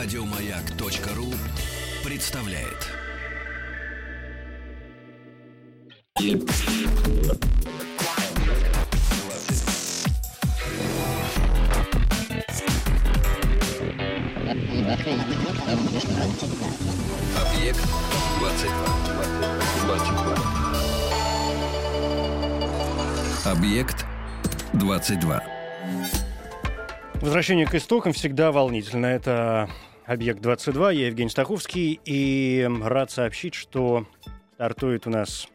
Радиомаяк.ру 0.00 1.26
представляет. 2.04 2.86
Объект 17.34 17.82
22. 18.38 20.36
Объект 23.44 24.06
22. 24.74 25.42
Возвращение 27.20 27.66
к 27.66 27.74
истокам 27.74 28.12
всегда 28.12 28.52
волнительно. 28.52 29.06
Это 29.06 29.68
«Объект 30.08 30.40
22», 30.40 30.94
я 30.94 31.06
Евгений 31.08 31.28
Стаховский, 31.28 32.00
и 32.02 32.66
рад 32.82 33.10
сообщить, 33.10 33.52
что 33.52 34.06
стартует 34.54 35.06
у 35.06 35.10
нас 35.10 35.48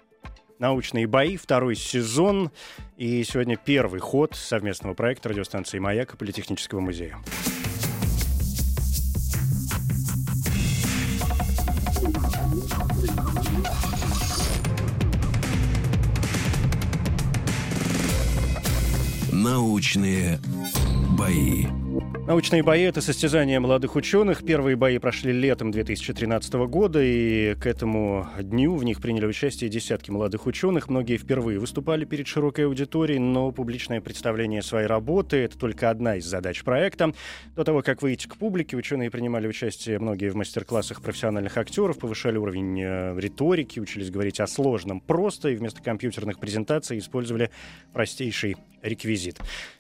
научные 0.59 1.07
бои, 1.07 1.38
второй 1.38 1.75
сезон, 1.75 2.52
и 2.95 3.23
сегодня 3.23 3.58
первый 3.58 3.99
ход 3.99 4.35
совместного 4.35 4.94
проекта 4.94 5.30
радиостанции 5.30 5.80
«Маяк» 5.80 6.13
и 6.13 6.17
Политехнического 6.17 6.81
музея. 6.81 7.17
Научные 19.31 20.39
бои. 21.17 21.66
Научные 22.25 22.63
бои— 22.63 22.81
это 22.83 23.02
состязание 23.02 23.59
молодых 23.59 23.95
ученых. 23.95 24.44
Первые 24.45 24.75
бои 24.75 24.97
прошли 24.97 25.31
летом 25.31 25.72
2013 25.72 26.53
года, 26.67 27.00
и 27.03 27.53
к 27.55 27.67
этому 27.67 28.27
дню 28.39 28.75
в 28.75 28.83
них 28.83 29.02
приняли 29.02 29.25
участие 29.25 29.69
десятки 29.69 30.09
молодых 30.09 30.45
ученых. 30.47 30.89
Многие 30.89 31.17
впервые 31.17 31.59
выступали 31.59 32.05
перед 32.05 32.25
широкой 32.25 32.66
аудиторией, 32.66 33.19
но 33.19 33.52
публичное 33.52 34.02
представление 34.02 34.61
своей 34.61 34.88
работы— 34.88 35.38
это 35.44 35.58
только 35.58 35.89
одна 35.89 36.16
из 36.16 36.25
задач 36.25 36.63
проекта. 36.63 37.13
До 37.55 37.63
того, 37.63 37.81
как 37.81 38.02
выйти 38.02 38.28
к 38.28 38.38
публике, 38.38 38.78
ученые 38.78 39.11
принимали 39.11 39.47
участие 39.47 40.00
многие 40.00 40.30
в 40.30 40.35
мастер-классах 40.35 41.02
профессиональных 41.02 41.57
актеров, 41.57 42.00
повышали 42.00 42.38
уровень 42.38 42.81
э, 42.81 43.19
риторики, 43.19 43.80
учились 43.80 44.09
говорить 44.09 44.39
о 44.39 44.47
сложном 44.47 45.02
просто, 45.02 45.50
и 45.50 45.55
вместо 45.55 45.83
компьютерных 45.83 46.39
презентаций 46.39 46.97
использовали 46.97 47.52
простейший 47.91 48.55
реквизит. 48.83 49.39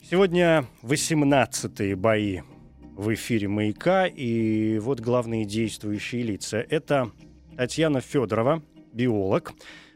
Сегодня 0.09 0.65
18-е 0.81 1.95
бои 2.03 2.41
в 2.97 3.13
эфире 3.13 3.47
«Маяка», 3.47 4.07
и 4.07 4.77
вот 4.79 4.99
главные 4.99 5.45
действующие 5.45 6.21
лица. 6.21 6.57
Это 6.57 7.11
Татьяна 7.55 8.01
Федорова, 8.01 8.61
биолог. 8.91 9.53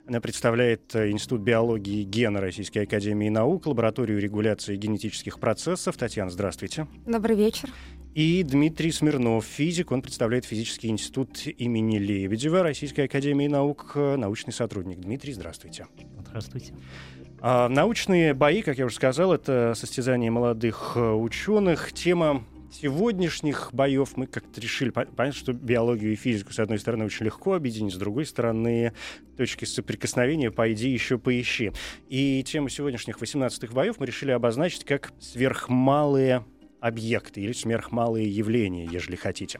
Она 0.07 0.21
представляет 0.21 0.95
э, 0.95 1.11
Институт 1.11 1.41
биологии 1.41 1.99
и 1.99 2.03
гена 2.05 2.39
Российской 2.39 2.83
Академии 2.83 3.27
Наук, 3.27 3.67
лабораторию 3.67 4.21
регуляции 4.21 4.77
генетических 4.77 5.37
процессов. 5.37 5.97
Татьяна, 5.97 6.31
здравствуйте. 6.31 6.87
Добрый 7.05 7.35
вечер. 7.35 7.69
И 8.15 8.41
Дмитрий 8.41 8.93
Смирнов, 8.93 9.43
физик. 9.43 9.91
Он 9.91 10.01
представляет 10.01 10.45
физический 10.45 10.87
институт 10.87 11.45
имени 11.45 11.97
Лебедева 11.97 12.63
Российской 12.63 13.01
Академии 13.01 13.47
Наук, 13.47 13.91
э, 13.95 14.15
научный 14.15 14.53
сотрудник. 14.53 14.99
Дмитрий, 15.01 15.33
здравствуйте. 15.33 15.87
Здравствуйте. 16.25 16.73
А, 17.39 17.69
научные 17.69 18.33
бои, 18.33 18.61
как 18.61 18.77
я 18.77 18.85
уже 18.85 18.95
сказал, 18.95 19.33
это 19.33 19.73
состязание 19.75 20.31
молодых 20.31 20.93
э, 20.95 21.11
ученых. 21.11 21.93
Тема 21.93 22.43
сегодняшних 22.71 23.69
боев 23.73 24.17
мы 24.17 24.25
как-то 24.25 24.59
решили, 24.59 24.89
понятно, 24.89 25.33
что 25.33 25.53
биологию 25.53 26.13
и 26.13 26.15
физику, 26.15 26.51
с 26.51 26.59
одной 26.59 26.79
стороны, 26.79 27.05
очень 27.05 27.25
легко 27.25 27.53
объединить, 27.53 27.93
с 27.93 27.97
другой 27.97 28.25
стороны, 28.25 28.93
точки 29.37 29.65
соприкосновения, 29.65 30.49
по 30.49 30.71
идее, 30.73 30.91
еще 30.91 31.19
поищи. 31.19 31.71
И 32.09 32.43
тему 32.43 32.69
сегодняшних 32.69 33.19
18-х 33.19 33.71
боев 33.71 33.99
мы 33.99 34.07
решили 34.07 34.31
обозначить 34.31 34.83
как 34.83 35.11
сверхмалые 35.19 36.43
объекты 36.79 37.41
или 37.41 37.53
сверхмалые 37.53 38.29
явления, 38.29 38.85
ежели 38.85 39.15
хотите. 39.15 39.59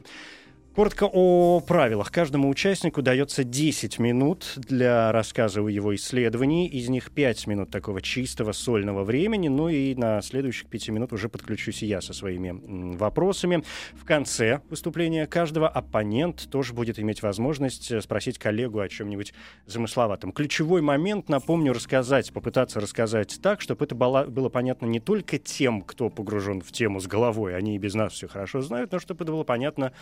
Коротко 0.74 1.10
о 1.12 1.58
правилах. 1.60 2.12
Каждому 2.12 2.48
участнику 2.48 3.02
дается 3.02 3.42
10 3.42 3.98
минут 3.98 4.52
для 4.56 5.10
рассказа 5.10 5.60
о 5.60 5.68
его 5.68 5.92
исследовании. 5.96 6.68
Из 6.68 6.88
них 6.88 7.10
5 7.10 7.48
минут 7.48 7.70
такого 7.70 8.00
чистого 8.00 8.52
сольного 8.52 9.02
времени. 9.02 9.48
Ну 9.48 9.68
и 9.68 9.96
на 9.96 10.22
следующих 10.22 10.68
5 10.68 10.90
минут 10.90 11.12
уже 11.12 11.28
подключусь 11.28 11.82
я 11.82 12.00
со 12.00 12.12
своими 12.12 12.94
вопросами. 12.96 13.64
В 13.94 14.04
конце 14.04 14.60
выступления 14.70 15.26
каждого 15.26 15.68
оппонент 15.68 16.48
тоже 16.48 16.74
будет 16.74 17.00
иметь 17.00 17.22
возможность 17.22 17.90
э, 17.90 18.00
спросить 18.00 18.38
коллегу 18.38 18.78
о 18.78 18.88
чем-нибудь 18.88 19.34
замысловатом. 19.66 20.30
Ключевой 20.30 20.80
момент, 20.80 21.28
напомню, 21.28 21.72
рассказать, 21.72 22.32
попытаться 22.32 22.78
рассказать 22.78 23.40
так, 23.42 23.60
чтобы 23.60 23.84
это 23.84 23.96
было 23.96 24.48
понятно 24.48 24.86
не 24.86 25.00
только 25.00 25.38
тем, 25.38 25.82
кто 25.82 26.08
погружен 26.08 26.60
в 26.60 26.70
тему 26.70 27.00
с 27.00 27.08
головой, 27.08 27.56
они 27.56 27.74
и 27.74 27.78
без 27.78 27.94
нас 27.94 28.12
все 28.12 28.28
хорошо 28.28 28.60
знают, 28.60 28.92
но 28.92 29.00
чтобы 29.00 29.24
это 29.24 29.32
было 29.32 29.42
понятно 29.42 29.92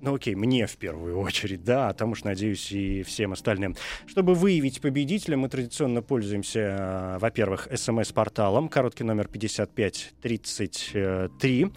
ну 0.00 0.14
окей, 0.14 0.34
мне 0.34 0.66
в 0.66 0.76
первую 0.76 1.18
очередь, 1.18 1.64
да, 1.64 1.88
а 1.88 1.94
там 1.94 2.12
уж, 2.12 2.24
надеюсь, 2.24 2.70
и 2.72 3.02
всем 3.02 3.32
остальным. 3.32 3.74
Чтобы 4.06 4.34
выявить 4.34 4.80
победителя, 4.80 5.36
мы 5.36 5.48
традиционно 5.48 6.02
пользуемся, 6.02 6.60
э, 6.60 7.18
во-первых, 7.18 7.68
смс-порталом, 7.74 8.68
короткий 8.68 9.04
номер 9.04 9.28
5533, 9.28 11.70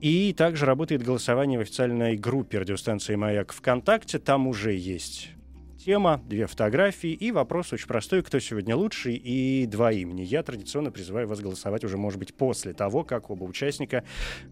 и 0.00 0.32
также 0.32 0.66
работает 0.66 1.02
голосование 1.02 1.58
в 1.58 1.62
официальной 1.62 2.16
группе 2.16 2.58
радиостанции 2.58 3.16
«Маяк» 3.16 3.52
ВКонтакте, 3.52 4.18
там 4.18 4.46
уже 4.46 4.72
есть 4.72 5.34
тема, 5.84 6.20
две 6.26 6.46
фотографии 6.46 7.10
и 7.10 7.30
вопрос 7.30 7.72
очень 7.72 7.86
простой, 7.86 8.22
кто 8.22 8.40
сегодня 8.40 8.74
лучше 8.74 9.12
и 9.12 9.66
два 9.66 9.92
имени. 9.92 10.22
Я 10.22 10.42
традиционно 10.42 10.90
призываю 10.90 11.28
вас 11.28 11.40
голосовать 11.40 11.84
уже, 11.84 11.98
может 11.98 12.18
быть, 12.18 12.34
после 12.34 12.72
того, 12.72 13.04
как 13.04 13.30
оба 13.30 13.44
участника 13.44 14.04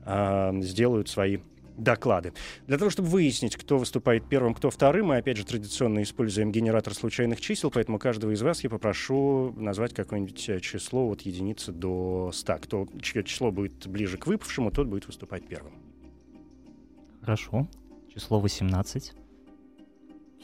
э, 0.05 0.53
сделают 0.61 1.09
свои 1.09 1.39
доклады. 1.77 2.33
Для 2.67 2.79
того, 2.79 2.91
чтобы 2.91 3.09
выяснить, 3.09 3.57
кто 3.57 3.79
выступает 3.79 4.29
первым, 4.29 4.55
кто 4.55 4.71
вторым, 4.71 5.07
мы, 5.07 5.17
опять 5.17 5.37
же, 5.37 5.45
традиционно 5.45 6.03
используем 6.03 6.53
генератор 6.53 6.95
случайных 6.95 7.41
чисел, 7.41 7.71
поэтому 7.71 7.99
каждого 7.99 8.33
из 8.33 8.43
вас 8.43 8.63
я 8.65 8.71
попрошу 8.71 9.53
назвать 9.57 9.95
какое-нибудь 9.95 10.49
э, 10.49 10.61
число 10.61 11.09
от 11.09 11.23
единицы 11.23 11.73
до 11.73 12.31
100. 12.33 12.59
Кто, 12.63 12.89
чье 13.01 13.25
число 13.25 13.51
будет 13.51 13.87
ближе 13.87 14.19
к 14.19 14.27
выпавшему, 14.27 14.71
тот 14.71 14.87
будет 14.87 15.07
выступать 15.07 15.47
первым. 15.47 15.75
Хорошо. 17.21 17.69
Число 18.13 18.41
18. 18.41 19.13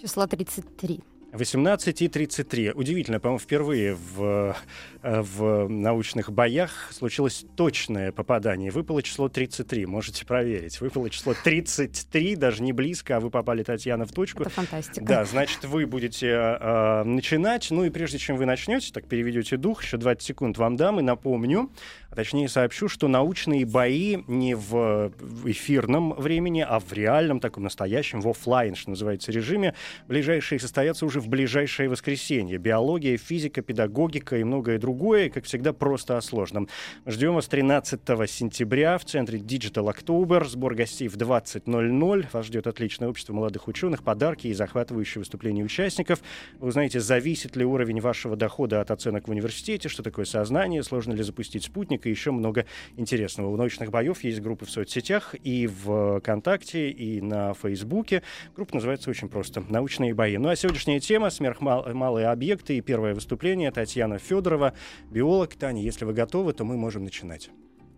Число 0.00 0.26
33. 0.26 1.00
18 1.32 2.02
и 2.02 2.08
33. 2.08 2.72
Удивительно, 2.72 3.20
по-моему, 3.20 3.38
впервые 3.38 3.94
в, 3.94 4.56
э, 5.02 5.20
в 5.20 5.68
научных 5.68 6.32
боях 6.32 6.88
случилось 6.90 7.44
точное 7.54 8.12
попадание. 8.12 8.70
Выпало 8.70 9.02
число 9.02 9.28
33, 9.28 9.84
можете 9.84 10.24
проверить. 10.24 10.80
Выпало 10.80 11.10
число 11.10 11.34
33, 11.34 12.36
даже 12.36 12.62
не 12.62 12.72
близко, 12.72 13.16
а 13.16 13.20
вы 13.20 13.30
попали, 13.30 13.62
Татьяна, 13.62 14.06
в 14.06 14.12
точку. 14.12 14.42
Это 14.42 14.50
фантастика. 14.50 15.04
Да, 15.04 15.24
значит, 15.26 15.64
вы 15.64 15.86
будете 15.86 16.28
э, 16.28 17.02
начинать. 17.04 17.70
Ну 17.70 17.84
и 17.84 17.90
прежде 17.90 18.16
чем 18.16 18.36
вы 18.38 18.46
начнете, 18.46 18.90
так 18.90 19.06
переведете 19.06 19.58
дух, 19.58 19.84
еще 19.84 19.98
20 19.98 20.22
секунд 20.22 20.56
вам 20.56 20.76
дам 20.76 20.98
и 20.98 21.02
напомню, 21.02 21.70
а 22.10 22.16
точнее 22.16 22.48
сообщу, 22.48 22.88
что 22.88 23.06
научные 23.06 23.66
бои 23.66 24.18
не 24.26 24.54
в 24.54 25.12
эфирном 25.44 26.14
времени, 26.14 26.64
а 26.66 26.80
в 26.80 26.90
реальном, 26.94 27.38
таком 27.38 27.64
настоящем, 27.64 28.22
в 28.22 28.28
офлайн, 28.28 28.74
что 28.74 28.90
называется, 28.90 29.30
режиме, 29.30 29.74
ближайшие 30.06 30.58
состоятся 30.58 31.04
уже 31.04 31.17
в 31.18 31.28
ближайшее 31.28 31.88
воскресенье. 31.88 32.58
Биология, 32.58 33.16
физика, 33.16 33.62
педагогика 33.62 34.36
и 34.36 34.44
многое 34.44 34.78
другое, 34.78 35.30
как 35.30 35.44
всегда, 35.44 35.72
просто 35.72 36.16
о 36.16 36.20
сложном. 36.20 36.68
Ждем 37.06 37.34
вас 37.34 37.46
13 37.46 38.00
сентября 38.28 38.98
в 38.98 39.04
центре 39.04 39.38
Digital 39.38 39.92
October. 39.94 40.44
Сбор 40.46 40.74
гостей 40.74 41.08
в 41.08 41.16
20.00. 41.16 42.26
Вас 42.32 42.46
ждет 42.46 42.66
отличное 42.66 43.08
общество 43.08 43.32
молодых 43.32 43.68
ученых, 43.68 44.02
подарки 44.02 44.46
и 44.48 44.54
захватывающие 44.54 45.20
выступления 45.20 45.64
участников. 45.64 46.20
Вы 46.58 46.68
узнаете, 46.68 47.00
зависит 47.00 47.56
ли 47.56 47.64
уровень 47.64 48.00
вашего 48.00 48.36
дохода 48.36 48.80
от 48.80 48.90
оценок 48.90 49.28
в 49.28 49.30
университете, 49.30 49.88
что 49.88 50.02
такое 50.02 50.24
сознание, 50.24 50.82
сложно 50.82 51.12
ли 51.12 51.22
запустить 51.22 51.64
спутник, 51.64 52.06
и 52.06 52.10
еще 52.10 52.30
много 52.30 52.66
интересного. 52.96 53.48
У 53.48 53.56
научных 53.56 53.90
боев 53.90 54.22
есть 54.24 54.40
группы 54.40 54.66
в 54.66 54.70
соцсетях 54.70 55.34
и 55.42 55.66
в 55.66 56.20
ВКонтакте, 56.20 56.90
и 56.90 57.20
на 57.20 57.54
Фейсбуке. 57.54 58.22
Группа 58.54 58.74
называется 58.74 59.10
очень 59.10 59.28
просто 59.28 59.64
«Научные 59.68 60.14
бои». 60.14 60.36
Ну 60.36 60.48
а 60.48 60.56
сегодняшняя 60.56 61.00
тема 61.08 61.30
«Сверхмалые 61.30 62.26
объекты» 62.26 62.76
и 62.76 62.82
первое 62.82 63.14
выступление 63.14 63.70
Татьяна 63.70 64.18
Федорова, 64.18 64.74
биолог. 65.10 65.54
Таня, 65.54 65.80
если 65.80 66.04
вы 66.04 66.12
готовы, 66.12 66.52
то 66.52 66.64
мы 66.64 66.76
можем 66.76 67.04
начинать. 67.04 67.48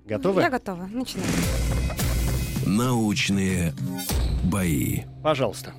Готовы? 0.06 0.42
Я 0.42 0.48
готова. 0.48 0.88
Начинаем. 0.92 1.28
Научные 2.64 3.72
бои. 4.44 5.00
Пожалуйста. 5.24 5.72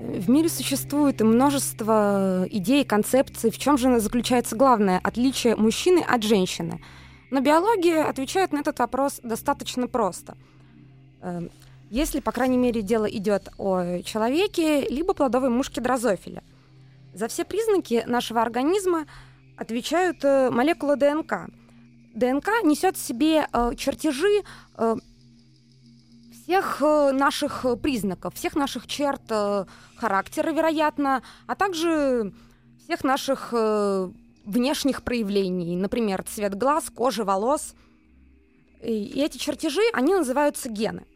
В 0.00 0.28
мире 0.28 0.50
существует 0.50 1.22
множество 1.22 2.46
идей, 2.50 2.84
концепций. 2.84 3.50
В 3.50 3.56
чем 3.56 3.78
же 3.78 3.98
заключается 3.98 4.54
главное 4.54 5.00
отличие 5.02 5.56
мужчины 5.56 6.00
от 6.00 6.22
женщины? 6.22 6.82
Но 7.30 7.40
биология 7.40 8.04
отвечает 8.04 8.52
на 8.52 8.58
этот 8.58 8.78
вопрос 8.80 9.20
достаточно 9.22 9.88
просто. 9.88 10.36
Эм, 11.22 11.50
если, 11.88 12.20
по 12.20 12.32
крайней 12.32 12.58
мере, 12.58 12.82
дело 12.82 13.06
идет 13.06 13.48
о 13.56 14.02
человеке, 14.02 14.86
либо 14.90 15.14
плодовой 15.14 15.48
мушке 15.48 15.80
дрозофиля. 15.80 16.42
За 17.12 17.28
все 17.28 17.44
признаки 17.44 18.04
нашего 18.06 18.40
организма 18.40 19.06
отвечают 19.56 20.24
э, 20.24 20.50
молекулы 20.50 20.96
ДНК. 20.96 21.48
ДНК 22.14 22.48
несет 22.64 22.96
в 22.96 23.04
себе 23.04 23.46
э, 23.52 23.74
чертежи 23.76 24.42
э, 24.76 24.96
всех 26.32 26.80
наших 26.80 27.64
признаков, 27.80 28.34
всех 28.34 28.56
наших 28.56 28.88
черт 28.88 29.22
характера, 29.96 30.50
вероятно, 30.50 31.22
а 31.46 31.54
также 31.54 32.32
всех 32.82 33.04
наших 33.04 33.52
внешних 34.44 35.04
проявлений, 35.04 35.76
например, 35.76 36.24
цвет 36.24 36.56
глаз, 36.56 36.90
кожи, 36.90 37.22
волос. 37.22 37.76
И 38.82 39.20
эти 39.20 39.38
чертежи, 39.38 39.82
они 39.92 40.12
называются 40.12 40.68
гены. 40.68 41.06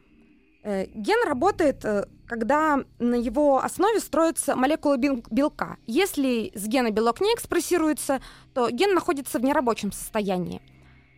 Э, 0.64 0.86
ген 0.94 1.28
работает, 1.28 1.84
э, 1.84 2.06
когда 2.26 2.78
на 2.98 3.16
его 3.16 3.62
основе 3.62 4.00
строится 4.00 4.56
молекула 4.56 4.96
белка. 4.96 5.76
Если 5.86 6.52
с 6.54 6.66
гена 6.66 6.90
белок 6.90 7.20
не 7.20 7.34
экспрессируется, 7.34 8.22
то 8.54 8.70
ген 8.70 8.94
находится 8.94 9.38
в 9.38 9.42
нерабочем 9.44 9.92
состоянии. 9.92 10.62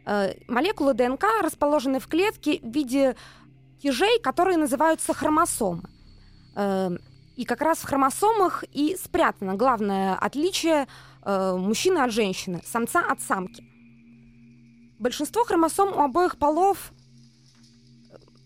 Э, 0.04 0.34
молекулы 0.48 0.94
ДНК 0.94 1.26
расположены 1.42 2.00
в 2.00 2.08
клетке 2.08 2.58
в 2.60 2.72
виде 2.74 3.14
тяжей, 3.80 4.18
которые 4.20 4.56
называются 4.56 5.14
хромосомы. 5.14 5.88
И 7.36 7.44
как 7.44 7.60
раз 7.60 7.78
в 7.78 7.84
хромосомах 7.84 8.64
и 8.72 8.96
спрятано 8.96 9.54
главное 9.56 10.14
отличие 10.14 10.86
мужчины 11.22 11.98
от 11.98 12.10
женщины, 12.10 12.62
самца 12.64 13.00
от 13.00 13.20
самки. 13.20 13.62
Большинство 14.98 15.44
хромосом 15.44 15.90
у 15.90 16.00
обоих 16.00 16.38
полов 16.38 16.92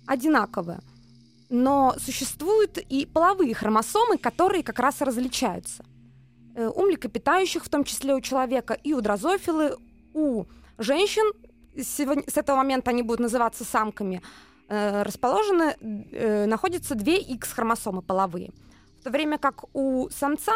одинаковые. 0.09 0.81
Но 1.51 1.95
существуют 1.99 2.79
и 2.79 3.07
половые 3.07 3.55
хромосомы, 3.55 4.19
которые 4.19 4.63
как 4.63 4.79
раз 4.79 5.03
и 5.03 5.05
различаются. 5.05 5.85
Э, 6.55 6.69
у 6.75 6.83
млекопитающих, 6.83 7.65
в 7.65 7.69
том 7.69 7.85
числе 7.85 8.15
у 8.15 8.21
человека, 8.21 8.75
и 8.75 8.93
у 8.93 9.01
дрозофилы, 9.01 9.77
у 10.15 10.45
женщин, 10.79 11.33
с 11.77 12.37
этого 12.37 12.57
момента 12.57 12.91
они 12.91 13.03
будут 13.03 13.21
называться 13.21 13.65
самками, 13.65 14.23
э, 14.69 15.03
расположены, 15.03 15.77
э, 16.13 16.47
находятся 16.47 16.95
две 16.95 17.19
X-хромосомы 17.19 18.03
половые. 18.03 18.51
В 19.01 19.05
то 19.05 19.11
время 19.11 19.39
как 19.39 19.65
у 19.75 20.09
самца 20.11 20.55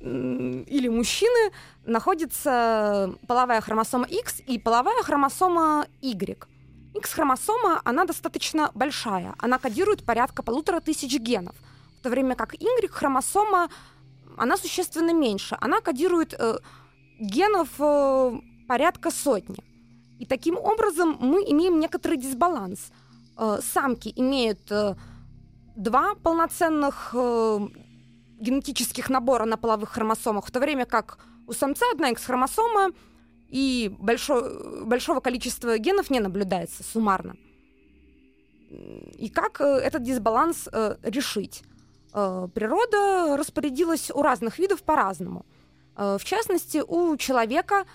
или 0.00 0.88
мужчины 0.88 1.52
находится 1.84 3.14
половая 3.26 3.60
хромосома 3.60 4.06
X 4.06 4.40
и 4.46 4.58
половая 4.58 5.02
хромосома 5.02 5.86
Y. 6.02 6.46
X-хромосома, 6.96 7.80
она 7.84 8.04
достаточно 8.04 8.70
большая. 8.74 9.34
Она 9.38 9.58
кодирует 9.58 10.04
порядка 10.04 10.42
полутора 10.42 10.80
тысяч 10.80 11.18
генов. 11.18 11.54
В 11.98 12.02
то 12.02 12.10
время 12.10 12.34
как 12.34 12.54
Y-хромосома, 12.54 13.68
она 14.36 14.56
существенно 14.56 15.12
меньше. 15.12 15.56
Она 15.60 15.80
кодирует 15.80 16.34
э, 16.38 16.58
генов 17.18 17.68
э, 17.78 18.40
порядка 18.68 19.10
сотни. 19.10 19.64
И 20.18 20.26
таким 20.26 20.56
образом 20.56 21.16
мы 21.20 21.42
имеем 21.50 21.80
некоторый 21.80 22.16
дисбаланс. 22.16 22.90
Э, 23.38 23.58
самки 23.62 24.12
имеют 24.16 24.70
э, 24.70 24.94
два 25.76 26.14
полноценных 26.14 27.10
э, 27.14 27.68
генетических 28.40 29.10
набора 29.10 29.44
на 29.44 29.56
половых 29.56 29.90
хромосомах, 29.90 30.46
в 30.46 30.50
то 30.50 30.60
время 30.60 30.84
как 30.84 31.18
у 31.46 31.52
самца 31.52 31.86
одна 31.92 32.10
X-хромосома— 32.10 32.90
и 33.48 33.94
большое, 33.98 34.84
большого 34.84 35.20
количества 35.20 35.78
генов 35.78 36.10
не 36.10 36.20
наблюдается 36.20 36.82
суммарно. 36.82 37.36
И 38.70 39.28
как 39.28 39.60
э, 39.60 39.64
этот 39.64 40.02
дисбаланс 40.02 40.68
э, 40.72 40.96
решить? 41.02 41.62
Э, 42.12 42.48
природа 42.52 43.36
распорядилась 43.36 44.10
у 44.10 44.22
разных 44.22 44.58
видов 44.58 44.82
по-разному. 44.82 45.44
В 45.96 46.20
частности, 46.24 46.82
у 46.86 47.16
человека 47.16 47.86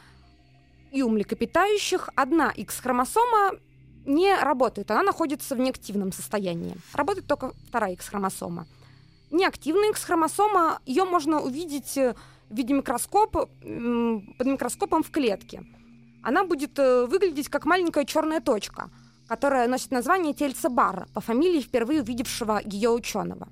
и 0.92 1.03
у 1.03 1.09
млекопитающих 1.09 2.09
одна 2.15 2.50
X-хромосома 2.50 3.59
не 4.07 4.36
работает, 4.36 4.89
она 4.89 5.04
находится 5.04 5.54
в 5.54 5.59
неактивном 5.59 6.12
состоянии. 6.12 6.75
Работает 6.94 7.27
только 7.27 7.54
вторая 7.68 7.94
X-хромосома. 7.94 8.65
Неактивная 9.30 9.92
X-хромосома, 9.92 10.80
ее 10.88 11.06
можно 11.06 11.42
увидеть 11.42 12.00
в 12.51 12.56
виде 12.56 12.74
микроскопа, 12.74 13.48
под 13.48 14.48
микроскопом 14.48 15.03
в 15.03 15.09
клетке. 15.09 15.63
Она 16.21 16.44
будет 16.44 16.77
э, 16.77 17.06
выглядеть 17.06 17.50
как 17.50 17.65
маленькая 17.65 18.06
черная 18.06 18.42
точка, 18.42 18.89
которая 19.27 19.68
носит 19.68 19.92
название 19.92 20.33
тельца 20.33 20.69
Барра 20.69 21.07
по 21.13 21.21
фамилии 21.21 21.62
впервые 21.62 22.01
увидевшего 22.01 22.62
ее 22.63 22.89
ученого. 22.92 23.48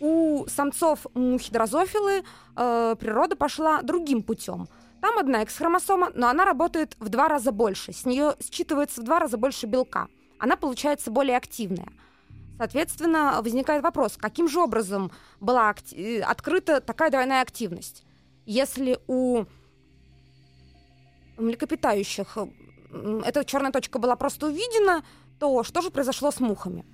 У 0.00 0.46
самцов 0.46 1.06
мухи 1.14 1.50
дрозофилы 1.50 2.22
э, 2.56 2.96
природа 3.00 3.34
пошла 3.34 3.82
другим 3.82 4.22
путем. 4.22 4.68
Там 5.00 5.18
одна 5.18 5.42
X-хромосома, 5.42 6.10
но 6.14 6.28
она 6.28 6.44
работает 6.44 6.96
в 7.00 7.08
два 7.08 7.28
раза 7.28 7.50
больше. 7.50 7.92
С 7.92 8.04
нее 8.04 8.36
считывается 8.40 9.00
в 9.00 9.04
два 9.04 9.18
раза 9.18 9.36
больше 9.36 9.66
белка. 9.66 10.08
Она 10.38 10.56
получается 10.56 11.10
более 11.10 11.36
активная– 11.36 11.88
Соответственно, 12.58 13.40
возникает 13.40 13.84
вопрос, 13.84 14.16
каким 14.16 14.48
же 14.48 14.58
образом 14.58 15.12
была 15.38 15.74
э, 15.92 16.20
открыта 16.20 16.80
такая 16.80 17.10
двойная 17.10 17.40
активность? 17.40 18.04
Если 18.46 18.98
у 19.06 19.44
млекопитающих 21.36 22.36
эта 23.24 23.44
черная 23.44 23.70
точка 23.70 24.00
была 24.00 24.16
просто 24.16 24.46
увидена, 24.46 25.04
то 25.38 25.62
что 25.62 25.82
же 25.82 25.90
произошло 25.90 26.32
с 26.32 26.40
мухами? 26.40 26.84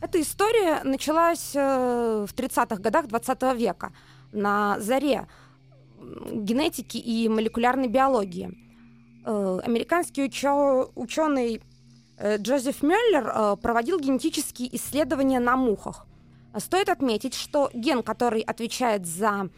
Эта 0.00 0.20
история 0.20 0.84
началась 0.84 1.50
э, 1.54 2.26
в 2.28 2.32
30-х 2.32 2.76
годах 2.76 3.08
20 3.08 3.42
века 3.56 3.92
на 4.30 4.78
заре 4.78 5.26
генетики 5.98 6.98
и 6.98 7.28
молекулярной 7.28 7.88
биологии. 7.88 8.56
Э, 9.24 9.60
американский 9.64 10.22
ученый 10.94 11.56
Э, 11.56 11.71
Джозеф 12.22 12.82
Мюллер 12.82 13.32
э, 13.34 13.56
проводил 13.60 13.98
генетические 13.98 14.74
исследования 14.76 15.40
на 15.40 15.56
мухах. 15.56 16.06
Стоит 16.56 16.88
отметить, 16.88 17.34
что 17.34 17.70
ген, 17.74 18.02
который 18.02 18.42
отвечает 18.42 19.06
за 19.06 19.48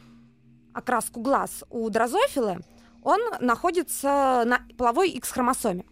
окраску 0.73 1.21
глаз 1.21 1.65
у 1.71 1.91
дрозофилы, 1.91 2.61
он 3.03 3.21
находится 3.41 4.45
на 4.47 4.61
половой 4.79 5.11
X-хромосоме. 5.11 5.85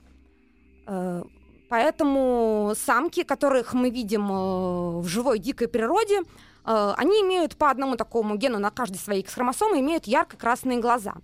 Э, 0.86 1.22
поэтому 1.68 2.72
самки, 2.74 3.22
которых 3.22 3.74
мы 3.74 3.90
видим 3.90 4.28
в 5.00 5.06
живой 5.06 5.38
дикой 5.38 5.68
природе, 5.68 6.22
они 6.64 7.22
имеют 7.22 7.56
по 7.56 7.70
одному 7.70 7.96
такому 7.96 8.36
гену 8.36 8.60
на 8.60 8.70
каждой 8.70 8.98
своей 8.98 9.22
X-хромосоме, 9.22 9.80
имеют 9.80 10.06
ярко-красные 10.06 10.78
глаза. 10.78 11.14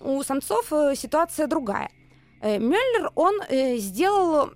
У 0.00 0.20
самцов 0.24 0.66
ситуация 0.96 1.46
другая. 1.46 1.90
Э, 2.40 2.58
Мюллер, 2.58 3.10
он 3.14 3.40
э, 3.48 3.76
сделал 3.76 4.50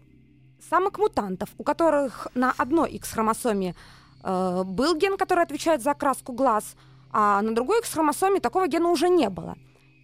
самок 0.70 0.98
мутантов, 0.98 1.50
у 1.58 1.64
которых 1.64 2.28
на 2.34 2.52
одной 2.52 2.90
X-хромосоме 2.92 3.74
э, 4.22 4.62
был 4.64 4.96
ген, 4.96 5.16
который 5.16 5.44
отвечает 5.44 5.82
за 5.82 5.90
окраску 5.90 6.32
глаз, 6.32 6.76
а 7.12 7.42
на 7.42 7.54
другой 7.54 7.80
X-хромосоме 7.80 8.40
такого 8.40 8.66
гена 8.68 8.88
уже 8.90 9.08
не 9.08 9.28
было. 9.28 9.56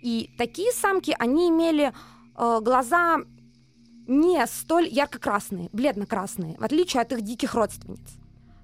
И 0.02 0.30
такие 0.38 0.72
самки, 0.72 1.14
они 1.18 1.49
имели 1.49 1.92
глаза 2.37 3.18
не 4.06 4.46
столь 4.46 4.88
ярко-красные, 4.88 5.68
бледно-красные, 5.72 6.56
в 6.58 6.64
отличие 6.64 7.02
от 7.02 7.12
их 7.12 7.20
диких 7.20 7.54
родственниц. 7.54 8.00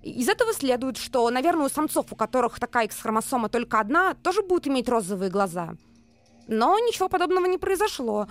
Из 0.02 0.28
этого 0.28 0.54
следует, 0.54 0.96
что, 0.96 1.28
наверное, 1.28 1.66
у 1.66 1.68
самцов, 1.68 2.06
у 2.10 2.16
которых 2.16 2.58
такая 2.58 2.86
X-хромосома 2.86 3.48
только 3.48 3.80
одна, 3.80 4.14
тоже 4.14 4.42
будут 4.42 4.66
иметь 4.68 4.88
розовые 4.88 5.30
глаза. 5.30 5.74
Но 6.46 6.78
ничего 6.78 7.08
подобного 7.08 7.46
не 7.46 7.58
произошло. 7.58 8.28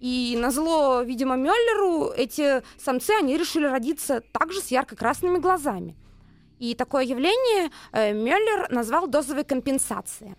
И 0.00 0.36
на 0.38 0.50
зло, 0.50 1.02
видимо, 1.02 1.36
Мюллеру 1.36 2.10
эти 2.10 2.62
самцы, 2.78 3.12
они 3.18 3.36
решили 3.36 3.66
родиться 3.66 4.20
также 4.32 4.60
с 4.60 4.68
ярко-красными 4.68 5.38
глазами. 5.38 5.96
И 6.58 6.74
такое 6.74 7.04
явление 7.04 7.70
э, 7.92 8.12
Мюллер 8.12 8.70
назвал 8.70 9.06
дозовой 9.06 9.44
компенсацией. 9.44 10.34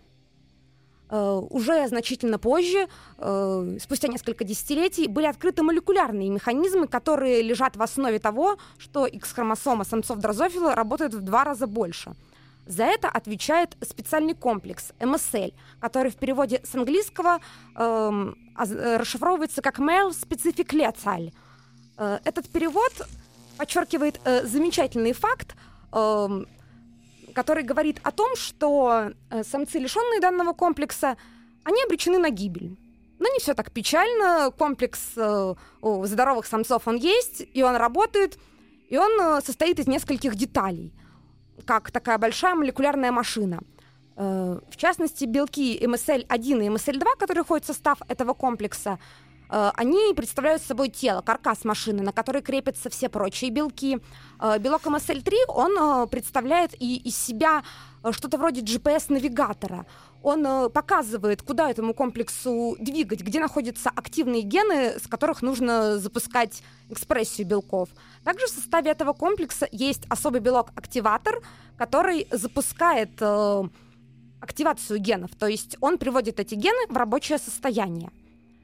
Uh, 1.09 1.47
уже 1.51 1.87
значительно 1.87 2.37
позже, 2.37 2.89
uh, 3.17 3.79
спустя 3.79 4.09
несколько 4.09 4.43
десятилетий, 4.43 5.07
были 5.07 5.25
открыты 5.25 5.63
молекулярные 5.63 6.29
механизмы, 6.29 6.89
которые 6.89 7.41
лежат 7.41 7.77
в 7.77 7.81
основе 7.81 8.19
того, 8.19 8.57
что 8.77 9.05
X-хромосома 9.05 9.85
самцов 9.85 10.19
дрозофила 10.19 10.75
работает 10.75 11.13
в 11.13 11.21
два 11.21 11.45
раза 11.45 11.65
больше– 11.65 12.13
за 12.67 12.83
это 12.83 13.09
отвечает 13.09 13.77
специальный 13.81 14.33
комплекс 14.33 14.91
MSL, 14.99 15.53
который 15.79 16.11
в 16.11 16.15
переводе 16.15 16.61
с 16.63 16.75
английского 16.75 17.39
эм, 17.75 18.35
расшифровывается 18.55 19.61
как 19.61 19.79
Male 19.79 20.11
Specific 20.11 20.67
Lethal. 20.69 21.33
Э, 21.97 22.19
этот 22.23 22.49
перевод 22.49 22.91
подчеркивает 23.57 24.19
э, 24.23 24.45
замечательный 24.45 25.13
факт, 25.13 25.55
э, 25.93 26.45
который 27.33 27.63
говорит 27.63 27.99
о 28.03 28.11
том, 28.11 28.35
что 28.35 29.11
э, 29.29 29.43
самцы, 29.43 29.79
лишенные 29.79 30.19
данного 30.19 30.53
комплекса, 30.53 31.17
они 31.63 31.83
обречены 31.83 32.17
на 32.17 32.29
гибель. 32.29 32.77
Но 33.19 33.27
Но 33.27 33.33
не 33.33 33.39
все 33.39 33.53
так 33.53 33.71
печально. 33.71 34.51
Комплекс 34.51 34.99
э, 35.15 35.55
у 35.81 36.05
здоровых 36.05 36.45
самцов 36.45 36.87
он 36.87 36.97
есть, 36.97 37.43
и 37.53 37.63
он 37.63 37.75
работает, 37.75 38.37
и 38.89 38.97
он 38.97 39.11
э, 39.19 39.41
состоит 39.45 39.79
из 39.79 39.87
нескольких 39.87 40.35
деталей, 40.35 40.93
как 41.65 41.91
такая 41.91 42.17
большая 42.17 42.55
молекулярная 42.55 43.11
машина. 43.11 43.59
Э, 44.15 44.59
в 44.69 44.77
частности, 44.77 45.25
белки 45.25 45.77
MSL-1 45.83 46.65
и 46.65 46.69
MSL-2, 46.69 47.05
которые 47.19 47.43
входят 47.43 47.63
в 47.63 47.67
состав 47.67 47.99
этого 48.07 48.33
комплекса, 48.33 48.99
они 49.49 50.13
представляют 50.13 50.61
собой 50.61 50.89
тело, 50.89 51.21
каркас 51.21 51.63
машины, 51.63 52.03
на 52.03 52.11
который 52.11 52.41
крепятся 52.41 52.89
все 52.89 53.09
прочие 53.09 53.49
белки. 53.49 53.99
Э, 54.39 54.59
белок 54.59 54.85
MSL-3, 54.85 55.33
он 55.47 55.77
э, 55.77 56.07
представляет 56.07 56.73
и 56.79 56.97
из 56.97 57.17
себя 57.17 57.63
э, 58.03 58.11
что-то 58.11 58.37
вроде 58.37 58.61
GPS-навигатора. 58.61 59.85
Он 60.23 60.45
э, 60.45 60.69
показывает, 60.69 61.41
куда 61.41 61.69
этому 61.69 61.93
комплексу 61.93 62.75
двигать, 62.79 63.21
где 63.21 63.39
находятся 63.39 63.89
активные 63.89 64.41
гены, 64.41 64.99
с 64.99 65.07
которых 65.07 65.41
нужно 65.41 65.97
запускать 65.97 66.63
экспрессию 66.89 67.47
белков. 67.47 67.89
Также 68.23 68.47
в 68.47 68.49
составе 68.49 68.91
этого 68.91 69.13
комплекса 69.13 69.67
есть 69.71 70.03
особый 70.09 70.41
белок-активатор, 70.41 71.41
который 71.77 72.27
запускает 72.31 73.11
э, 73.21 73.63
активацию 74.39 74.99
генов, 74.99 75.31
то 75.35 75.47
есть 75.47 75.77
он 75.81 75.97
приводит 75.97 76.39
эти 76.39 76.55
гены 76.55 76.87
в 76.89 76.97
рабочее 76.97 77.37
состояние. 77.37 78.11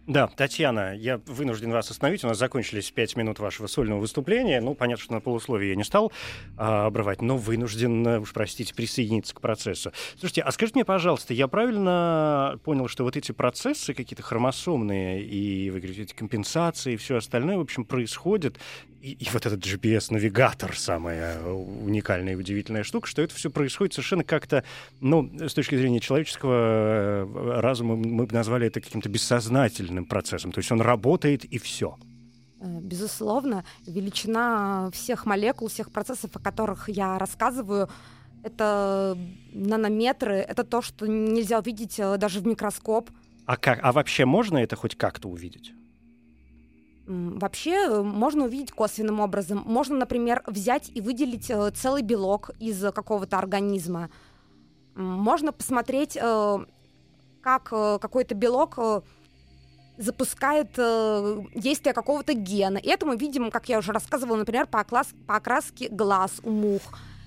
Да, 0.06 0.28
Татьяна, 0.28 0.94
я 0.98 1.22
вынужден 1.28 1.72
вас 1.72 1.90
остановить. 1.90 2.26
У 2.26 2.28
нас 2.28 2.38
закончились 2.38 2.92
пять 2.92 3.16
минут 3.16 3.40
вашего 3.40 3.68
сольного 3.68 4.02
выступления. 4.02 4.60
Ну, 4.60 4.76
понятно, 4.76 5.02
что 5.02 5.14
на 5.14 5.22
полусловие 5.22 5.70
я 5.70 5.76
не 5.78 5.86
стал 5.86 6.12
а, 6.58 6.88
обрывать, 6.88 7.22
но 7.22 7.38
вынужден, 7.38 8.06
э, 8.06 8.20
уж 8.20 8.34
простите, 8.34 8.76
присоединиться 8.76 9.34
к 9.34 9.40
процессу. 9.40 9.94
Слушайте, 10.20 10.42
а 10.42 10.52
скажите 10.52 10.80
мне, 10.80 10.84
пожалуйста, 10.84 11.34
я 11.34 11.48
правильно 11.48 12.60
понял, 12.66 12.90
что 12.90 13.06
вот 13.06 13.16
эти 13.16 13.32
процессы 13.32 13.94
какие-то 13.94 14.24
хромосомные 14.24 15.24
и, 15.24 15.70
вы 15.70 15.80
говорите, 15.80 16.02
эти 16.02 16.14
компенсации 16.14 16.94
и 16.94 16.98
все 16.98 17.16
остальное, 17.16 17.56
в 17.56 17.62
общем, 17.62 17.86
происходят 17.86 18.58
и, 19.04 19.12
и 19.12 19.28
вот 19.34 19.46
этот 19.46 19.60
GPS-навигатор, 19.60 20.78
самая 20.78 21.44
уникальная 21.44 22.34
и 22.34 22.36
удивительная 22.38 22.84
штука, 22.84 23.08
что 23.08 23.22
это 23.22 23.36
все 23.36 23.50
происходит 23.50 23.94
совершенно 23.94 24.24
как-то, 24.24 24.64
ну, 25.02 25.30
с 25.40 25.54
точки 25.54 25.76
зрения 25.76 26.00
человеческого 26.00 27.26
э, 27.26 27.60
разума, 27.60 27.98
мы 27.98 28.26
бы 28.26 28.34
назвали 28.34 28.68
это 28.68 28.80
каким-то 28.80 29.10
бессознательным 29.10 29.93
процессом. 30.02 30.52
То 30.52 30.60
есть 30.60 30.72
он 30.72 30.82
работает 30.82 31.46
и 31.46 31.58
все. 31.58 31.98
Э, 32.64 32.80
безусловно, 32.80 33.66
величина 33.86 34.90
всех 34.92 35.26
молекул, 35.26 35.68
всех 35.68 35.92
процессов, 35.92 36.36
о 36.36 36.40
которых 36.40 36.90
я 36.90 37.20
рассказываю, 37.20 37.90
это 38.42 39.18
нанометры, 39.54 40.36
это 40.36 40.64
то, 40.64 40.82
что 40.82 41.06
нельзя 41.08 41.60
увидеть 41.60 42.00
э, 42.00 42.18
даже 42.18 42.40
в 42.40 42.48
микроскоп. 42.48 43.10
А, 43.46 43.58
как, 43.58 43.80
а 43.84 43.92
вообще 43.92 44.26
можно 44.26 44.58
это 44.58 44.76
хоть 44.76 44.96
как-то 44.96 45.28
увидеть? 45.28 45.74
Вообще 47.06 47.72
э, 47.72 48.02
можно 48.02 48.46
увидеть 48.46 48.72
косвенным 48.72 49.20
образом. 49.20 49.64
Можно, 49.66 49.98
например, 49.98 50.42
взять 50.48 50.90
и 50.94 51.02
выделить 51.02 51.52
целый 51.76 52.02
белок 52.02 52.52
из 52.60 52.82
какого-то 52.94 53.38
организма. 53.38 54.10
Можно 54.96 55.52
посмотреть, 55.52 56.14
как 57.42 57.64
какой-то 57.64 58.36
белок 58.36 59.04
запускает 59.98 60.70
действие 61.56 61.94
какого-то 61.94 62.34
гена. 62.34 62.78
И 62.78 62.90
это 62.90 63.06
мы 63.06 63.16
видим, 63.16 63.52
как 63.52 63.70
я 63.70 63.78
уже 63.78 63.92
рассказывала, 63.92 64.38
например, 64.38 64.68
по, 64.68 64.84
по 64.84 65.36
окраске 65.36 65.90
глаз 65.90 66.32
у 66.44 66.50
мух. 66.50 66.82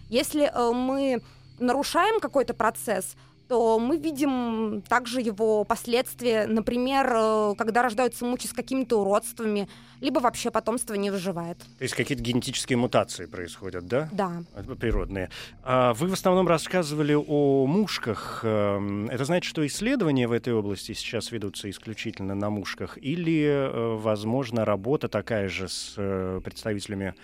Если 0.08 0.50
мы 0.73 1.23
нарушаем 1.58 2.20
какой-то 2.20 2.54
процесс, 2.54 3.16
то 3.48 3.78
мы 3.78 3.96
видим 3.96 4.82
также 4.88 5.20
его 5.20 5.64
последствия, 5.64 6.46
например, 6.46 7.06
э, 7.14 7.54
когда 7.56 7.82
рождаются 7.82 8.24
мучи 8.24 8.46
с 8.46 8.52
какими-то 8.52 9.00
уродствами, 9.00 9.68
либо 10.00 10.18
вообще 10.18 10.50
потомство 10.50 10.94
не 10.94 11.10
выживает. 11.10 11.58
То 11.58 11.82
есть 11.82 11.94
какие-то 11.94 12.22
генетические 12.22 12.76
мутации 12.76 13.26
происходят, 13.26 13.86
да? 13.86 14.08
Да. 14.12 14.42
Природные. 14.78 15.30
А 15.62 15.94
вы 15.94 16.08
в 16.08 16.12
основном 16.12 16.48
рассказывали 16.48 17.14
о 17.14 17.66
мушках. 17.66 18.40
Эм, 18.42 19.08
это 19.08 19.24
значит, 19.24 19.48
что 19.48 19.66
исследования 19.66 20.26
в 20.28 20.32
этой 20.32 20.52
области 20.52 20.92
сейчас 20.92 21.32
ведутся 21.32 21.70
исключительно 21.70 22.34
на 22.34 22.50
мушках? 22.50 22.98
Или, 23.00 23.44
э, 23.44 23.96
возможно, 23.96 24.64
работа 24.64 25.08
такая 25.08 25.48
же 25.48 25.68
с 25.68 25.94
э, 25.96 26.40
представителями 26.44 27.14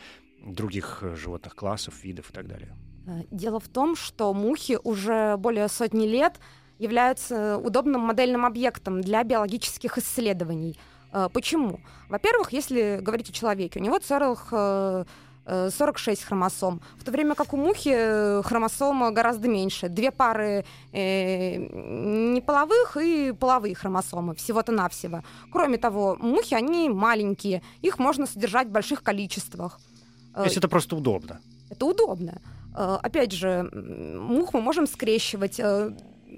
других 0.44 1.02
животных 1.14 1.54
классов, 1.54 2.02
видов 2.02 2.30
и 2.30 2.32
так 2.32 2.46
далее? 2.46 2.74
Э, 3.06 3.23
дело 3.30 3.61
в 3.61 3.68
том, 3.68 3.97
что 3.97 4.32
мухи 4.35 4.78
уже 4.82 5.37
более 5.37 5.68
сотни 5.68 6.06
лет 6.06 6.38
являются 6.78 7.59
удобным 7.59 8.00
модельным 8.02 8.44
объектом 8.44 9.00
для 9.00 9.23
биологических 9.25 9.99
исследований. 9.99 10.78
Э, 11.12 11.28
почему? 11.32 11.80
Во-первых, 12.09 12.52
если 12.52 12.99
говорить 13.00 13.30
о 13.30 13.32
человеке, 13.32 13.80
у 13.80 13.82
него 13.82 13.99
целых 13.99 14.52
46 15.44 16.23
э, 16.23 16.26
хромосом, 16.26 16.80
в 16.99 17.04
то 17.04 17.11
время 17.11 17.35
как 17.35 17.52
у 17.52 17.56
мухи 17.56 18.42
хромосом 18.42 19.12
гораздо 19.12 19.49
меньше. 19.49 19.88
Две 19.88 20.11
пары 20.11 20.64
э, 20.92 21.56
неполовых 21.56 22.97
и 22.97 23.32
половые 23.32 23.75
хромосомы, 23.75 24.35
всего-то 24.35 24.73
навсего. 24.73 25.23
Кроме 25.50 25.78
того, 25.78 26.16
мухи, 26.21 26.54
они 26.54 26.88
маленькие, 26.88 27.62
их 27.82 27.99
можно 27.99 28.26
содержать 28.26 28.68
в 28.68 28.71
больших 28.71 29.02
количествах. 29.02 29.80
То 30.35 30.44
есть 30.44 30.56
это 30.56 30.68
просто 30.68 30.97
удобно? 30.97 31.40
Это 31.68 31.87
удобно. 31.87 32.40
Э, 32.74 32.98
опять 33.02 33.32
же, 33.32 33.68
мух 33.72 34.54
мы 34.54 34.60
можем 34.60 34.86
скрещивать 34.86 35.60
э, 35.60 35.92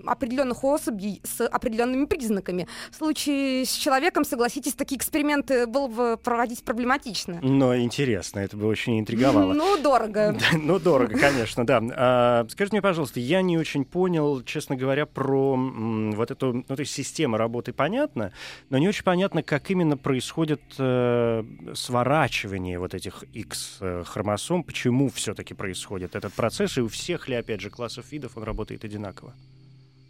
определенных 0.06 0.64
особей 0.64 1.20
с 1.24 1.46
определенными 1.46 2.06
признаками. 2.06 2.66
В 2.90 2.96
случае 2.96 3.64
с 3.64 3.72
человеком, 3.72 4.24
согласитесь, 4.24 4.74
такие 4.74 4.98
эксперименты 4.98 5.66
было 5.66 5.88
бы 5.88 6.16
проводить 6.16 6.64
проблематично. 6.64 7.40
Но 7.42 7.76
интересно, 7.76 8.40
это 8.40 8.56
бы 8.56 8.66
очень 8.66 9.00
интриговало. 9.00 9.52
Ну, 9.64 9.80
дорого. 9.80 10.36
Ну, 10.52 10.78
дорого, 10.78 11.16
конечно, 11.18 11.66
да. 11.66 11.82
А, 11.96 12.46
скажите 12.48 12.74
мне, 12.74 12.82
пожалуйста, 12.82 13.20
я 13.20 13.42
не 13.42 13.56
очень 13.58 13.84
понял, 13.84 14.42
честно 14.42 14.76
говоря, 14.76 15.06
про 15.06 15.56
вот 15.56 16.30
эту, 16.30 16.52
ну, 16.52 16.62
то 16.62 16.80
есть 16.80 16.92
система 16.92 17.38
работы 17.38 17.72
понятна, 17.72 18.32
но 18.70 18.78
не 18.78 18.88
очень 18.88 19.04
понятно, 19.04 19.42
как 19.42 19.70
именно 19.70 19.96
происходит 19.96 20.60
э, 20.78 21.44
сворачивание 21.74 22.78
вот 22.78 22.94
этих 22.94 23.24
X-хромосом, 23.32 24.60
э, 24.60 24.64
почему 24.64 25.08
все-таки 25.10 25.54
происходит 25.54 26.16
этот 26.16 26.32
процесс, 26.32 26.78
и 26.78 26.80
у 26.80 26.88
всех 26.88 27.28
ли, 27.28 27.36
опять 27.36 27.60
же, 27.60 27.70
классов 27.70 28.10
видов 28.12 28.36
он 28.36 28.44
работает 28.44 28.84
одинаково? 28.84 29.34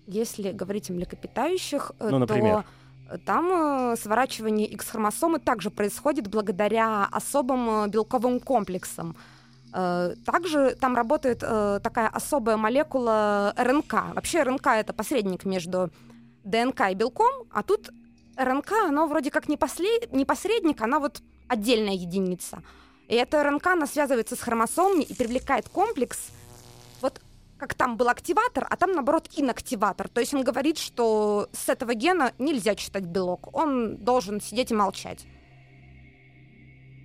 Если 0.06 0.52
говорить 0.52 0.90
о 0.90 0.92
млекопитающих, 0.92 1.92
э, 1.98 2.08
ну, 2.10 2.26
то 2.26 2.64
там 3.24 3.92
э, 3.92 3.96
сворачивание 3.96 4.66
X-хромосомы 4.66 5.38
также 5.38 5.70
происходит 5.70 6.28
благодаря 6.28 7.06
особым 7.10 7.84
э, 7.84 7.88
белковым 7.88 8.40
комплексам. 8.40 9.16
Также 10.24 10.76
там 10.80 10.94
работает 10.94 11.40
такая 11.40 12.06
особая 12.06 12.56
молекула 12.56 13.52
РНК. 13.56 14.14
Вообще 14.14 14.44
РНК 14.44 14.68
это 14.68 14.92
посредник 14.92 15.44
между 15.44 15.90
ДНК 16.44 16.90
и 16.92 16.94
белком, 16.94 17.32
а 17.50 17.64
тут 17.64 17.90
РНК, 18.36 18.70
оно 18.86 19.08
вроде 19.08 19.32
как 19.32 19.48
не, 19.48 19.56
послед... 19.56 20.12
не 20.12 20.24
посредник, 20.24 20.80
она 20.80 21.00
вот 21.00 21.22
отдельная 21.48 21.94
единица. 21.94 22.62
И 23.08 23.16
эта 23.16 23.42
РНК, 23.42 23.66
она 23.66 23.88
связывается 23.88 24.36
с 24.36 24.40
хромосомами 24.40 25.02
и 25.02 25.12
привлекает 25.12 25.68
комплекс 25.68 26.30
как 27.58 27.74
там 27.74 27.96
был 27.96 28.08
активатор, 28.08 28.66
а 28.68 28.76
там, 28.76 28.92
наоборот, 28.92 29.28
инактиватор. 29.36 30.08
То 30.08 30.20
есть 30.20 30.34
он 30.34 30.42
говорит, 30.42 30.78
что 30.78 31.48
с 31.52 31.68
этого 31.68 31.94
гена 31.94 32.32
нельзя 32.38 32.74
читать 32.74 33.04
белок. 33.04 33.54
Он 33.56 33.96
должен 33.96 34.40
сидеть 34.40 34.70
и 34.70 34.74
молчать. 34.74 35.26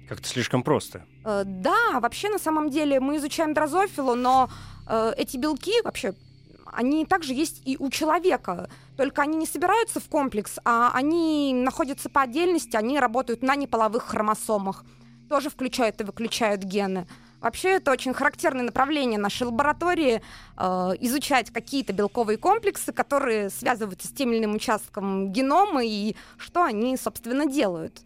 Как-то 0.09 0.27
слишком 0.27 0.63
просто. 0.63 1.05
Э, 1.23 1.43
да, 1.45 1.99
вообще, 1.99 2.29
на 2.29 2.39
самом 2.39 2.69
деле, 2.69 2.99
мы 2.99 3.17
изучаем 3.17 3.53
дрозофилу, 3.53 4.15
но 4.15 4.49
э, 4.87 5.13
эти 5.17 5.37
белки 5.37 5.81
вообще, 5.83 6.15
они 6.65 7.05
также 7.05 7.33
есть 7.33 7.61
и 7.65 7.77
у 7.77 7.91
человека. 7.91 8.69
Только 8.97 9.21
они 9.21 9.37
не 9.37 9.45
собираются 9.45 9.99
в 9.99 10.09
комплекс, 10.09 10.57
а 10.65 10.91
они 10.93 11.53
находятся 11.53 12.09
по 12.09 12.21
отдельности, 12.21 12.75
они 12.75 12.99
работают 12.99 13.43
на 13.43 13.55
неполовых 13.55 14.03
хромосомах. 14.03 14.83
Тоже 15.29 15.51
включают 15.51 16.01
и 16.01 16.03
выключают 16.03 16.63
гены. 16.63 17.07
Вообще 17.41 17.69
это 17.69 17.91
очень 17.91 18.13
характерное 18.13 18.65
направление 18.65 19.19
нашей 19.19 19.43
лаборатории 19.43 20.21
э, 20.57 20.61
изучать 20.99 21.51
какие-то 21.51 21.93
белковые 21.93 22.37
комплексы, 22.37 22.91
которые 22.91 23.49
связываются 23.49 24.07
с 24.07 24.11
тем 24.11 24.31
или 24.31 24.39
иным 24.39 24.55
участком 24.55 25.31
генома 25.31 25.83
и 25.85 26.15
что 26.37 26.63
они, 26.63 26.97
собственно, 26.97 27.45
делают. 27.45 28.01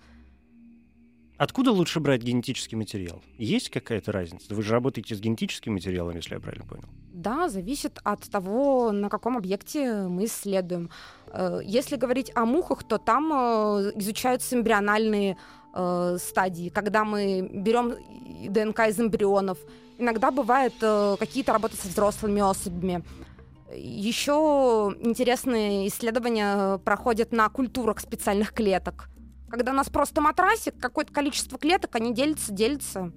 Откуда 1.38 1.72
лучше 1.72 2.00
брать 2.00 2.22
генетический 2.22 2.78
материал? 2.78 3.24
Есть 3.38 3.70
какая-то 3.70 4.12
разница? 4.12 4.54
Вы 4.54 4.62
же 4.62 4.72
работаете 4.72 5.16
с 5.16 5.20
генетическим 5.20 5.74
материалом, 5.74 6.16
если 6.16 6.36
я 6.36 6.40
правильно 6.40 6.66
понял. 6.66 6.86
Да, 7.12 7.50
зависит 7.50 8.00
от 8.04 8.22
того, 8.30 8.92
на 8.92 9.10
каком 9.10 9.38
объекте 9.38 10.08
мы 10.08 10.26
исследуем. 10.26 10.92
Э, 11.28 11.60
если 11.64 11.96
говорить 11.96 12.32
о 12.36 12.46
мухах, 12.46 12.84
то 12.84 13.00
там 13.00 13.34
э, 13.34 13.92
изучаются 13.96 14.56
эмбриональные 14.56 15.38
э, 15.74 16.18
стадии, 16.20 16.70
когда 16.70 17.04
мы 17.04 17.50
берем 17.52 17.96
ДНК 18.52 18.80
из 18.88 19.00
эмбрионов. 19.00 19.58
Иногда 19.98 20.32
бывают 20.32 20.74
э, 20.82 21.16
какие-то 21.20 21.54
работы 21.54 21.76
со 21.78 21.88
взрослыми 21.88 22.42
особями. 22.42 23.04
Еще 23.76 24.32
интересные 25.02 25.88
исследования 25.88 26.78
проходят 26.80 27.32
на 27.32 27.50
культурах 27.50 28.00
специальных 28.00 28.54
клеток. 28.54 29.10
Когда 29.50 29.72
у 29.72 29.76
нас 29.76 29.90
просто 29.90 30.22
матрасик, 30.22 30.76
какое-то 30.80 31.14
количество 31.14 31.58
клеток, 31.58 31.96
они 31.96 32.14
делятся, 32.14 32.52
делятся. 32.52 33.12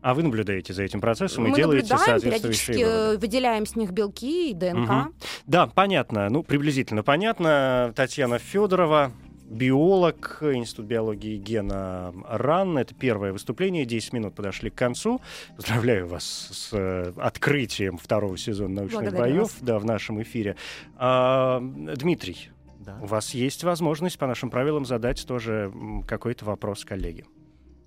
А 0.00 0.12
вы 0.12 0.22
наблюдаете 0.22 0.74
за 0.74 0.82
этим 0.82 1.00
процессом 1.00 1.46
и 1.46 1.50
Мы 1.50 1.56
делаете 1.56 1.94
наблюдаем, 1.94 2.20
соответствующие 2.20 2.86
выводы. 2.86 3.18
выделяем 3.18 3.64
с 3.64 3.74
них 3.74 3.90
белки 3.90 4.50
и 4.50 4.54
ДНК. 4.54 4.76
Мгм. 4.90 5.14
Да, 5.46 5.66
понятно. 5.66 6.28
Ну, 6.28 6.42
приблизительно 6.42 7.02
понятно. 7.02 7.92
Татьяна 7.96 8.38
Федорова, 8.38 9.12
биолог, 9.48 10.38
Институт 10.42 10.86
биологии 10.86 11.34
и 11.34 11.38
гена 11.38 12.12
РАН. 12.28 12.78
Это 12.78 12.94
первое 12.94 13.32
выступление. 13.32 13.84
10 13.84 14.12
минут 14.12 14.34
подошли 14.34 14.70
к 14.70 14.74
концу. 14.74 15.20
Поздравляю 15.56 16.06
вас 16.08 16.24
с 16.24 16.68
э, 16.72 17.12
открытием 17.16 17.98
второго 17.98 18.36
сезона 18.36 18.74
научных 18.76 19.02
Благодарю 19.02 19.22
боев 19.34 19.42
вас. 19.52 19.56
да, 19.60 19.78
в 19.78 19.84
нашем 19.84 20.22
эфире. 20.22 20.56
А, 20.96 21.60
Дмитрий, 21.60 22.50
Да. 22.80 22.98
у 23.02 23.06
вас 23.06 23.34
есть 23.34 23.64
возможность 23.64 24.18
по 24.18 24.26
нашим 24.26 24.50
правилам 24.50 24.84
задать 24.84 25.24
тоже 25.26 25.72
какой-то 26.06 26.44
вопрос 26.44 26.84
коллеге. 26.84 27.24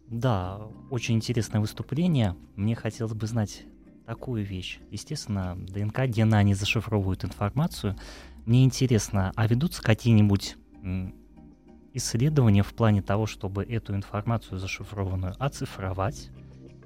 Да, 0.07 0.61
очень 0.89 1.15
интересное 1.15 1.59
выступление. 1.59 2.35
Мне 2.55 2.75
хотелось 2.75 3.13
бы 3.13 3.27
знать 3.27 3.65
такую 4.05 4.45
вещь. 4.45 4.79
Естественно, 4.89 5.57
ДНК, 5.57 6.05
гена, 6.05 6.37
они 6.37 6.53
зашифровывают 6.53 7.25
информацию. 7.25 7.97
Мне 8.45 8.63
интересно, 8.63 9.33
а 9.35 9.45
ведутся 9.47 9.83
какие-нибудь 9.83 10.55
исследования 11.93 12.63
в 12.63 12.73
плане 12.73 13.01
того, 13.01 13.25
чтобы 13.25 13.63
эту 13.63 13.95
информацию 13.95 14.59
зашифрованную 14.59 15.35
оцифровать, 15.39 16.29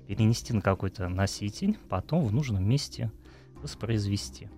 перенести 0.08 0.54
на 0.54 0.62
какой-то 0.62 1.08
носитель, 1.10 1.78
потом 1.90 2.26
в 2.26 2.34
нужном 2.34 2.68
месте 2.68 3.12
воспроизвести? 3.56 4.50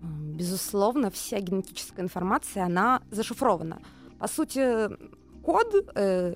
Безусловно, 0.00 1.10
вся 1.10 1.40
генетическая 1.40 2.02
информация, 2.02 2.64
она 2.64 3.02
зашифрована. 3.10 3.80
По 4.18 4.28
сути, 4.28 4.88
код 5.42 5.74
э, 5.94 6.34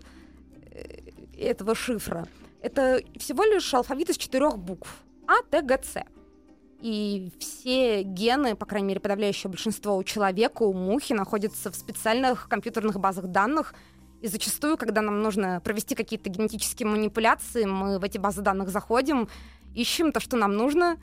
э, 0.71 0.99
этого 1.37 1.75
шифра— 1.75 2.27
это 2.63 3.01
всего 3.19 3.45
лишь 3.45 3.73
алфавит 3.75 4.11
из 4.11 4.17
четырех 4.17 4.59
букв 4.59 5.03
А, 5.27 5.43
Т, 5.51 5.63
Г, 5.63 5.81
С. 5.83 6.03
И 6.83 7.31
все 7.39 8.03
гены, 8.03 8.57
по 8.57 8.67
крайней 8.67 8.89
мере, 8.89 9.01
подавляющее 9.01 9.49
большинство 9.49 9.97
у 9.97 10.03
человека, 10.03 10.65
у 10.65 10.73
мухи, 10.73 11.13
находятся 11.13 11.71
в 11.71 11.77
специальных 11.77 12.49
компьютерных 12.49 12.99
базах 12.99 13.29
данных. 13.29 13.73
И 14.21 14.27
зачастую, 14.27 14.77
когда 14.77 15.01
нам 15.01 15.23
нужно 15.23 15.61
провести 15.61 15.95
какие-то 15.95 16.29
генетические 16.29 16.89
манипуляции, 16.89 17.67
мы 17.67 18.01
в 18.01 18.05
эти 18.05 18.19
базы 18.19 18.43
данных 18.43 18.71
заходим, 18.71 19.29
ищем 19.77 20.11
то, 20.11 20.19
что 20.19 20.37
нам 20.37 20.57
нужно, 20.57 20.97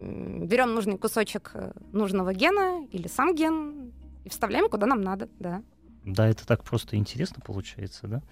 берем 0.00 0.74
нужный 0.74 0.96
кусочек 0.96 1.50
э, 1.52 1.72
нужного 1.92 2.32
гена 2.32 2.86
или 2.90 3.06
сам 3.06 3.34
ген 3.34 3.92
и 4.24 4.30
вставляем 4.30 4.70
куда 4.70 4.86
нам 4.86 5.02
надо, 5.02 5.28
да. 5.38 5.62
Да, 6.04 6.26
это 6.26 6.46
так 6.46 6.64
просто 6.64 6.96
интересно 6.96 7.42
получается, 7.44 8.06
да? 8.06 8.22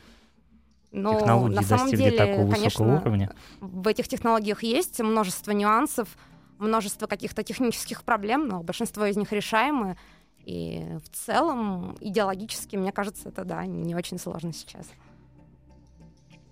Но 0.92 1.18
Технологии 1.18 1.56
на 1.56 1.62
самом 1.62 1.90
достигли 1.90 2.04
деле, 2.04 2.16
такого 2.16 2.47
высокого 2.47 2.54
конечно, 2.54 2.97
уровня. 2.97 3.35
в 3.61 3.87
этих 3.87 4.09
технологиях 4.09 4.62
есть 4.62 5.00
множество 5.00 5.50
нюансов, 5.50 6.09
множество 6.58 7.06
каких-то 7.06 7.42
технических 7.42 8.04
проблем, 8.04 8.49
но 8.49 8.62
большинство 8.62 9.06
из 9.06 9.16
них 9.16 9.32
решаемы. 9.32 9.96
И 10.44 10.84
в 11.04 11.16
целом, 11.16 11.96
идеологически, 12.00 12.76
мне 12.76 12.92
кажется, 12.92 13.30
это, 13.30 13.44
да, 13.44 13.64
не 13.64 13.94
очень 13.94 14.18
сложно 14.18 14.52
сейчас. 14.52 14.87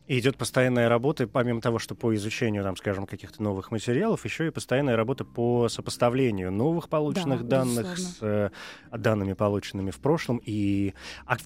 И 0.09 0.19
идет 0.19 0.37
постоянная 0.37 0.89
работа, 0.89 1.29
помимо 1.29 1.61
того, 1.61 1.79
что 1.79 1.95
по 1.95 2.15
изучению, 2.15 2.65
там, 2.65 2.77
скажем, 2.77 3.07
каких-то 3.07 3.43
новых 3.43 3.71
материалов, 3.71 4.25
еще 4.25 4.49
и 4.49 4.51
постоянная 4.51 4.97
работа 4.97 5.25
по 5.25 5.69
сопоставлению 5.69 6.51
новых 6.51 6.89
полученных 6.89 7.47
Да, 7.47 7.59
данных 7.59 7.99
с 7.99 8.19
э, 8.21 8.51
данными, 8.91 9.35
полученными 9.35 9.91
в 9.91 10.01
прошлом. 10.01 10.41
И 10.45 10.95
а, 11.25 11.37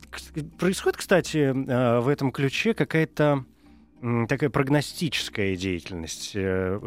происходит, 0.58 0.96
кстати, 0.96 1.38
э, 1.38 2.00
в 2.00 2.08
этом 2.08 2.32
ключе 2.32 2.72
какая-то 2.72 3.44
такая 4.28 4.50
прогностическая 4.50 5.56
деятельность, 5.56 6.32
э, 6.34 6.80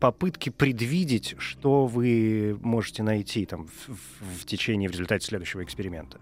попытки 0.00 0.50
предвидеть, 0.50 1.34
что 1.38 1.86
вы 1.86 2.58
можете 2.62 3.02
найти 3.02 3.46
там 3.46 3.68
в, 3.68 3.88
в- 3.88 4.44
течение, 4.44 4.88
в 4.88 4.92
результате 4.92 5.26
следующего 5.26 5.62
эксперимента. 5.62 6.20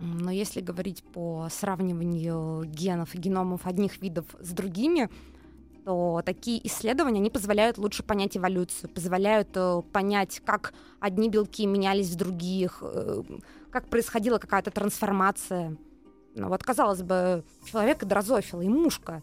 Но 0.00 0.30
если 0.30 0.60
говорить 0.60 1.02
по 1.02 1.48
сравниванию 1.50 2.64
генов 2.64 3.14
и 3.14 3.18
геномов 3.18 3.66
одних 3.66 4.02
видов 4.02 4.26
с 4.40 4.50
другими, 4.50 5.08
то 5.84 6.22
такие 6.24 6.66
исследования 6.66 7.20
они 7.20 7.30
позволяют 7.30 7.78
лучше 7.78 8.02
понять 8.02 8.36
эволюцию, 8.36 8.90
позволяют 8.90 9.50
э, 9.54 9.82
понять, 9.92 10.40
как 10.44 10.74
одни 10.98 11.28
белки 11.28 11.66
менялись 11.66 12.10
в 12.10 12.16
других, 12.16 12.82
э, 12.82 13.22
как 13.70 13.88
происходила 13.88 14.38
какая-то 14.38 14.70
трансформация. 14.70 15.76
Ну 16.34 16.48
вот, 16.48 16.62
казалось 16.62 17.02
бы, 17.02 17.44
человек 17.64 18.02
и 18.02 18.06
дрозофил, 18.06 18.60
и 18.60 18.68
мушка. 18.68 19.22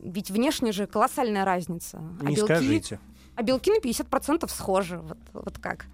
Ведь 0.00 0.30
внешне 0.30 0.72
же 0.72 0.86
колоссальная 0.86 1.44
разница. 1.44 1.98
А 2.20 2.24
Не 2.24 2.34
белки, 2.34 2.54
скажите. 2.54 3.00
а 3.36 3.42
белки 3.42 3.70
на 3.70 3.78
50% 3.78 4.48
схожи. 4.48 4.98
Вот, 4.98 5.18
вот 5.32 5.58
как. 5.58 5.86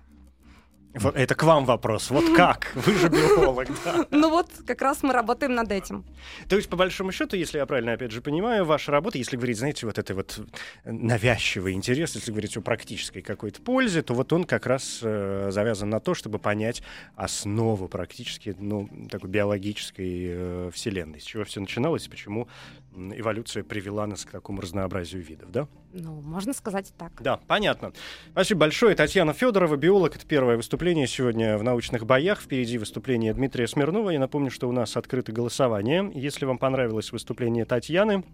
Это 0.92 1.34
к 1.34 1.42
вам 1.44 1.64
вопрос. 1.66 2.10
Вот 2.10 2.24
как? 2.36 2.72
Вы 2.74 2.94
же 2.94 3.08
биолог, 3.08 3.68
да. 3.84 4.06
Ну 4.10 4.30
вот, 4.30 4.48
как 4.66 4.82
раз 4.82 5.02
мы 5.02 5.12
работаем 5.12 5.54
над 5.54 5.70
этим. 5.70 6.04
То 6.48 6.56
есть, 6.56 6.68
по 6.68 6.76
большому 6.76 7.12
счету, 7.12 7.36
если 7.36 7.58
я 7.58 7.66
правильно, 7.66 7.92
опять 7.92 8.10
же, 8.10 8.20
понимаю, 8.20 8.64
ваша 8.64 8.90
работа, 8.90 9.18
если 9.18 9.36
говорить, 9.36 9.58
знаете, 9.58 9.86
вот 9.86 9.98
это 9.98 10.14
вот 10.14 10.40
навязчивый 10.84 11.74
интерес, 11.74 12.14
если 12.14 12.32
говорить 12.32 12.56
о 12.56 12.60
практической 12.60 13.22
какой-то 13.22 13.62
пользе, 13.62 14.02
то 14.02 14.14
вот 14.14 14.32
он 14.32 14.44
как 14.44 14.66
раз 14.66 15.00
э, 15.02 15.50
завязан 15.52 15.90
на 15.90 16.00
то, 16.00 16.14
чтобы 16.14 16.38
понять 16.38 16.82
основу 17.14 17.86
практически, 17.88 18.56
ну, 18.58 18.88
такой 19.10 19.30
биологической 19.30 20.26
э, 20.28 20.70
вселенной. 20.72 21.20
С 21.20 21.24
чего 21.24 21.44
все 21.44 21.60
начиналось, 21.60 22.08
почему 22.08 22.48
эволюция 22.94 23.62
привела 23.62 24.06
нас 24.06 24.24
к 24.24 24.30
такому 24.30 24.60
разнообразию 24.60 25.22
видов, 25.22 25.50
да? 25.50 25.68
Ну, 25.92 26.20
можно 26.20 26.52
сказать 26.52 26.92
так. 26.98 27.12
Да, 27.20 27.38
понятно. 27.46 27.92
Спасибо 28.32 28.60
большое. 28.60 28.94
Татьяна 28.94 29.32
Федорова, 29.32 29.76
биолог. 29.76 30.16
Это 30.16 30.26
первое 30.26 30.56
выступление 30.56 31.06
сегодня 31.06 31.56
в 31.58 31.62
научных 31.62 32.06
боях. 32.06 32.40
Впереди 32.40 32.78
выступление 32.78 33.32
Дмитрия 33.34 33.66
Смирнова. 33.66 34.10
Я 34.10 34.18
напомню, 34.18 34.50
что 34.50 34.68
у 34.68 34.72
нас 34.72 34.96
открыто 34.96 35.32
голосование. 35.32 36.10
Если 36.14 36.44
вам 36.44 36.58
понравилось 36.58 37.12
выступление 37.12 37.64
Татьяны, 37.64 38.24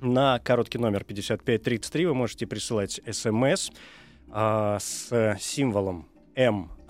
на 0.00 0.40
короткий 0.40 0.78
номер 0.78 1.04
5533 1.04 2.06
вы 2.06 2.14
можете 2.14 2.46
присылать 2.46 3.00
смс 3.10 3.70
а, 4.30 4.78
с 4.80 5.36
символом 5.40 6.08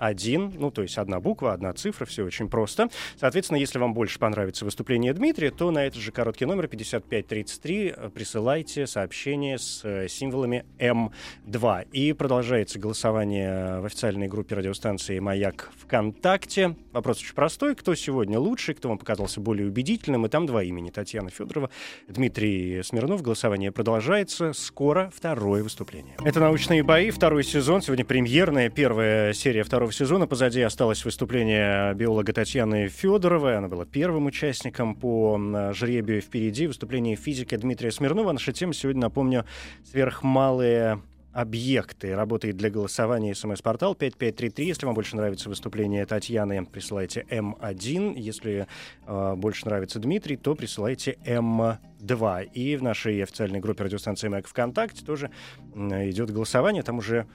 М1, 0.03 0.55
ну, 0.57 0.71
то 0.71 0.81
есть 0.81 0.97
одна 0.97 1.19
буква, 1.19 1.53
одна 1.53 1.73
цифра, 1.73 2.05
все 2.05 2.23
очень 2.23 2.49
просто. 2.49 2.89
Соответственно, 3.19 3.57
если 3.57 3.79
вам 3.79 3.93
больше 3.93 4.19
понравится 4.19 4.65
выступление 4.65 5.13
Дмитрия, 5.13 5.51
то 5.51 5.71
на 5.71 5.85
этот 5.85 6.01
же 6.01 6.11
короткий 6.11 6.45
номер 6.45 6.67
5533 6.67 7.93
э, 7.95 8.09
присылайте 8.09 8.87
сообщение 8.87 9.57
с 9.57 9.81
э, 9.83 10.07
символами 10.07 10.65
М2. 10.79 11.87
И 11.91 12.13
продолжается 12.13 12.79
голосование 12.79 13.79
в 13.79 13.85
официальной 13.85 14.27
группе 14.27 14.55
радиостанции 14.55 15.19
«Маяк 15.19 15.71
ВКонтакте». 15.79 16.75
Вопрос 16.91 17.19
очень 17.19 17.35
простой. 17.35 17.75
Кто 17.75 17.95
сегодня 17.95 18.39
лучше, 18.39 18.73
кто 18.73 18.89
вам 18.89 18.97
показался 18.97 19.39
более 19.39 19.67
убедительным? 19.67 20.25
И 20.25 20.29
там 20.29 20.45
два 20.45 20.63
имени. 20.63 20.89
Татьяна 20.89 21.29
Федорова, 21.29 21.69
Дмитрий 22.07 22.81
Смирнов. 22.83 23.21
Голосование 23.21 23.71
продолжается. 23.71 24.53
Скоро 24.53 25.11
второе 25.15 25.63
выступление. 25.63 26.15
Это 26.23 26.39
«Научные 26.39 26.83
бои», 26.83 27.09
второй 27.09 27.43
сезон. 27.43 27.81
Сегодня 27.81 28.05
премьерная 28.05 28.69
первая 28.69 29.33
серия 29.33 29.63
второго 29.63 29.92
сезона. 29.93 30.27
Позади 30.27 30.61
осталось 30.61 31.05
выступление 31.05 31.93
биолога 31.93 32.33
Татьяны 32.33 32.89
Федоровой. 32.89 33.57
Она 33.57 33.69
была 33.69 33.85
первым 33.85 34.25
участником 34.25 34.95
по 34.95 35.39
жребию. 35.73 36.21
Впереди 36.21 36.67
выступление 36.67 37.15
физика 37.15 37.57
Дмитрия 37.57 37.91
Смирнова. 37.91 38.31
Наша 38.33 38.51
тема 38.51 38.73
сегодня, 38.73 39.01
напомню, 39.03 39.45
сверхмалые 39.89 41.01
объекты. 41.33 42.15
Работает 42.15 42.55
для 42.55 42.69
голосования 42.69 43.33
смс-портал 43.33 43.95
5533. 43.95 44.65
Если 44.65 44.85
вам 44.85 44.95
больше 44.95 45.15
нравится 45.15 45.49
выступление 45.49 46.05
Татьяны, 46.05 46.65
присылайте 46.65 47.25
М1. 47.29 48.13
Если 48.17 48.67
э, 49.05 49.33
больше 49.35 49.65
нравится 49.65 49.99
Дмитрий, 49.99 50.37
то 50.37 50.55
присылайте 50.55 51.17
М2. 51.25 52.51
И 52.53 52.75
в 52.75 52.83
нашей 52.83 53.23
официальной 53.23 53.59
группе 53.59 53.83
радиостанции 53.83 54.27
МЭК 54.27 54.47
ВКонтакте 54.47 55.03
тоже 55.03 55.31
м, 55.73 55.91
идет 56.09 56.29
голосование. 56.29 56.83
Там 56.83 56.99
уже 56.99 57.25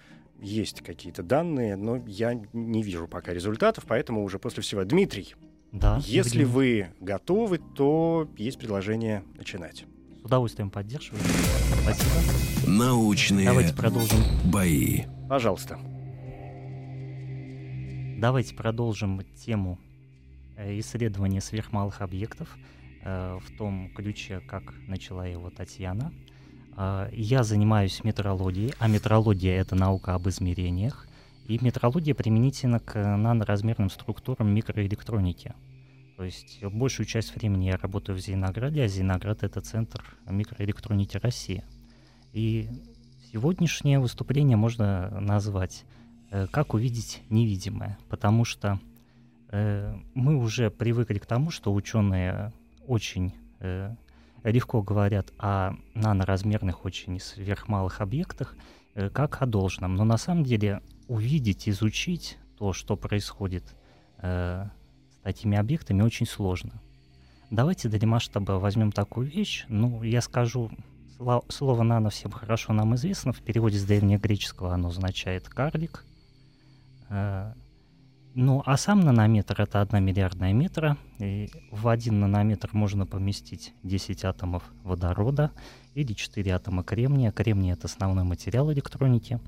есть 0.40 0.82
какие-то 0.82 1.22
данные, 1.22 1.76
но 1.76 1.96
я 2.06 2.34
не 2.52 2.82
вижу 2.82 3.08
пока 3.08 3.32
результатов, 3.32 3.84
поэтому 3.86 4.22
уже 4.24 4.38
после 4.38 4.62
всего. 4.62 4.84
Дмитрий, 4.84 5.34
Да. 5.72 5.98
если 6.04 6.40
Евгений, 6.40 6.44
вы 6.44 6.88
готовы, 7.00 7.58
то 7.58 8.28
есть 8.36 8.58
предложение 8.58 9.24
начинать. 9.36 9.84
С 10.20 10.24
удовольствием 10.24 10.70
поддерживаю. 10.70 11.20
Спасибо. 11.82 12.68
Научные 12.70 13.46
Давайте 13.46 13.74
продолжим. 13.74 14.18
бои. 14.44 15.02
Пожалуйста. 15.28 15.78
Давайте 18.18 18.54
продолжим 18.54 19.22
тему 19.36 19.78
э, 20.56 20.78
исследования 20.80 21.40
сверхмалых 21.40 22.00
объектов 22.02 22.56
э, 23.04 23.38
в 23.40 23.56
том 23.56 23.90
ключе, 23.94 24.40
как 24.40 24.74
начала 24.88 25.26
его 25.26 25.50
Татьяна. 25.50 26.12
А, 26.80 27.08
я 27.12 27.42
занимаюсь 27.42 28.04
метрологией, 28.04 28.72
а 28.78 28.86
метрология— 28.86 29.60
это 29.60 29.74
наука 29.74 30.14
об 30.14 30.28
измерениях. 30.28 31.08
И 31.48 31.58
метрология 31.60 32.14
применительна 32.14 32.78
к 32.78 32.94
наноразмерным 32.94 33.90
структурам 33.90 34.54
микроэлектроники. 34.54 35.54
То 36.16 36.22
есть 36.22 36.62
большую 36.62 37.06
часть 37.06 37.34
времени 37.34 37.64
я 37.64 37.78
работаю 37.78 38.16
в 38.16 38.20
Зеленограде, 38.20 38.84
а 38.84 38.86
Зеленоград— 38.86 39.42
это 39.42 39.60
центр 39.60 40.04
микроэлектроники 40.28 41.16
России. 41.16 41.64
И 42.32 42.68
сегодняшнее 43.32 43.98
выступление 43.98 44.56
можно 44.56 45.10
назвать 45.20 45.84
э, 46.30 46.46
«Как 46.46 46.74
увидеть 46.74 47.22
невидимое», 47.28 47.98
потому 48.08 48.44
что 48.44 48.78
э, 49.50 49.96
мы 50.14 50.36
уже 50.36 50.70
привыкли 50.70 51.18
к 51.18 51.26
тому, 51.26 51.50
что 51.50 51.74
ученые 51.74 52.52
очень 52.86 53.34
э, 53.58 53.96
легко 54.44 54.82
говорят 54.82 55.32
о 55.38 55.72
наноразмерных, 55.94 56.84
очень 56.84 57.18
сверхмалых 57.20 58.00
объектах, 58.00 58.56
э, 58.94 59.10
как 59.10 59.42
о 59.42 59.46
должном. 59.46 59.94
Но 59.94 60.04
на 60.04 60.16
самом 60.16 60.44
деле 60.44 60.82
увидеть, 61.06 61.68
изучить 61.68 62.38
то, 62.58 62.72
что 62.72 62.96
происходит 62.96 63.64
э, 64.18 64.66
с 65.12 65.22
такими 65.22 65.56
объектами, 65.56 66.02
очень 66.02 66.26
сложно. 66.26 66.80
Давайте 67.50 67.88
для 67.88 68.06
масштаба 68.06 68.52
возьмем 68.52 68.92
такую 68.92 69.28
вещь. 69.28 69.64
Ну, 69.68 70.02
я 70.02 70.20
скажу, 70.20 70.70
слово 71.48 71.82
«нано» 71.82 72.10
всем 72.10 72.30
хорошо 72.30 72.72
нам 72.72 72.94
известно. 72.94 73.32
В 73.32 73.40
переводе 73.40 73.78
с 73.78 73.84
древнегреческого 73.84 74.74
оно 74.74 74.88
означает 74.88 75.48
«карлик». 75.48 76.04
Э, 77.08 77.54
ну, 78.40 78.62
а 78.64 78.76
сам 78.76 79.00
нанометр— 79.00 79.56
это 79.60 79.80
одна 79.80 79.98
миллиардная 79.98 80.52
метра. 80.52 80.96
И 81.18 81.50
в 81.72 81.88
один 81.88 82.20
нанометр 82.20 82.70
можно 82.72 83.04
поместить 83.04 83.74
10 83.82 84.24
атомов 84.24 84.62
водорода 84.84 85.50
или 85.94 86.12
4 86.12 86.54
атома 86.54 86.84
кремния. 86.84 87.32
Кремний— 87.32 87.72
это 87.72 87.88
основной 87.88 88.22
материал 88.22 88.72
электроники. 88.72 89.40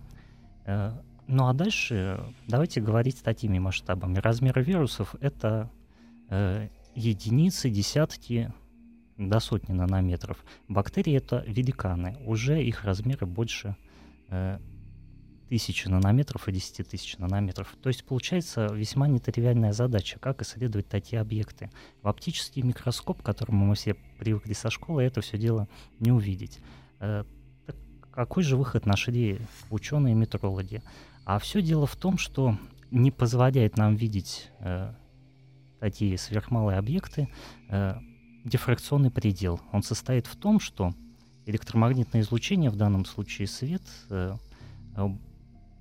Э, 0.67 0.91
ну 1.29 1.47
а 1.47 1.53
дальше 1.53 2.21
давайте 2.49 2.81
говорить 2.81 3.23
такими 3.23 3.61
масштабами. 3.61 4.19
Размеры 4.19 4.65
вирусов— 4.65 5.15
это 5.21 5.71
э, 6.29 6.69
единицы, 6.97 7.71
десятки, 7.71 8.53
до 9.17 9.39
сотни 9.39 9.73
нанометров. 9.73 10.45
Бактерии— 10.67 11.15
это 11.17 11.45
великаны. 11.47 12.17
Уже 12.27 12.61
их 12.61 12.83
размеры 12.83 13.27
больше 13.27 13.77
э, 14.31 14.59
тысячи 15.51 15.89
нанометров 15.89 16.47
и 16.49 16.53
10 16.53 16.89
тысяч 16.89 17.19
нанометров. 17.19 17.75
То 17.83 17.89
есть 17.89 18.05
получается 18.05 18.73
весьма 18.73 19.09
нетривиальная 19.09 19.73
задача, 19.73 20.21
как 20.21 20.43
исследовать 20.43 20.89
такие 20.89 21.21
объекты. 21.21 21.71
В 22.03 22.09
оптический 22.09 22.63
микроскоп, 22.63 23.21
к 23.21 23.25
которому 23.25 23.67
мы 23.67 23.75
все 23.75 23.95
привыкли 24.21 24.53
со 24.53 24.71
школы, 24.71 25.03
это 25.03 25.21
все 25.23 25.39
дело 25.39 25.69
не 25.99 26.13
увидеть. 26.13 26.61
Э, 27.01 27.25
какой 28.13 28.45
же 28.45 28.57
выход 28.57 28.87
нашли 28.87 29.41
ученые-метрологи? 29.71 30.83
А 31.25 31.41
все 31.41 31.61
дело 31.61 31.87
в 31.89 31.97
том, 31.97 32.17
что 32.17 32.57
не 32.93 33.11
позволяет 33.11 33.77
нам 33.77 33.97
видеть 33.97 34.51
э, 34.61 34.93
такие 35.81 36.17
сверхмалые 36.17 36.79
объекты 36.79 37.29
э, 37.69 37.97
дифракционный 38.45 39.11
предел. 39.11 39.61
Он 39.73 39.83
состоит 39.83 40.29
в 40.29 40.37
том, 40.37 40.61
что 40.61 40.95
электромагнитное 41.45 42.21
излучение, 42.21 42.71
в 42.71 42.77
данном 42.77 43.05
случае 43.05 43.49
свет, 43.49 43.83
э, 44.11 44.37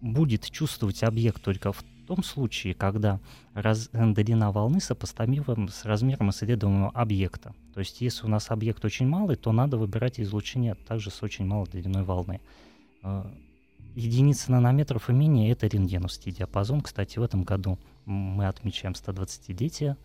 будет 0.01 0.49
чувствовать 0.49 1.03
объект 1.03 1.41
только 1.41 1.71
в 1.71 1.83
том 2.07 2.23
случае, 2.23 2.73
когда 2.73 3.19
раз, 3.53 3.89
длина 3.93 4.51
волны 4.51 4.81
сопоставима 4.81 5.67
с 5.69 5.85
размером 5.85 6.31
исследуемого 6.31 6.89
объекта. 6.89 7.53
То 7.73 7.81
есть 7.81 8.01
если 8.01 8.25
у 8.25 8.29
нас 8.29 8.49
объект 8.49 8.83
очень 8.83 9.07
малый, 9.07 9.35
то 9.35 9.51
надо 9.51 9.77
выбирать 9.77 10.19
излучение 10.19 10.73
также 10.73 11.11
с 11.11 11.21
очень 11.21 11.45
малой 11.45 11.67
длиной 11.67 12.03
волны. 12.03 12.41
Э, 13.03 13.25
единица 13.95 14.51
нанометров 14.51 15.09
и 15.09 15.13
менее— 15.13 15.51
это 15.51 15.67
рентгеновский 15.67 16.31
диапазон. 16.31 16.81
Кстати, 16.81 17.19
в 17.19 17.21
этом 17.21 17.43
году 17.43 17.77
мы 18.05 18.47
отмечаем 18.47 18.93
120-летие 18.93 19.95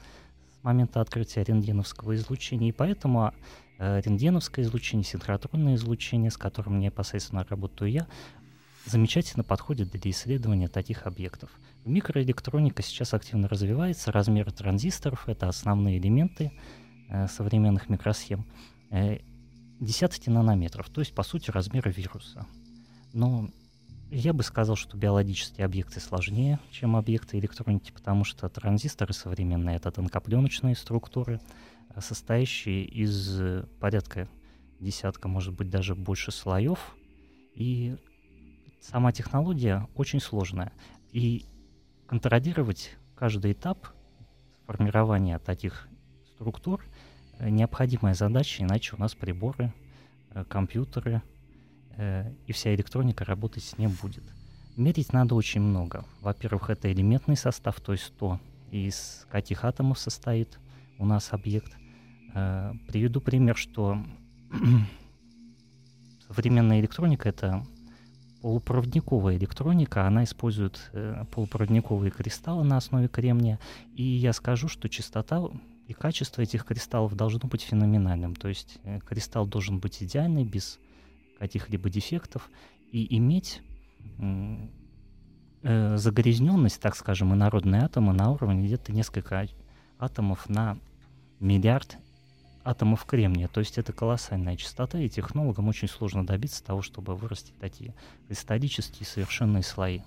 с 0.60 0.62
момента 0.62 1.00
открытия 1.00 1.42
рентгеновского 1.42 2.14
излучения, 2.16 2.68
и 2.68 2.72
поэтому 2.72 3.32
э, 3.78 4.02
рентгеновское 4.02 4.64
излучение, 4.64 5.04
синхротронное 5.04 5.76
излучение, 5.76 6.30
с 6.30 6.36
которым 6.36 6.80
непосредственно 6.80 7.46
работаю 7.48 7.90
я, 7.90 8.06
замечательно 8.84 9.44
подходит 9.44 9.90
для 9.90 10.10
исследования 10.10 10.68
таких 10.68 11.06
объектов. 11.06 11.50
Микроэлектроника 11.84 12.82
сейчас 12.82 13.14
активно 13.14 13.48
развивается, 13.48 14.12
размеры 14.12 14.50
транзисторов— 14.50 15.24
это 15.28 15.48
основные 15.48 15.98
элементы 15.98 16.52
э, 17.08 17.28
современных 17.28 17.88
микросхем. 17.88 18.46
Э, 18.90 19.18
десятки 19.80 20.30
нанометров, 20.30 20.88
то 20.90 21.00
есть, 21.00 21.14
по 21.14 21.22
сути, 21.22 21.50
размеры 21.50 21.90
вируса. 21.90 22.46
Но 23.12 23.48
я 24.10 24.32
бы 24.32 24.42
сказал, 24.42 24.76
что 24.76 24.96
биологические 24.96 25.64
объекты 25.64 26.00
сложнее, 26.00 26.58
чем 26.70 26.96
объекты 26.96 27.38
электроники, 27.38 27.90
потому 27.90 28.24
что 28.24 28.48
транзисторы 28.48 29.12
современные— 29.12 29.76
это 29.78 29.90
тонкопленочные 29.90 30.76
структуры, 30.76 31.40
э, 31.90 32.00
состоящие 32.00 32.84
из 32.84 33.40
э, 33.40 33.64
порядка 33.80 34.28
десятка, 34.80 35.28
может 35.28 35.54
быть, 35.54 35.70
даже 35.70 35.94
больше 35.94 36.30
слоев, 36.32 36.96
и 37.54 37.96
сама 38.84 39.12
технология 39.12 39.88
очень 39.94 40.20
сложная. 40.20 40.72
И 41.12 41.46
контролировать 42.06 42.96
каждый 43.14 43.52
этап 43.52 43.88
формирования 44.66 45.38
таких 45.38 45.88
структур 46.34 46.84
э, 47.38 47.48
необходимая 47.48 48.14
задача, 48.14 48.62
иначе 48.62 48.94
у 48.96 49.00
нас 49.00 49.14
приборы, 49.14 49.72
э, 50.30 50.44
компьютеры 50.44 51.22
э, 51.96 52.30
и 52.46 52.52
вся 52.52 52.74
электроника 52.74 53.24
работать 53.24 53.74
не 53.78 53.86
будет. 53.86 54.24
Мерить 54.76 55.12
надо 55.12 55.34
очень 55.34 55.60
много. 55.60 56.04
Во-первых, 56.20 56.68
это 56.68 56.92
элементный 56.92 57.36
состав, 57.36 57.80
то 57.80 57.92
есть 57.92 58.12
то, 58.18 58.40
из 58.70 59.26
каких 59.30 59.64
атомов 59.64 59.98
состоит 59.98 60.58
у 60.98 61.06
нас 61.06 61.32
объект. 61.32 61.72
Приведу 62.32 63.20
пример, 63.20 63.56
что 63.56 63.96
современная 66.26 66.80
электроника— 66.80 67.28
это 67.28 67.64
полупроводниковая 68.44 69.38
электроника, 69.38 70.06
она 70.06 70.24
использует 70.24 70.90
э, 70.92 71.24
полупроводниковые 71.30 72.10
кристаллы 72.10 72.62
на 72.62 72.76
основе 72.76 73.08
кремния, 73.08 73.58
и 73.94 74.02
я 74.02 74.34
скажу, 74.34 74.68
что 74.68 74.90
частота 74.90 75.48
и 75.88 75.94
качество 75.94 76.42
этих 76.42 76.66
кристаллов 76.66 77.14
должно 77.14 77.48
быть 77.48 77.62
феноменальным, 77.62 78.36
то 78.36 78.48
есть 78.48 78.80
э, 78.84 79.00
кристалл 79.00 79.46
должен 79.46 79.78
быть 79.78 80.02
идеальный, 80.02 80.44
без 80.44 80.78
каких-либо 81.38 81.88
дефектов, 81.88 82.50
и 82.92 83.16
иметь 83.16 83.62
э, 85.62 85.96
загрязненность, 85.96 86.82
так 86.82 86.96
скажем, 86.96 87.32
инородные 87.32 87.84
атомы 87.84 88.12
на 88.12 88.30
уровне 88.30 88.66
где-то 88.66 88.92
несколько 88.92 89.48
атомов 89.98 90.50
на 90.50 90.76
миллиард 91.40 91.96
атомов 92.64 93.04
кремния. 93.04 93.48
То 93.48 93.60
есть 93.60 93.78
это 93.78 93.92
колоссальная 93.92 94.56
частота, 94.56 94.98
и 94.98 95.08
технологам 95.08 95.68
очень 95.68 95.88
сложно 95.88 96.26
добиться 96.26 96.64
того, 96.64 96.82
чтобы 96.82 97.14
вырастить 97.14 97.58
такие 97.58 97.94
кристаллические 98.26 99.06
совершенные 99.06 99.62
слои. 99.62 100.00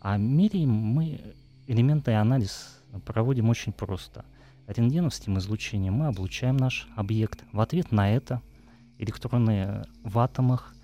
А 0.00 0.18
меряем 0.18 0.70
мы 0.70 1.34
элементный 1.66 2.20
анализ 2.20 2.78
проводим 3.04 3.48
очень 3.48 3.72
просто. 3.72 4.24
Рентгеновским 4.66 5.38
излучением 5.38 5.94
мы 5.94 6.06
облучаем 6.06 6.56
наш 6.56 6.88
объект. 6.96 7.44
В 7.52 7.60
ответ 7.60 7.92
на 7.92 8.12
это 8.12 8.42
электроны 8.98 9.84
в 10.02 10.18
атомах 10.18 10.74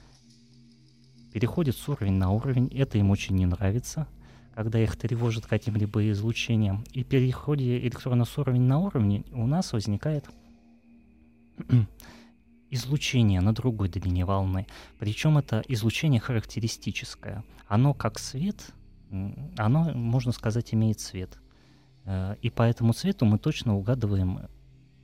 переходят 1.32 1.76
с 1.76 1.88
уровня 1.88 2.12
на 2.12 2.30
уровень. 2.30 2.68
Это 2.68 2.98
им 2.98 3.10
очень 3.10 3.36
не 3.36 3.46
нравится, 3.46 4.06
когда 4.54 4.78
их 4.78 4.96
тревожит 4.96 5.46
каким-либо 5.46 6.10
излучением. 6.10 6.84
И 6.92 7.04
переходе 7.04 7.78
электрона 7.78 8.24
с 8.24 8.38
уровня 8.38 8.60
на 8.60 8.78
уровень 8.78 9.24
у 9.32 9.46
нас 9.46 9.72
возникает 9.72 10.26
излучение 12.70 13.40
на 13.40 13.52
другой 13.52 13.88
длине 13.88 14.24
волны. 14.24 14.66
Причем 14.98 15.38
это 15.38 15.62
излучение 15.68 16.20
характеристическое. 16.20 17.44
Оно 17.68 17.94
как 17.94 18.18
свет, 18.18 18.72
оно, 19.56 19.92
можно 19.92 20.32
сказать, 20.32 20.72
имеет 20.72 21.00
цвет. 21.00 21.38
Э, 22.04 22.36
и 22.40 22.50
по 22.50 22.62
этому 22.62 22.92
цвету 22.94 23.24
мы 23.26 23.38
точно 23.38 23.76
угадываем, 23.76 24.40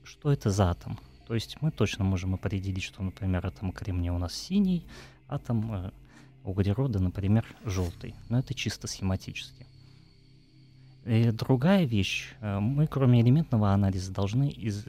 что 0.03 0.31
это 0.31 0.49
за 0.49 0.71
атом. 0.71 0.99
То 1.27 1.35
есть 1.35 1.57
мы 1.61 1.69
точно 1.69 2.03
можем 2.03 2.33
определить, 2.33 2.83
что, 2.83 3.03
например, 3.03 3.45
атом 3.45 3.71
кремния 3.71 4.11
у 4.11 4.17
нас 4.17 4.33
синий, 4.33 4.87
атом 5.27 5.71
э, 5.71 5.91
углерода, 6.43 6.99
например, 6.99 7.45
желтый. 7.63 8.15
Но 8.29 8.39
это 8.39 8.55
чисто 8.55 8.87
схематически. 8.87 9.67
И 11.05 11.31
другая 11.31 11.85
вещь, 11.85 12.33
э, 12.41 12.59
мы 12.59 12.87
кроме 12.87 13.21
элементного 13.21 13.73
анализа 13.73 14.11
должны 14.11 14.49
из, 14.49 14.85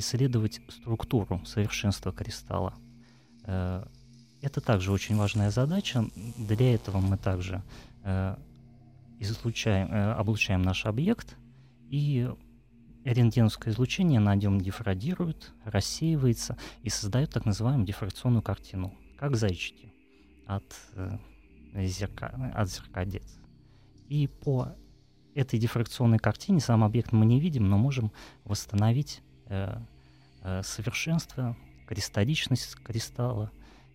исследовать 0.00 0.60
структуру 0.68 1.40
совершенства 1.46 2.12
кристалла. 2.12 2.74
Э, 3.44 3.86
это 4.42 4.60
также 4.60 4.92
очень 4.92 5.16
важная 5.16 5.50
задача. 5.50 6.04
Для 6.36 6.74
этого 6.74 6.98
мы 6.98 7.16
также 7.16 7.62
э, 8.02 8.36
излучаем, 9.20 9.92
э, 9.92 10.12
облучаем 10.12 10.62
наш 10.62 10.86
объект 10.86 11.36
и 11.88 12.28
рентгеновское 13.04 13.72
излучение 13.72 14.20
на 14.20 14.34
нем 14.34 14.60
дифрадирует, 14.60 15.52
рассеивается 15.64 16.58
и 16.82 16.90
создает 16.90 17.30
так 17.30 17.46
называемую 17.46 17.86
дифракционную 17.86 18.42
картину, 18.42 18.94
как 19.18 19.36
зайчики 19.36 19.92
от, 20.46 20.64
зерка, 21.74 22.52
от 22.54 22.68
зеркалец. 22.68 23.38
И 24.08 24.26
по 24.26 24.74
этой 25.34 25.58
дифракционной 25.58 26.18
картине 26.18 26.60
сам 26.60 26.84
объект 26.84 27.12
мы 27.12 27.24
не 27.24 27.40
видим, 27.40 27.68
но 27.68 27.78
можем 27.78 28.12
восстановить 28.44 29.22
совершенство, 30.62 31.56
кристалличность 31.86 32.76
кристалла, 32.76 33.50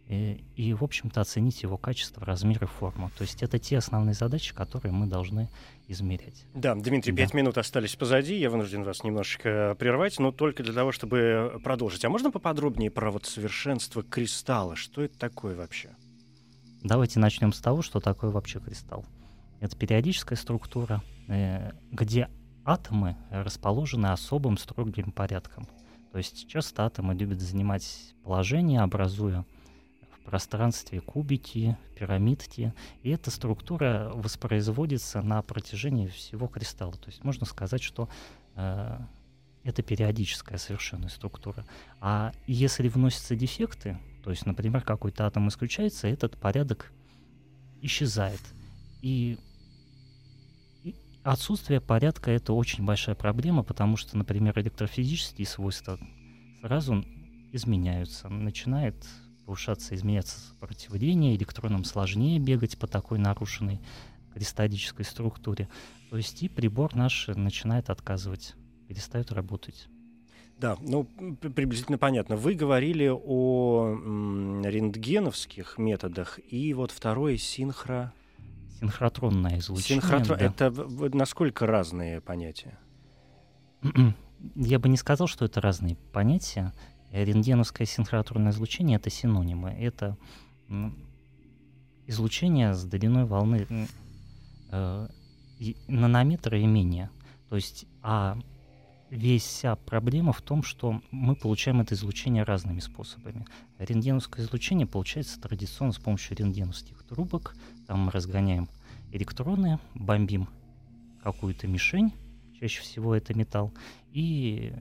и, 0.08 0.44
и, 0.56 0.74
в 0.74 0.84
общем-то, 0.84 1.20
оценить 1.22 1.64
его 1.64 1.78
качество, 1.78 2.24
размер 2.24 2.64
и 2.64 2.68
форму. 2.68 3.10
То 3.18 3.24
есть 3.24 3.42
это 3.42 3.58
те 3.58 3.78
основные 3.78 4.14
задачи, 4.14 4.54
которые 4.54 4.92
мы 4.92 5.08
должны 5.08 5.50
измерять. 5.88 6.46
Да, 6.54 6.76
Дмитрий, 6.76 7.14
пять 7.14 7.32
да. 7.32 7.38
минут 7.38 7.58
остались 7.58 7.96
позади. 7.96 8.36
Я 8.38 8.52
вынужден 8.52 8.84
вас 8.84 9.04
немножечко 9.04 9.76
прервать, 9.80 10.20
но 10.20 10.32
только 10.32 10.62
для 10.62 10.74
того, 10.74 10.92
чтобы 10.92 11.60
продолжить. 11.64 12.06
А 12.06 12.10
можно 12.10 12.30
поподробнее 12.30 12.92
про 12.92 13.10
вот 13.10 13.26
совершенство 13.26 14.04
кристалла? 14.04 14.76
Что 14.76 15.02
это 15.02 15.18
такое 15.18 15.56
вообще? 15.56 15.90
Давайте 16.84 17.20
начнем 17.20 17.52
с 17.52 17.60
того, 17.60 17.82
что 17.82 18.00
такое 18.00 18.30
вообще 18.30 18.60
кристалл. 18.60 19.06
Это 19.60 19.76
периодическая 19.76 20.38
структура, 20.38 21.02
э, 21.28 21.72
где 21.92 22.30
атомы 22.66 23.16
расположены 23.30 24.08
особым 24.08 24.58
строгим 24.58 25.12
порядком. 25.12 25.68
То 26.12 26.18
есть 26.18 26.48
часто 26.48 26.86
атомы 26.86 27.14
любят 27.14 27.42
занимать 27.42 28.14
положение, 28.24 28.82
образуя 28.82 29.46
пространстве 30.26 31.00
кубики, 31.00 31.78
пирамидки, 31.98 32.74
и 33.04 33.12
эта 33.12 33.32
структура 33.32 34.12
воспроизводится 34.14 35.22
на 35.22 35.42
протяжении 35.42 36.08
всего 36.08 36.48
кристалла. 36.48 36.94
То 36.94 37.08
есть 37.08 37.24
можно 37.24 37.46
сказать, 37.46 37.82
что 37.82 38.10
э, 38.56 38.98
это 39.64 39.84
периодическая 39.84 40.58
совершенно 40.58 41.10
структура. 41.10 41.66
А 42.02 42.34
если 42.48 42.90
вносятся 42.90 43.36
дефекты, 43.36 43.98
то 44.24 44.32
есть, 44.32 44.46
например, 44.46 44.82
какой-то 44.82 45.26
атом 45.26 45.48
исключается, 45.48 46.08
этот 46.08 46.38
порядок 46.38 46.92
исчезает. 47.82 48.42
И 49.02 49.38
отсутствие 51.26 51.82
порядка 51.82 52.32
это 52.32 52.54
очень 52.54 52.86
большая 52.86 53.16
проблема, 53.16 53.64
потому 53.64 53.98
что, 53.98 54.18
например, 54.18 54.58
электрофизические 54.60 55.48
свойства 55.48 56.00
сразу 56.62 57.04
изменяются. 57.52 58.30
Начинает 58.30 58.96
повышаться, 59.46 59.96
изменяться 59.96 60.40
сопротивление, 60.40 61.36
электронам 61.36 61.84
сложнее 61.84 62.40
бегать 62.40 62.78
по 62.78 62.88
такой 62.88 63.20
нарушенной 63.20 63.80
кристаллической 64.34 65.06
структуре. 65.06 65.68
То 66.10 66.18
есть 66.18 66.44
и 66.44 66.50
прибор 66.50 66.96
наш 66.96 67.28
начинает 67.28 67.90
отказывать, 67.90 68.56
перестает 68.88 69.32
работать. 69.32 69.88
Да, 70.58 70.78
ну 70.80 71.06
приблизительно 71.06 71.98
понятно. 71.98 72.36
Вы 72.38 72.54
говорили 72.54 73.12
о 73.12 73.94
м, 73.94 74.64
рентгеновских 74.66 75.78
методах 75.78 76.40
и 76.50 76.74
вот 76.74 76.92
второе 76.92 77.38
синхро... 77.38 78.14
Синхротронное 78.86 79.60
излучение. 79.60 80.02
Синхротрон... 80.02 80.38
Да. 80.38 80.46
Это 80.46 80.72
насколько 81.14 81.66
разные 81.66 82.22
понятия? 82.22 82.78
Я 84.56 84.80
бы 84.80 84.90
не 84.90 84.98
сказал, 84.98 85.28
что 85.28 85.46
это 85.46 85.62
разные 85.62 85.96
понятия. 86.14 86.74
Рентгеновское 87.12 87.88
синхротронное 87.88 88.52
излучение— 88.52 88.98
это 88.98 89.10
синонимы. 89.10 89.70
Это 89.72 90.18
излучение 92.06 92.74
с 92.74 92.84
длиной 92.84 93.26
волны 93.26 93.68
э, 94.72 95.08
нанометра 95.88 96.60
и 96.60 96.66
менее. 96.66 97.10
То 97.50 97.56
есть, 97.56 97.86
а 98.02 98.38
весь 99.10 99.44
вся 99.44 99.76
проблема 99.76 100.34
в 100.34 100.42
том, 100.42 100.64
что 100.64 101.02
мы 101.12 101.36
получаем 101.36 101.82
это 101.82 101.96
излучение 101.96 102.44
разными 102.44 102.80
способами. 102.80 103.46
Рентгеновское 103.78 104.46
излучение 104.46 104.88
получается 104.88 105.40
традиционно 105.40 105.94
с 105.94 105.98
помощью 105.98 106.38
рентгеновских 106.38 107.04
трубок. 107.04 107.56
Там 107.88 108.06
мы 108.06 108.12
разгоняем 108.12 108.68
электроны, 109.12 109.80
бомбим 109.94 110.48
какую-то 111.24 111.68
мишень, 111.68 112.14
чаще 112.60 112.82
всего 112.82 113.16
это 113.16 113.34
металл, 113.34 113.74
и 114.12 114.74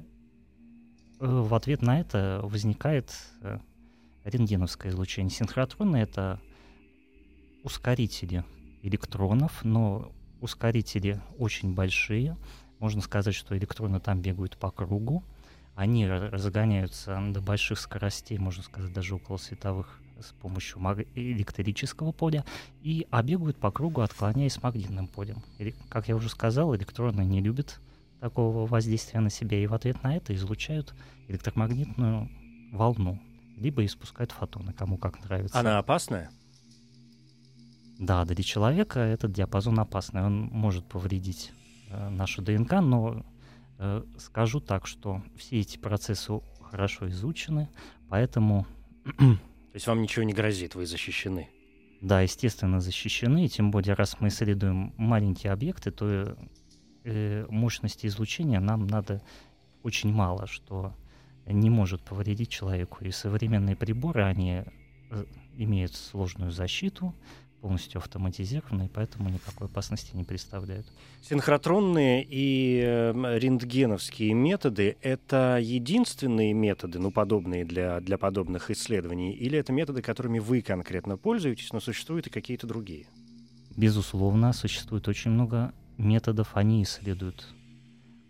Э, 1.21 1.27
в 1.27 1.55
ответ 1.55 1.83
на 1.83 2.01
это 2.01 2.41
возникает 2.43 3.13
э, 3.41 3.59
рентгеновское 4.25 4.93
излучение. 4.93 5.31
Синхротроны— 5.31 5.97
это 5.99 6.41
ускорители 7.63 8.45
электронов, 8.83 9.65
но 9.65 10.13
ускорители 10.41 11.21
очень 11.39 11.75
большие. 11.75 12.37
Можно 12.79 13.01
сказать, 13.01 13.35
что 13.35 13.57
электроны 13.57 14.01
там 14.01 14.21
бегают 14.21 14.57
по 14.57 14.71
кругу. 14.71 15.25
Они 15.75 16.07
разгоняются 16.07 17.21
до 17.31 17.41
больших 17.41 17.81
скоростей, 17.81 18.39
можно 18.39 18.63
сказать, 18.63 18.93
даже 18.93 19.17
около 19.17 19.39
световых 19.39 20.01
с 20.21 20.33
помощью 20.33 20.79
электрического 21.15 22.13
поля 22.13 22.45
и 22.83 23.07
а 23.11 23.23
бегают 23.23 23.57
по 23.59 23.73
кругу, 23.73 24.01
отклоняясь 24.01 24.63
магнитным 24.63 25.09
полем. 25.09 25.43
И, 25.59 25.75
как 25.89 26.09
я 26.09 26.17
уже 26.17 26.29
сказал, 26.29 26.75
электроны 26.77 27.23
не 27.23 27.41
любят 27.41 27.81
такого 28.21 28.67
воздействия 28.67 29.21
на 29.21 29.31
себя, 29.31 29.59
и 29.59 29.67
в 29.67 29.75
ответ 29.75 30.03
на 30.03 30.17
это 30.17 30.35
излучают 30.35 30.95
электромагнитную 31.29 32.31
волну, 32.73 33.21
либо 33.57 33.85
испускают 33.85 34.33
фотоны, 34.33 34.73
кому 34.73 34.97
как 34.97 35.23
нравится. 35.25 35.59
Она 35.59 35.79
опасная? 35.79 36.31
Да, 37.99 38.25
для 38.25 38.43
человека 38.43 39.01
этот 39.01 39.33
диапазон 39.33 39.79
опасный, 39.79 40.23
он 40.23 40.45
может 40.45 40.85
повредить 40.85 41.53
нашу 42.11 42.43
ДНК, 42.43 42.81
но 42.81 43.25
э, 43.79 44.03
скажу 44.19 44.61
так, 44.61 44.87
что 44.87 45.23
все 45.37 45.61
эти 45.61 45.79
процессы 45.79 46.33
хорошо 46.63 47.09
изучены, 47.09 47.69
поэтому... 48.09 48.67
То 49.05 49.75
есть 49.75 49.87
вам 49.87 50.03
ничего 50.03 50.25
не 50.25 50.33
грозит, 50.33 50.75
вы 50.75 50.87
защищены? 50.87 51.49
Да, 52.01 52.21
естественно, 52.21 52.81
защищены, 52.81 53.49
тем 53.49 53.71
более, 53.71 53.95
раз 53.95 54.21
мы 54.21 54.29
исследуем 54.29 54.93
маленькие 54.97 55.53
объекты, 55.53 55.91
то 55.91 56.37
э, 57.05 57.47
мощности 57.49 58.07
излучения 58.07 58.61
нам 58.61 58.87
надо 58.87 59.23
очень 59.83 60.13
мало, 60.13 60.47
что 60.47 60.95
не 61.47 61.71
может 61.71 62.03
повредить 62.03 62.51
человеку. 62.51 63.05
И 63.05 63.11
современные 63.11 63.77
приборы, 63.77 64.23
они 64.25 64.65
э, 65.11 65.25
имеют 65.57 65.95
сложную 65.95 66.51
защиту, 66.51 67.15
полностью 67.65 67.99
автоматизированные, 67.99 68.91
поэтому 68.93 69.31
никакой 69.31 69.69
опасности 69.69 70.15
не 70.15 70.23
представляют. 70.23 70.87
Синхротронные 71.23 72.23
и 72.23 72.83
э, 72.85 73.39
рентгеновские 73.39 74.35
методы— 74.35 74.99
это 75.01 75.59
единственные 75.63 76.53
методы, 76.53 76.99
ну, 76.99 77.11
подобные 77.11 77.65
для, 77.65 78.01
для 78.01 78.19
подобных 78.19 78.71
исследований, 78.71 79.33
или 79.33 79.59
это 79.59 79.73
методы, 79.73 80.03
которыми 80.03 80.41
вы 80.41 80.61
конкретно 80.61 81.17
пользуетесь, 81.17 81.73
но 81.73 81.81
существуют 81.81 82.27
и 82.27 82.31
какие-то 82.31 82.67
другие? 82.67 83.07
Безусловно, 83.75 84.53
существует 84.53 85.09
очень 85.09 85.31
много 85.31 85.73
методов, 85.97 86.51
они 86.59 86.83
исследуют 86.83 87.55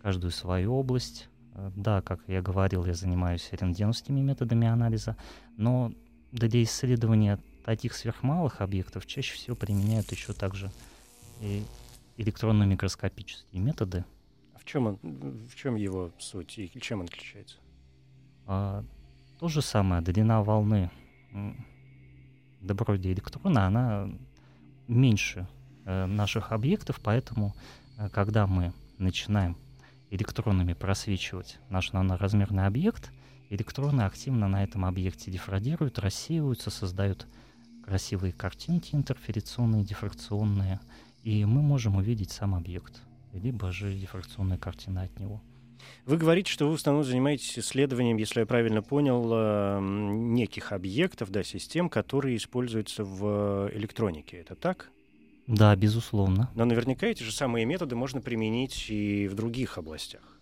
каждую 0.01 0.31
свою 0.31 0.75
область. 0.75 1.27
Э, 1.55 1.71
да, 1.75 2.01
как 2.01 2.21
я 2.27 2.41
говорил, 2.41 2.85
я 2.85 2.93
занимаюсь 2.93 3.49
рентгеновскими 3.51 4.21
методами 4.21 4.65
анализа, 4.65 5.17
но 5.57 5.91
для 6.31 6.63
исследования 6.63 7.37
таких 7.65 7.93
сверхмалых 7.93 8.61
объектов 8.61 9.05
чаще 9.05 9.33
всего 9.33 9.55
применяют 9.55 10.11
еще 10.11 10.33
также 10.33 10.71
и 11.41 11.63
электронно-микроскопические 12.17 13.61
методы. 13.61 14.05
А 14.53 14.59
в 14.59 14.65
чем, 14.65 14.87
он, 14.87 14.99
в 15.47 15.55
чем 15.55 15.75
его 15.75 16.11
суть 16.17 16.57
и 16.57 16.71
чем 16.79 17.01
он 17.01 17.07
отличается? 17.07 17.57
А, 18.45 18.85
то 19.39 19.47
же 19.49 19.61
самое, 19.61 20.01
длина 20.01 20.41
волны 20.43 20.89
доброди 22.61 23.11
электрона, 23.11 23.67
она 23.67 24.09
меньше 24.87 25.47
Э, 25.85 26.07
наших 26.07 26.51
объектов, 26.51 26.99
поэтому, 27.01 27.55
э, 27.97 28.09
когда 28.09 28.47
мы 28.47 28.73
начинаем 28.97 29.55
электронами 30.09 30.73
просвечивать 30.73 31.59
наш 31.69 31.93
наноразмерный 31.93 32.65
объект, 32.65 33.11
электроны 33.51 34.01
активно 34.01 34.47
на 34.47 34.63
этом 34.63 34.83
объекте 34.83 35.29
дифрадируют, 35.29 35.99
рассеиваются, 35.99 36.71
создают 36.71 37.27
красивые 37.85 38.33
картинки 38.33 38.95
интерферационные, 38.95 39.83
дифракционные, 39.83 40.79
и 41.23 41.45
мы 41.45 41.61
можем 41.61 41.97
увидеть 41.97 42.31
сам 42.31 42.55
объект, 42.55 43.01
либо 43.33 43.71
же 43.71 43.93
дифракционная 43.93 44.57
картина 44.57 45.03
от 45.03 45.19
него. 45.19 45.41
Вы 46.05 46.17
говорите, 46.17 46.51
что 46.51 46.65
вы 46.65 46.71
в 46.71 46.75
основном 46.75 47.03
занимаетесь 47.03 47.59
исследованием, 47.59 48.17
если 48.17 48.39
я 48.39 48.45
правильно 48.47 48.81
понял, 48.81 49.29
э, 49.31 49.79
неких 49.81 50.71
объектов, 50.71 51.29
да, 51.29 51.43
систем, 51.43 51.89
которые 51.89 52.37
используются 52.37 53.03
в 53.03 53.69
электронике. 53.73 54.37
Это 54.37 54.55
так? 54.55 54.89
Да, 55.45 55.75
безусловно. 55.75 56.49
Но 56.55 56.65
наверняка 56.65 57.05
эти 57.05 57.21
же 57.21 57.31
самые 57.31 57.65
методы 57.65 57.95
можно 57.95 58.19
применить 58.19 58.89
и 58.89 59.27
в 59.27 59.35
других 59.35 59.77
областях. 59.77 60.34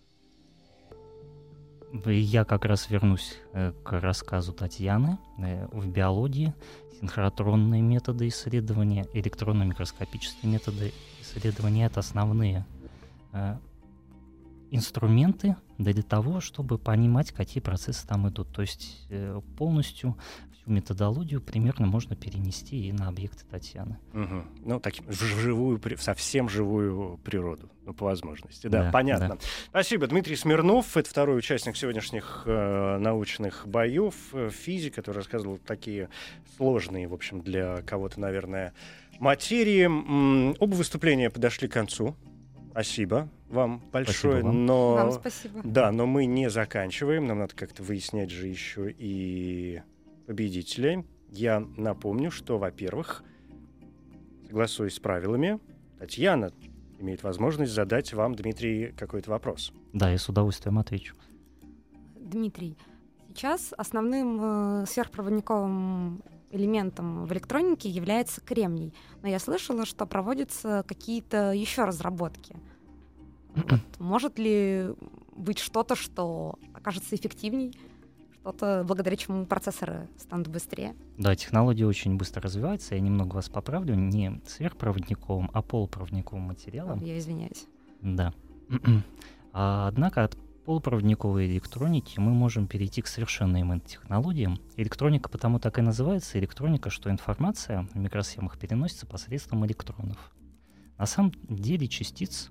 Я 2.06 2.44
как 2.44 2.64
раз 2.64 2.90
вернусь 2.90 3.36
э, 3.52 3.72
к 3.84 4.00
рассказу 4.00 4.52
Татьяны. 4.52 5.18
Э, 5.38 5.68
в 5.70 5.86
биологии 5.86 6.52
синхротронные 6.98 7.82
методы 7.82 8.26
исследования, 8.26 9.06
электронно-микроскопические 9.12 10.50
методы 10.50 10.92
исследования— 11.20 11.84
это 11.86 12.00
основные 12.00 12.66
э, 13.32 13.56
инструменты 14.72 15.54
для 15.78 16.02
того, 16.02 16.40
чтобы 16.40 16.78
понимать, 16.78 17.30
какие 17.30 17.62
процессы 17.62 18.04
там 18.08 18.28
идут. 18.28 18.52
То 18.52 18.62
есть 18.62 19.08
полностью 19.56 20.16
всю 20.64 20.72
методологию 20.72 21.40
примерно 21.40 21.86
можно 21.86 22.16
перенести 22.16 22.88
и 22.88 22.92
на 22.92 23.08
объекты 23.08 23.44
Татьяны. 23.50 23.98
Угу. 24.12 24.44
Ну, 24.64 24.80
таким, 24.80 25.06
в 25.06 25.12
живую, 25.12 25.78
в 25.78 26.02
совсем 26.02 26.48
живую 26.48 27.18
природу, 27.18 27.70
ну, 27.84 27.94
по 27.94 28.06
возможности. 28.06 28.66
Да, 28.66 28.84
Да, 28.84 28.90
понятно. 28.90 29.28
да. 29.28 29.38
Спасибо. 29.68 30.06
Дмитрий 30.06 30.36
Смирнов, 30.36 30.96
это 30.96 31.08
второй 31.08 31.38
участник 31.38 31.76
сегодняшних 31.76 32.42
э, 32.46 32.98
научных 32.98 33.66
боев, 33.66 34.14
э, 34.32 34.50
физик, 34.50 34.94
который 34.94 35.16
рассказывал 35.16 35.58
такие 35.58 36.08
сложные, 36.56 37.08
в 37.08 37.14
общем, 37.14 37.40
для 37.40 37.82
кого-то, 37.82 38.20
наверное, 38.20 38.72
материи. 39.20 39.84
М, 39.84 40.56
оба 40.58 40.74
выступления 40.74 41.30
подошли 41.30 41.68
к 41.68 41.72
концу. 41.72 42.16
Спасибо 42.70 43.28
вам 43.48 43.80
большое. 43.92 44.40
Спасибо 44.40 44.46
вам. 44.46 44.66
Но... 44.66 44.94
Вам 44.94 45.12
спасибо. 45.12 45.60
Да, 45.62 45.92
но 45.92 46.06
мы 46.06 46.26
не 46.26 46.50
заканчиваем. 46.50 47.26
Нам 47.26 47.38
надо 47.38 47.54
как-то 47.54 47.82
выяснять 47.84 48.30
же 48.30 48.48
еще 48.48 48.92
и 48.98 49.80
победителей. 50.26 51.04
Я 51.30 51.60
напомню, 51.76 52.30
что, 52.30 52.58
во-первых, 52.58 53.22
согласуясь 54.46 54.94
с 54.94 55.00
правилами, 55.00 55.58
Татьяна 55.98 56.52
имеет 56.98 57.22
возможность 57.22 57.72
задать 57.72 58.12
вам, 58.12 58.34
Дмитрий, 58.34 58.92
какой-то 58.96 59.30
вопрос. 59.30 59.72
Да, 59.92 60.10
я 60.10 60.18
с 60.18 60.28
удовольствием 60.28 60.78
отвечу. 60.78 61.16
Дмитрий, 62.16 62.76
сейчас 63.28 63.72
основным 63.76 64.40
э, 64.82 64.86
сверхпроводниковым 64.86 66.22
элементом 66.50 67.26
в 67.26 67.32
электронике 67.32 67.88
является 67.88 68.40
кремний. 68.40 68.94
Но 69.22 69.28
я 69.28 69.38
слышала, 69.38 69.84
что 69.84 70.06
проводятся 70.06 70.84
какие-то 70.86 71.52
еще 71.52 71.84
разработки. 71.84 72.56
Вот 73.54 74.00
Может 74.00 74.38
ли 74.38 74.88
быть 75.36 75.58
что-то, 75.58 75.96
что 75.96 76.58
окажется 76.72 77.14
эффективней, 77.14 77.76
что-то, 78.44 78.84
благодаря 78.86 79.16
чему 79.16 79.46
процессоры 79.46 80.08
станут 80.18 80.48
быстрее? 80.48 80.94
Да, 81.16 81.34
технология 81.34 81.86
очень 81.86 82.16
быстро 82.16 82.42
развивается. 82.42 82.94
Я 82.94 83.00
немного 83.00 83.36
вас 83.36 83.48
поправлю. 83.48 83.94
Не 83.94 84.40
сверхпроводниковым, 84.46 85.50
а 85.52 85.62
полупроводниковым 85.62 86.42
материалом. 86.42 87.02
Я 87.02 87.18
извиняюсь. 87.18 87.66
Да. 88.00 88.32
А, 89.56 89.86
Однако 89.86 90.24
от 90.24 90.36
полупроводниковой 90.64 91.46
электроники 91.46 92.18
мы 92.18 92.32
можем 92.32 92.66
перейти 92.66 93.02
к 93.02 93.06
совершенно 93.06 93.60
иным 93.60 93.80
технологиям. 93.80 94.58
Электроника 94.76 95.28
потому 95.28 95.60
так 95.60 95.78
и 95.78 95.80
называется 95.80 96.40
электроника, 96.40 96.90
что 96.90 97.08
информация 97.08 97.86
в 97.94 97.96
микросхемах 97.96 98.58
переносится 98.58 99.06
посредством 99.06 99.64
электронов. 99.64 100.32
На 100.98 101.06
самом 101.06 101.34
деле 101.48 101.86
частиц, 101.86 102.50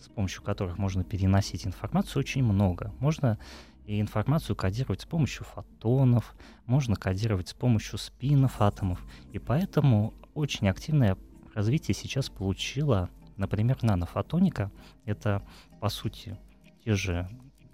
с 0.00 0.08
помощью 0.08 0.42
которых 0.42 0.78
можно 0.78 1.04
переносить 1.04 1.64
информацию, 1.64 2.18
очень 2.18 2.42
много. 2.42 2.92
Можно 2.98 3.38
и 3.84 4.00
информацию 4.00 4.56
кодировать 4.56 5.00
с 5.00 5.06
помощью 5.06 5.44
фотонов, 5.44 6.34
можно 6.66 6.96
кодировать 6.96 7.48
с 7.48 7.54
помощью 7.54 7.98
спинов 7.98 8.60
атомов. 8.60 9.04
И 9.32 9.38
поэтому 9.38 10.14
очень 10.34 10.68
активное 10.68 11.16
развитие 11.54 11.94
сейчас 11.94 12.30
получила, 12.30 13.10
например, 13.36 13.82
нанофотоника. 13.82 14.70
Это, 15.04 15.42
по 15.80 15.88
сути, 15.88 16.38
те 16.84 16.94
же 16.94 17.28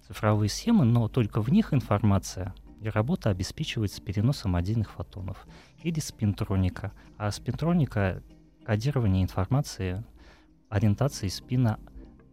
цифровые 0.07 0.49
схемы, 0.49 0.85
но 0.85 1.07
только 1.07 1.41
в 1.41 1.49
них 1.49 1.73
информация 1.73 2.53
и 2.81 2.89
работа 2.89 3.29
обеспечивается 3.29 4.01
переносом 4.01 4.55
отдельных 4.55 4.91
фотонов. 4.91 5.45
Или 5.83 5.99
спинтроника. 5.99 6.93
А 7.17 7.31
спинтроника— 7.31 8.23
кодирование 8.65 9.23
информации 9.23 10.03
ориентации 10.69 11.27
спина 11.27 11.79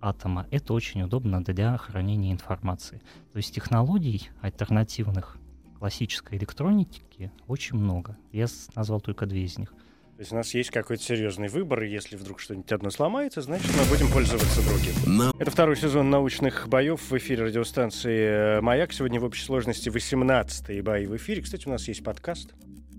атома. 0.00 0.46
Это 0.50 0.72
очень 0.72 1.02
удобно 1.02 1.42
для 1.42 1.76
хранения 1.76 2.32
информации. 2.32 3.00
То 3.32 3.38
есть 3.38 3.54
технологий 3.54 4.30
альтернативных 4.40 5.37
классической 5.78 6.38
электроники 6.38 7.30
очень 7.46 7.76
много. 7.76 8.16
Я 8.32 8.46
назвал 8.74 9.00
только 9.00 9.26
две 9.26 9.44
из 9.44 9.59
них. 9.59 9.70
То 10.16 10.20
есть 10.20 10.32
у 10.32 10.37
нас 10.37 10.54
есть 10.54 10.70
какой-то 10.70 11.02
серьезный 11.02 11.48
выбор, 11.48 11.82
и 11.82 11.90
если 11.90 12.16
вдруг 12.16 12.40
что-нибудь 12.40 12.72
одно 12.72 12.88
сломается, 12.88 13.42
значит, 13.42 13.70
мы 13.76 13.85
будем 13.94 14.11
пользоваться 14.11 14.62
другим. 14.66 15.30
Это 15.38 15.50
второй 15.50 15.76
сезон 15.76 16.09
научных 16.09 16.68
боев 16.68 17.11
в 17.11 17.18
эфире 17.18 17.44
радиостанции 17.44 18.61
«Маяк». 18.61 18.94
Сегодня 18.94 19.20
в 19.20 19.24
общей 19.24 19.44
сложности 19.44 19.90
18-е 19.90 20.82
бои 20.82 21.04
в 21.04 21.14
эфире. 21.16 21.42
Кстати, 21.42 21.68
у 21.68 21.70
нас 21.70 21.87
есть 21.87 22.02
подкаст 22.02 22.54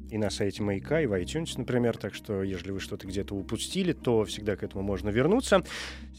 и 0.10 0.18
на 0.18 0.30
сайте 0.30 0.64
«Маяка», 0.64 1.02
и 1.02 1.06
в 1.06 1.14
iTunes, 1.14 1.54
например. 1.58 1.98
Так 1.98 2.14
что, 2.14 2.44
если 2.44 2.72
вы 2.72 2.80
что-то 2.80 3.08
где-то 3.08 3.36
упустили, 3.36 3.94
то 3.94 4.24
всегда 4.26 4.56
к 4.56 4.64
этому 4.64 4.84
можно 4.84 5.10
вернуться. 5.10 5.64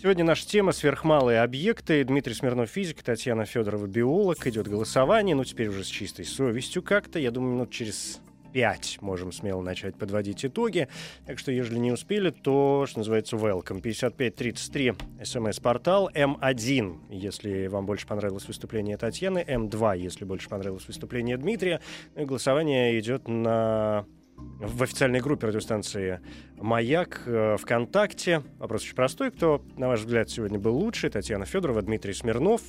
Сегодня 0.00 0.24
наша 0.24 0.46
тема 0.46 0.72
«Сверхмалые 0.72 1.40
объекты». 1.40 2.04
Дмитрий 2.04 2.34
Смирнов, 2.34 2.70
физик, 2.70 3.02
Татьяна 3.02 3.44
Федорова, 3.44 3.86
биолог. 3.86 4.46
Идет 4.46 4.68
голосование, 4.68 5.34
ну, 5.34 5.44
теперь 5.44 5.68
уже 5.68 5.84
с 5.84 5.88
чистой 5.88 6.24
совестью 6.24 6.82
как-то. 6.82 7.18
Я 7.18 7.30
думаю, 7.30 7.54
минут 7.54 7.70
через 7.70 8.20
пять 8.52 8.98
можем 9.00 9.32
смело 9.32 9.62
начать 9.62 9.96
подводить 9.96 10.44
итоги. 10.44 10.88
Так 11.26 11.38
что, 11.38 11.52
если 11.52 11.78
не 11.78 11.92
успели, 11.92 12.30
то, 12.30 12.86
что 12.88 12.98
называется, 12.98 13.36
welcome. 13.36 13.80
5533 13.80 14.94
смс-портал, 15.24 16.10
М1, 16.14 17.06
если 17.10 17.66
вам 17.66 17.86
больше 17.86 18.06
понравилось 18.06 18.46
выступление 18.46 18.96
Татьяны, 18.96 19.44
М2, 19.46 19.98
если 19.98 20.24
больше 20.24 20.48
понравилось 20.48 20.86
выступление 20.86 21.36
Дмитрия. 21.36 21.80
Ну 22.14 22.22
и 22.22 22.24
голосование 22.24 22.98
идет 22.98 23.28
на 23.28 24.06
в 24.38 24.82
официальной 24.82 25.20
группе 25.20 25.48
радиостанции 25.48 26.20
«Маяк» 26.56 27.22
э, 27.26 27.56
ВКонтакте. 27.58 28.42
Вопрос 28.58 28.82
очень 28.82 28.94
простой. 28.94 29.30
Кто, 29.30 29.64
на 29.76 29.88
ваш 29.88 30.00
взгляд, 30.00 30.30
сегодня 30.30 30.58
был 30.58 30.76
лучше? 30.76 31.10
Татьяна 31.10 31.44
Федорова, 31.44 31.82
Дмитрий 31.82 32.12
Смирнов. 32.12 32.62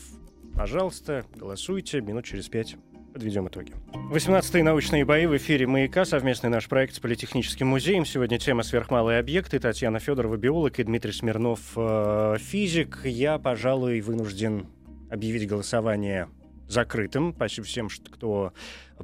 Пожалуйста, 0.56 1.26
голосуйте. 1.36 2.02
Минут 2.02 2.26
через 2.26 2.50
пять 2.50 2.76
подведем 3.10 3.48
итоги. 3.48 3.74
18-е 4.12 4.64
научные 4.64 5.06
бои 5.06 5.26
в 5.26 5.36
эфире 5.38 5.68
«Маяка», 5.68 6.06
совместный 6.06 6.50
наш 6.50 6.68
проект 6.68 6.96
с 6.96 7.00
Политехническим 7.00 7.68
музеем. 7.68 8.06
Сегодня 8.06 8.40
тема 8.40 8.64
«Сверхмалые 8.64 9.20
объекты». 9.20 9.60
Татьяна 9.60 10.00
Федорова, 10.00 10.38
биолог, 10.38 10.80
и 10.80 10.84
Дмитрий 10.84 11.12
Смирнов, 11.12 11.60
э, 11.76 12.38
физик. 12.40 13.02
Я, 13.04 13.38
пожалуй, 13.38 14.02
вынужден 14.02 14.68
объявить 15.10 15.48
голосование 15.48 16.30
закрытым. 16.70 17.34
Спасибо 17.36 17.68
всем, 17.68 17.90
кто 18.12 18.54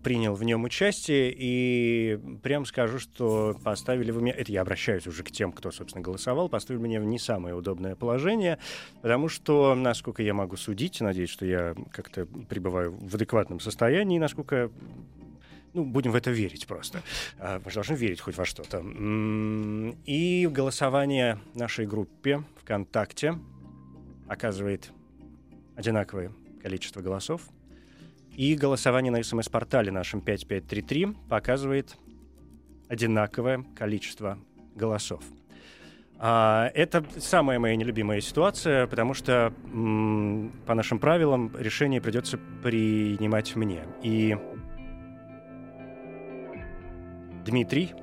принял 0.04 0.36
в 0.36 0.44
нем 0.44 0.64
участие. 0.64 1.34
И 1.36 2.20
прям 2.44 2.66
скажу, 2.66 3.00
что 3.00 3.58
поставили 3.64 4.12
вы 4.12 4.22
меня... 4.22 4.34
Это 4.34 4.52
я 4.52 4.62
обращаюсь 4.62 5.08
уже 5.08 5.24
к 5.24 5.32
тем, 5.32 5.52
кто, 5.52 5.72
собственно, 5.72 6.04
голосовал. 6.04 6.48
Поставили 6.48 6.82
меня 6.82 7.02
в 7.02 7.06
не 7.06 7.20
самое 7.20 7.56
удобное 7.56 7.96
положение, 7.96 8.60
потому 9.02 9.28
что, 9.28 9.76
насколько 9.76 10.22
я 10.24 10.34
могу 10.34 10.56
судить, 10.56 11.02
надеюсь, 11.02 11.30
что 11.30 11.46
я 11.46 11.76
как-то 11.92 12.26
пребываю 12.26 12.94
в 12.94 13.16
адекватном 13.16 13.60
состоянии, 13.60 14.20
насколько 14.20 14.72
ну, 15.74 15.84
будем 15.84 16.12
в 16.12 16.16
это 16.16 16.32
верить 16.32 16.68
просто. 16.68 17.02
А, 17.38 17.60
Мы 17.64 17.70
же 17.70 17.76
должны 17.76 17.96
верить 17.96 18.22
хоть 18.22 18.38
во 18.38 18.46
что-то. 18.46 18.78
М, 18.78 19.98
И 20.06 20.48
голосование 20.48 21.40
в 21.54 21.58
нашей 21.58 21.86
группе 21.86 22.44
ВКонтакте 22.62 23.38
оказывает 24.28 24.92
одинаковое 25.76 26.32
количество 26.62 27.02
голосов. 27.02 27.42
И 28.36 28.56
голосование 28.56 29.12
на 29.12 29.24
СМС-портале 29.24 29.92
нашем 29.92 30.22
5533 30.22 31.16
показывает 31.30 31.96
одинаковое 32.90 33.64
количество 33.76 34.38
голосов. 34.76 35.24
А, 36.18 36.70
это 36.74 37.06
самая 37.18 37.60
моя 37.60 37.76
нелюбимая 37.76 38.22
ситуация, 38.22 38.88
потому 38.88 39.14
что 39.14 39.54
м, 39.66 40.52
по 40.66 40.74
нашим 40.74 41.00
правилам 41.00 41.56
решение 41.58 42.02
придется 42.02 42.38
принимать 42.62 43.56
мне. 43.56 43.84
И 44.02 44.38
Дмитрий, 47.46 47.94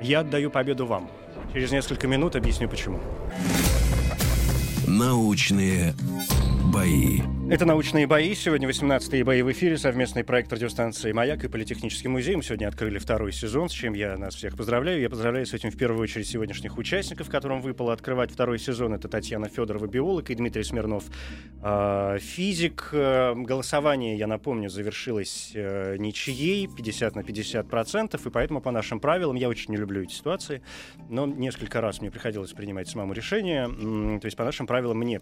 я 0.00 0.20
отдаю 0.20 0.50
победу 0.50 0.86
вам. 0.86 1.10
Через 1.52 1.70
несколько 1.70 2.06
минут 2.06 2.36
объясню 2.36 2.68
почему. 2.68 3.00
Научные 4.86 5.94
бои. 6.72 7.41
Это 7.52 7.66
«Научные 7.66 8.06
бои». 8.06 8.34
Сегодня 8.34 8.66
18-е 8.66 9.24
бои 9.24 9.42
в 9.42 9.52
эфире. 9.52 9.76
Совместный 9.76 10.24
проект 10.24 10.50
радиостанции 10.54 11.12
«Маяк» 11.12 11.44
и 11.44 11.48
Политехнический 11.48 12.08
музей. 12.08 12.34
Мы 12.34 12.42
сегодня 12.42 12.66
открыли 12.66 12.98
второй 12.98 13.30
сезон, 13.30 13.68
с 13.68 13.72
чем 13.72 13.92
я 13.92 14.16
нас 14.16 14.36
всех 14.36 14.56
поздравляю. 14.56 15.02
Я 15.02 15.10
поздравляю 15.10 15.44
с 15.44 15.52
этим 15.52 15.70
в 15.70 15.76
первую 15.76 16.02
очередь 16.02 16.26
сегодняшних 16.26 16.78
участников, 16.78 17.28
которым 17.28 17.60
выпало 17.60 17.92
открывать 17.92 18.30
второй 18.30 18.58
сезон. 18.58 18.94
Это 18.94 19.06
Татьяна 19.06 19.50
Федорова, 19.50 19.86
биолог, 19.86 20.30
и 20.30 20.34
Дмитрий 20.34 20.64
Смирнов, 20.64 21.04
э, 21.62 22.16
физик. 22.22 22.88
Э, 22.92 23.34
Голосование, 23.34 24.16
я 24.16 24.28
напомню, 24.28 24.70
завершилось 24.70 25.52
э, 25.54 25.98
ничьей, 25.98 26.68
50 26.74 27.16
на 27.16 27.22
50 27.22 27.68
процентов, 27.68 28.26
и 28.26 28.30
поэтому 28.30 28.62
по 28.62 28.70
нашим 28.70 28.98
правилам, 28.98 29.36
я 29.36 29.50
очень 29.50 29.72
не 29.72 29.76
люблю 29.76 30.02
эти 30.02 30.14
ситуации, 30.14 30.62
но 31.10 31.26
несколько 31.26 31.82
раз 31.82 32.00
мне 32.00 32.10
приходилось 32.10 32.52
принимать 32.52 32.88
самому 32.88 33.12
решение. 33.12 33.68
То 34.20 34.24
есть 34.24 34.38
по 34.38 34.44
нашим 34.44 34.66
правилам 34.66 34.96
мне 34.96 35.20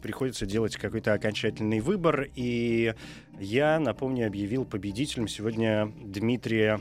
приходится 0.00 0.46
делать 0.46 0.76
какой-то 0.76 1.14
окончательный 1.14 1.63
выбор. 1.80 2.28
И 2.34 2.94
я, 3.38 3.78
напомню, 3.78 4.26
объявил 4.26 4.64
победителем 4.64 5.28
сегодня 5.28 5.92
Дмитрия 6.02 6.80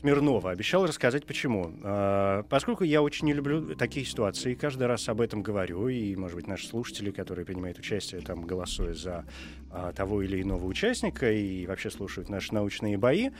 Смирнова. 0.00 0.50
Обещал 0.50 0.84
рассказать, 0.84 1.26
почему. 1.26 1.72
А, 1.84 2.42
поскольку 2.44 2.82
я 2.82 3.02
очень 3.02 3.26
не 3.26 3.32
люблю 3.32 3.76
такие 3.76 4.04
ситуации, 4.04 4.54
каждый 4.54 4.88
раз 4.88 5.08
об 5.08 5.20
этом 5.20 5.42
говорю, 5.42 5.86
и, 5.88 6.16
может 6.16 6.36
быть, 6.36 6.48
наши 6.48 6.66
слушатели, 6.66 7.12
которые 7.12 7.46
принимают 7.46 7.78
участие, 7.78 8.20
там, 8.20 8.42
голосуя 8.42 8.94
за 8.94 9.24
а, 9.70 9.92
того 9.92 10.22
или 10.22 10.42
иного 10.42 10.66
участника 10.66 11.30
и 11.30 11.66
вообще 11.66 11.88
слушают 11.90 12.28
наши 12.28 12.52
научные 12.52 12.98
бои, 12.98 13.30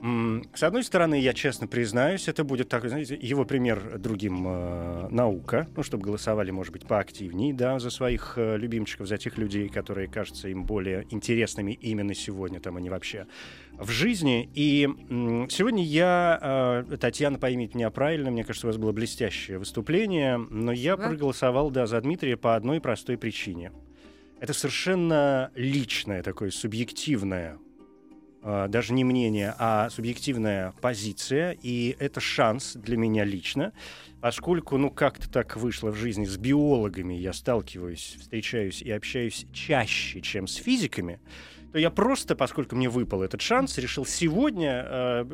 с 0.00 0.62
одной 0.62 0.84
стороны, 0.84 1.20
я 1.20 1.32
честно 1.32 1.66
признаюсь, 1.66 2.28
это 2.28 2.44
будет 2.44 2.68
так, 2.68 2.88
знаете, 2.88 3.18
его 3.20 3.44
пример 3.44 3.98
другим 3.98 4.46
э, 4.46 5.08
наука, 5.10 5.66
ну, 5.76 5.82
чтобы 5.82 6.04
голосовали, 6.04 6.52
может 6.52 6.72
быть, 6.72 6.86
поактивнее, 6.86 7.52
да, 7.52 7.80
за 7.80 7.90
своих 7.90 8.34
э, 8.36 8.56
любимчиков, 8.56 9.08
за 9.08 9.18
тех 9.18 9.36
людей, 9.38 9.68
которые 9.68 10.06
кажутся 10.06 10.48
им 10.48 10.62
более 10.62 11.04
интересными 11.10 11.72
именно 11.72 12.14
сегодня, 12.14 12.60
там, 12.60 12.76
они 12.76 12.90
вообще 12.90 13.26
в 13.72 13.90
жизни. 13.90 14.48
И 14.54 14.86
э, 14.86 15.46
сегодня 15.50 15.82
я, 15.82 16.84
э, 16.88 16.96
Татьяна, 16.96 17.38
поймите 17.38 17.76
меня 17.76 17.90
правильно, 17.90 18.30
мне 18.30 18.44
кажется, 18.44 18.68
у 18.68 18.70
вас 18.70 18.76
было 18.76 18.92
блестящее 18.92 19.58
выступление, 19.58 20.38
но 20.38 20.70
я 20.70 20.96
да. 20.96 21.08
проголосовал, 21.08 21.72
да, 21.72 21.88
за 21.88 22.00
Дмитрия 22.00 22.36
по 22.36 22.54
одной 22.54 22.80
простой 22.80 23.18
причине. 23.18 23.72
Это 24.38 24.52
совершенно 24.52 25.50
личное 25.56 26.22
такое, 26.22 26.50
субъективное 26.50 27.58
а, 27.58 27.67
даже 28.68 28.92
не 28.94 29.04
мнение, 29.04 29.54
а 29.58 29.90
субъективная 29.90 30.72
позиция, 30.80 31.56
и 31.62 31.96
это 31.98 32.20
шанс 32.20 32.74
для 32.74 32.96
меня 32.96 33.24
лично, 33.24 33.72
поскольку, 34.20 34.78
ну, 34.78 34.90
как-то 34.90 35.30
так 35.30 35.56
вышло 35.56 35.90
в 35.90 35.96
жизни, 35.96 36.24
с 36.24 36.36
биологами 36.36 37.14
я 37.14 37.32
сталкиваюсь, 37.32 38.16
встречаюсь 38.20 38.82
и 38.82 38.90
общаюсь 38.90 39.46
чаще, 39.52 40.20
чем 40.20 40.46
с 40.46 40.54
физиками, 40.56 41.20
то 41.72 41.78
я 41.78 41.90
просто, 41.90 42.34
поскольку 42.34 42.76
мне 42.76 42.88
выпал 42.88 43.22
этот 43.22 43.42
шанс, 43.42 43.76
решил 43.76 44.06
сегодня 44.06 44.86
э, 44.88 45.24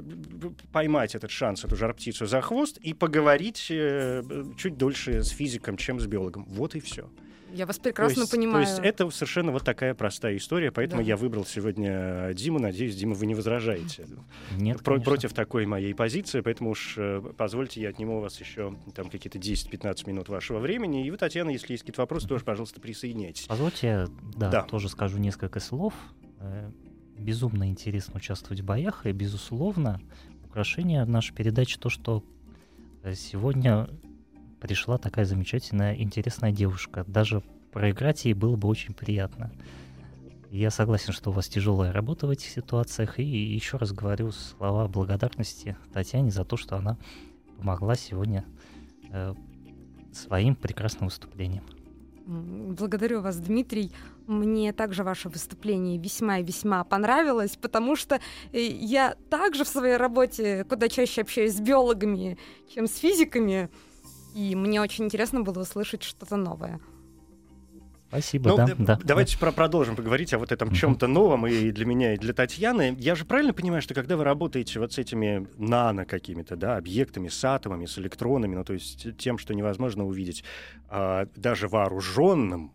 поймать 0.73 1.15
этот 1.15 1.31
шанс, 1.31 1.65
эту 1.65 1.77
жар-птицу 1.77 2.27
за 2.27 2.41
хвост 2.41 2.79
и 2.79 2.93
поговорить 2.93 3.69
э, 3.71 4.23
чуть 4.59 4.77
дольше 4.77 5.23
с 5.23 5.29
физиком, 5.29 5.77
чем 5.77 6.01
с 6.01 6.07
биологом. 6.07 6.45
Вот 6.49 6.75
и 6.75 6.81
все. 6.81 7.09
Я 7.55 7.67
вас 7.67 7.79
прекрасно 7.79 8.17
то 8.17 8.21
есть, 8.23 8.33
понимаю. 8.33 8.65
То 8.65 8.71
есть 8.71 8.83
это 8.83 9.09
совершенно 9.11 9.53
вот 9.53 9.65
такая 9.65 9.95
простая 9.95 10.37
история, 10.37 10.73
поэтому 10.73 11.03
да. 11.03 11.09
я 11.09 11.17
выбрал 11.17 11.45
сегодня 11.45 12.33
Диму. 12.35 12.59
Надеюсь, 12.59 12.97
Дима, 12.97 13.15
вы 13.15 13.27
не 13.27 13.35
возражаете. 13.35 14.07
Нет, 14.57 14.83
Про- 14.83 15.01
Против 15.01 15.33
такой 15.33 15.67
моей 15.67 15.95
позиции, 15.95 16.41
поэтому 16.41 16.71
уж 16.71 16.95
э, 16.97 17.23
позвольте, 17.37 17.81
я 17.81 17.91
отниму 17.91 18.19
у 18.19 18.21
вас 18.21 18.41
еще 18.41 18.77
там 18.95 19.09
какие-то 19.09 19.39
10-15 19.39 20.09
минут 20.09 20.29
вашего 20.29 20.59
времени. 20.59 21.07
И 21.07 21.11
вы, 21.11 21.17
Татьяна, 21.17 21.51
если 21.51 21.73
есть 21.73 21.85
какие-то 21.85 22.03
вопросы, 22.03 22.27
тоже, 22.27 22.45
пожалуйста, 22.45 22.81
присоединяйтесь. 22.81 23.47
Позвольте, 23.47 24.09
да, 24.37 24.51
да. 24.51 24.63
тоже 24.63 24.89
скажу 24.89 25.19
несколько 25.19 25.61
слов. 25.61 25.95
Э, 26.41 26.71
безумно 27.17 27.69
интересно 27.69 28.17
участвовать 28.17 28.61
в 28.61 28.65
боях, 28.65 29.07
и, 29.07 29.13
безусловно, 29.13 30.01
украшение 30.45 31.05
нашей 31.05 31.35
передачи 31.35 31.79
то, 31.79 31.89
что 31.89 32.25
э, 33.03 33.15
сегодня 33.15 33.89
пришла 34.65 34.97
такая 34.97 35.27
замечательная, 35.27 35.95
интересная 35.95 36.51
девушка. 36.51 37.05
Даже 37.07 37.43
проиграть 37.71 38.25
ей 38.25 38.33
было 38.33 38.57
бы 38.57 38.67
очень 38.67 38.95
приятно. 38.95 39.53
Я 40.51 40.71
согласен, 40.71 41.13
что 41.13 41.29
у 41.29 41.33
вас 41.35 41.49
тяжелая 41.49 41.93
работа 41.93 42.27
в 42.27 42.31
этих 42.31 42.49
ситуациях. 42.49 43.21
И 43.21 43.25
еще 43.25 43.77
раз 43.77 43.93
говорю 43.93 44.33
слова 44.33 44.89
благодарности 44.89 45.77
Татьяне 45.93 46.31
за 46.31 46.47
то, 46.47 46.57
что 46.57 46.77
она 46.77 46.97
помогла 47.59 47.95
сегодня 47.95 48.47
э, 49.11 49.35
своим 50.15 50.57
прекрасным 50.57 51.09
выступлением. 51.09 51.65
Благодарю 52.25 53.21
вас, 53.21 53.37
Дмитрий. 53.37 53.93
Мне 54.27 54.73
также 54.73 55.05
ваше 55.05 55.29
выступление 55.29 55.99
весьма 55.99 56.39
и 56.39 56.43
весьма 56.43 56.85
понравилось, 56.85 57.59
потому 57.61 57.97
что 57.97 58.19
э, 58.51 58.63
я 58.63 59.15
также 59.29 59.65
в 59.65 59.69
своей 59.69 59.99
работе 59.99 60.65
куда 60.65 60.89
чаще 60.89 61.21
общаюсь 61.21 61.55
с 61.55 61.61
биологами, 61.61 62.39
чем 62.75 62.87
с 62.87 62.97
физиками. 62.97 63.69
И 64.35 64.55
мне 64.57 64.81
очень 64.81 65.05
интересно 65.05 65.43
было 65.43 65.61
услышать 65.61 66.03
что-то 66.03 66.37
новое. 66.37 66.81
Спасибо, 68.09 68.51
ну, 68.51 68.57
да, 68.57 68.69
да. 68.79 68.99
Давайте 69.03 69.35
да. 69.35 69.41
Про 69.41 69.53
продолжим 69.53 69.97
поговорить 69.97 70.33
о 70.35 70.39
вот 70.39 70.53
этом 70.53 70.73
чем-то 70.73 71.09
новом 71.09 71.47
и 71.49 71.73
для 71.73 71.85
меня, 71.85 72.15
и 72.15 72.17
для 72.17 72.33
Татьяны. 72.33 72.97
Я 72.99 73.17
же 73.17 73.25
правильно 73.25 73.53
понимаю, 73.53 73.83
что 73.83 73.93
когда 73.95 74.17
вы 74.17 74.23
работаете 74.23 74.79
вот 74.79 74.93
с 74.93 74.99
этими 74.99 75.49
нано 75.57 76.05
какими-то, 76.05 76.55
да, 76.55 76.77
объектами, 76.77 77.29
с 77.29 77.45
атомами, 77.45 77.87
с 77.87 77.99
электронами, 77.99 78.55
ну, 78.55 78.65
то 78.65 78.73
есть 78.73 79.17
тем, 79.19 79.37
что 79.39 79.53
невозможно 79.53 80.07
увидеть 80.07 80.45
а, 80.89 81.27
даже 81.35 81.67
вооруженным 81.67 82.73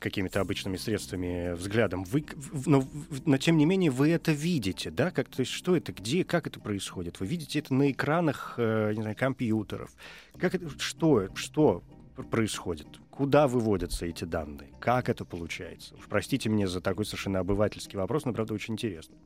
какими-то 0.00 0.40
обычными 0.40 0.76
средствами 0.76 1.52
взглядом, 1.54 2.04
вы, 2.04 2.24
но, 2.66 2.84
но 3.24 3.36
тем 3.38 3.56
не 3.56 3.66
менее 3.66 3.90
вы 3.90 4.10
это 4.10 4.32
видите, 4.32 4.90
да, 4.90 5.10
как, 5.10 5.28
то 5.28 5.40
есть 5.40 5.52
что 5.52 5.76
это, 5.76 5.92
где, 5.92 6.24
как 6.24 6.46
это 6.46 6.58
происходит, 6.58 7.20
вы 7.20 7.26
видите 7.26 7.60
это 7.60 7.72
на 7.72 7.90
экранах, 7.90 8.54
э, 8.56 8.92
не 8.94 9.02
знаю, 9.02 9.16
компьютеров, 9.16 9.90
как 10.38 10.54
это, 10.54 10.68
что, 10.78 11.28
что 11.34 11.84
происходит, 12.30 12.88
куда 13.10 13.46
выводятся 13.46 14.06
эти 14.06 14.24
данные, 14.24 14.70
как 14.80 15.08
это 15.08 15.24
получается. 15.24 15.94
Простите 16.08 16.50
мне 16.50 16.66
за 16.66 16.80
такой 16.80 17.06
совершенно 17.06 17.38
обывательский 17.38 17.96
вопрос, 17.96 18.24
но 18.24 18.32
правда 18.32 18.54
очень 18.54 18.74
интересно. 18.74 19.16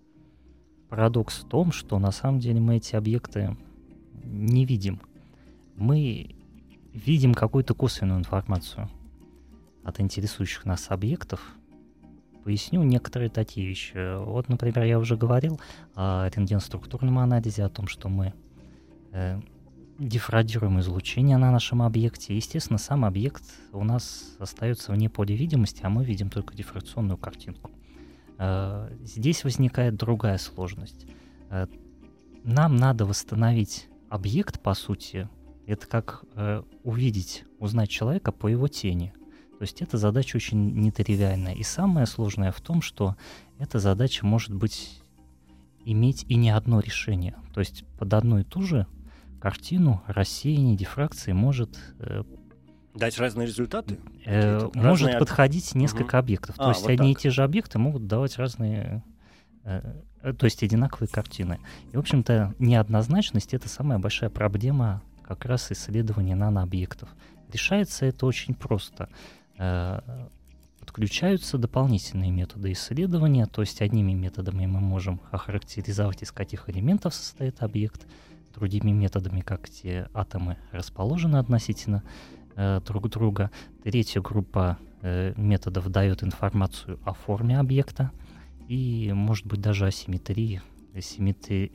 Парадокс 0.90 1.38
в 1.38 1.48
том, 1.48 1.72
что 1.72 1.98
на 1.98 2.12
самом 2.12 2.38
деле 2.38 2.60
мы 2.60 2.76
эти 2.76 2.96
объекты 2.96 3.56
не 4.24 4.64
видим. 4.64 5.00
Мы 5.76 6.34
видим 6.92 7.34
какую-то 7.34 7.74
косвенную 7.74 8.18
информацию 8.18 8.90
от 9.88 10.00
интересующих 10.00 10.66
нас 10.66 10.90
объектов. 10.90 11.40
Поясню 12.44 12.82
некоторые 12.82 13.30
такие 13.30 13.66
вещи. 13.66 14.22
Вот, 14.22 14.48
например, 14.48 14.84
я 14.84 14.98
уже 14.98 15.16
говорил 15.16 15.60
о 15.94 16.28
рентген-структурном 16.28 17.18
анализе, 17.18 17.64
о 17.64 17.68
том, 17.68 17.88
что 17.88 18.08
мы 18.08 18.34
э, 19.12 19.40
дифрадируем 19.98 20.78
излучение 20.80 21.38
на 21.38 21.50
нашем 21.50 21.82
объекте. 21.82 22.36
Естественно, 22.36 22.78
сам 22.78 23.04
объект 23.04 23.42
у 23.72 23.82
нас 23.82 24.36
остается 24.38 24.92
вне 24.92 25.08
поля 25.08 25.34
видимости, 25.34 25.80
а 25.82 25.88
мы 25.88 26.04
видим 26.04 26.30
только 26.30 26.54
дифракционную 26.54 27.16
картинку. 27.16 27.70
Э, 28.38 28.90
здесь 29.02 29.42
возникает 29.42 29.96
другая 29.96 30.38
сложность. 30.38 31.06
Э, 31.50 31.66
нам 32.44 32.76
надо 32.76 33.06
восстановить 33.06 33.88
объект, 34.10 34.60
по 34.60 34.74
сути, 34.74 35.28
это 35.66 35.86
как 35.86 36.24
э, 36.34 36.62
увидеть, 36.82 37.44
узнать 37.58 37.90
человека 37.90 38.32
по 38.32 38.48
его 38.48 38.68
тени. 38.68 39.12
То 39.58 39.64
есть 39.64 39.82
эта 39.82 39.98
задача 39.98 40.36
очень 40.36 40.72
нетривиальная. 40.74 41.54
И 41.54 41.64
самое 41.64 42.06
сложное 42.06 42.52
в 42.52 42.60
том, 42.60 42.80
что 42.80 43.16
эта 43.58 43.80
задача 43.80 44.24
может 44.24 44.54
быть 44.54 45.02
иметь 45.84 46.24
и 46.28 46.36
не 46.36 46.50
одно 46.50 46.78
решение. 46.80 47.34
То 47.52 47.60
есть 47.60 47.84
под 47.98 48.14
одну 48.14 48.38
и 48.38 48.44
ту 48.44 48.62
же 48.62 48.86
картину 49.40 50.02
рассеяние 50.06 50.76
дифракции 50.76 51.32
может 51.32 51.76
э, 51.98 52.22
дать 52.94 53.18
разные 53.18 53.46
результаты? 53.46 53.98
Э, 54.24 54.68
может 54.74 55.06
разные... 55.06 55.18
подходить 55.18 55.74
несколько 55.74 56.16
угу. 56.16 56.18
объектов. 56.18 56.54
А, 56.58 56.64
то 56.64 56.68
есть 56.70 56.82
вот 56.82 56.90
одни 56.90 57.14
так. 57.14 57.20
и 57.20 57.22
те 57.22 57.30
же 57.30 57.42
объекты 57.42 57.78
могут 57.78 58.06
давать 58.06 58.36
разные, 58.36 59.02
э, 59.64 59.94
э, 60.22 60.32
то 60.34 60.44
есть 60.44 60.62
одинаковые 60.62 61.08
картины. 61.08 61.58
И, 61.92 61.96
в 61.96 62.00
общем-то, 62.00 62.54
неоднозначность— 62.58 63.54
это 63.54 63.68
самая 63.68 63.98
большая 63.98 64.30
проблема 64.30 65.02
как 65.22 65.44
раз 65.44 65.70
исследования 65.70 66.34
нанообъектов. 66.34 67.08
Решается 67.52 68.06
это 68.06 68.26
очень 68.26 68.54
просто. 68.54 69.08
Э, 69.58 70.00
подключаются 70.80 71.58
дополнительные 71.58 72.30
методы 72.30 72.72
исследования, 72.72 73.44
то 73.46 73.60
есть 73.60 73.82
одними 73.82 74.12
методами 74.12 74.64
мы 74.64 74.80
можем 74.80 75.20
охарактеризовать, 75.30 76.22
из 76.22 76.32
каких 76.32 76.70
элементов 76.70 77.12
состоит 77.12 77.62
объект, 77.62 78.06
другими 78.54 78.90
методами, 78.90 79.40
как 79.40 79.68
те 79.68 80.08
атомы 80.14 80.56
расположены 80.72 81.36
относительно 81.36 82.02
э, 82.56 82.80
друг 82.86 83.10
друга. 83.10 83.50
Третья 83.84 84.22
группа 84.22 84.78
э, 85.02 85.34
методов 85.36 85.90
дает 85.90 86.22
информацию 86.22 86.98
о 87.04 87.12
форме 87.12 87.58
объекта 87.58 88.10
и, 88.66 89.12
может 89.14 89.46
быть, 89.46 89.60
даже 89.60 89.86
о 89.86 89.90
симметрии, 89.90 90.62
симметри, 91.00 91.70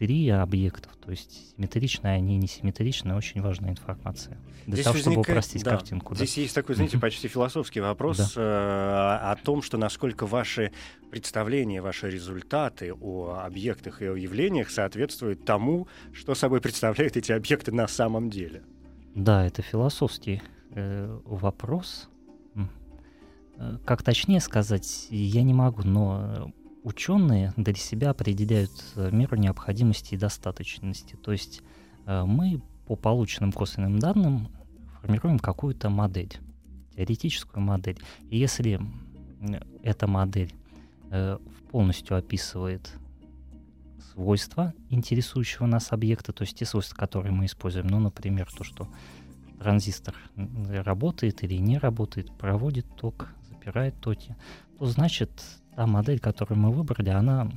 симметрия 0.00 0.42
объектов, 0.42 0.92
то 0.96 1.10
есть 1.10 1.54
симметричная, 1.54 2.16
они 2.16 2.36
не 2.38 2.46
симметричная, 2.46 3.16
очень 3.16 3.42
важная 3.42 3.70
информация. 3.70 4.38
Для 4.66 4.74
Здесь 4.74 4.84
того, 4.84 4.94
возникает, 4.94 5.02
чтобы 5.02 5.20
упростить 5.20 5.64
да, 5.64 5.70
картинку. 5.72 6.14
Здесь 6.14 6.34
да. 6.34 6.40
есть 6.40 6.54
такой, 6.54 6.74
знаете, 6.74 6.98
почти 6.98 7.28
философский 7.28 7.80
вопрос 7.80 8.34
да. 8.34 8.40
э, 8.40 9.32
о 9.32 9.36
том, 9.36 9.62
что 9.62 9.76
насколько 9.76 10.26
ваши 10.26 10.72
представления, 11.10 11.82
ваши 11.82 12.08
результаты 12.08 12.94
о 12.94 13.42
объектах 13.44 14.00
и 14.02 14.06
о 14.06 14.14
явлениях 14.14 14.70
соответствуют 14.70 15.44
тому, 15.44 15.86
что 16.12 16.34
собой 16.34 16.60
представляют 16.60 17.16
эти 17.16 17.32
объекты 17.32 17.72
на 17.72 17.86
самом 17.86 18.30
деле. 18.30 18.62
Да, 19.14 19.44
это 19.44 19.60
философский 19.62 20.42
э, 20.70 21.18
вопрос. 21.24 22.08
Э, 23.56 23.76
как 23.84 24.02
точнее 24.02 24.40
сказать, 24.40 25.08
я 25.10 25.42
не 25.42 25.52
могу, 25.52 25.82
но 25.82 26.52
ученые 26.82 27.52
для 27.56 27.74
себя 27.74 28.10
определяют 28.10 28.70
э, 28.96 29.10
меру 29.10 29.36
необходимости 29.36 30.14
и 30.14 30.18
достаточности. 30.18 31.16
То 31.16 31.32
есть 31.32 31.62
э, 32.06 32.24
мы 32.24 32.62
по 32.86 32.96
полученным 32.96 33.52
косвенным 33.52 33.98
данным 33.98 34.48
формируем 35.00 35.38
какую-то 35.38 35.90
модель 35.90 36.38
теоретическую 36.94 37.62
модель. 37.62 37.98
И 38.28 38.38
если 38.38 38.80
эта 39.82 40.06
модель 40.06 40.52
э, 41.10 41.38
полностью 41.70 42.16
описывает 42.16 42.92
свойства 44.12 44.74
интересующего 44.90 45.66
нас 45.66 45.92
объекта, 45.92 46.32
то 46.32 46.42
есть 46.42 46.58
те 46.58 46.66
свойства, 46.66 46.96
которые 46.96 47.32
мы 47.32 47.46
используем, 47.46 47.86
ну, 47.86 47.98
например, 48.00 48.50
то, 48.52 48.64
что 48.64 48.88
транзистор 49.58 50.14
работает 50.36 51.42
или 51.42 51.54
не 51.54 51.78
работает, 51.78 52.36
проводит 52.36 52.86
ток, 52.96 53.28
запирает 53.48 53.98
токи, 54.00 54.36
то 54.78 54.86
значит 54.86 55.30
та 55.76 55.86
модель, 55.86 56.20
которую 56.20 56.58
мы 56.58 56.72
выбрали, 56.72 57.10
она 57.10 57.50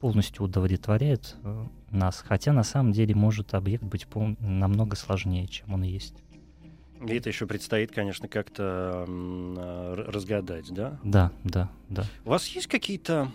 полностью 0.00 0.44
удовлетворяет 0.44 1.36
э, 1.42 1.64
нас, 1.90 2.22
хотя 2.26 2.52
на 2.52 2.62
самом 2.62 2.92
деле 2.92 3.14
может 3.14 3.54
объект 3.54 3.82
быть 3.84 4.06
пол- 4.06 4.36
намного 4.40 4.96
сложнее, 4.96 5.46
чем 5.46 5.72
он 5.74 5.82
есть. 5.82 6.14
И 7.06 7.14
это 7.14 7.28
еще 7.28 7.46
предстоит, 7.46 7.90
конечно, 7.92 8.28
как-то 8.28 9.04
э, 9.08 9.94
разгадать, 10.08 10.72
да? 10.72 10.98
Да, 11.02 11.32
да, 11.42 11.70
да. 11.88 12.04
У 12.24 12.30
вас 12.30 12.46
есть 12.48 12.66
какие-то 12.66 13.30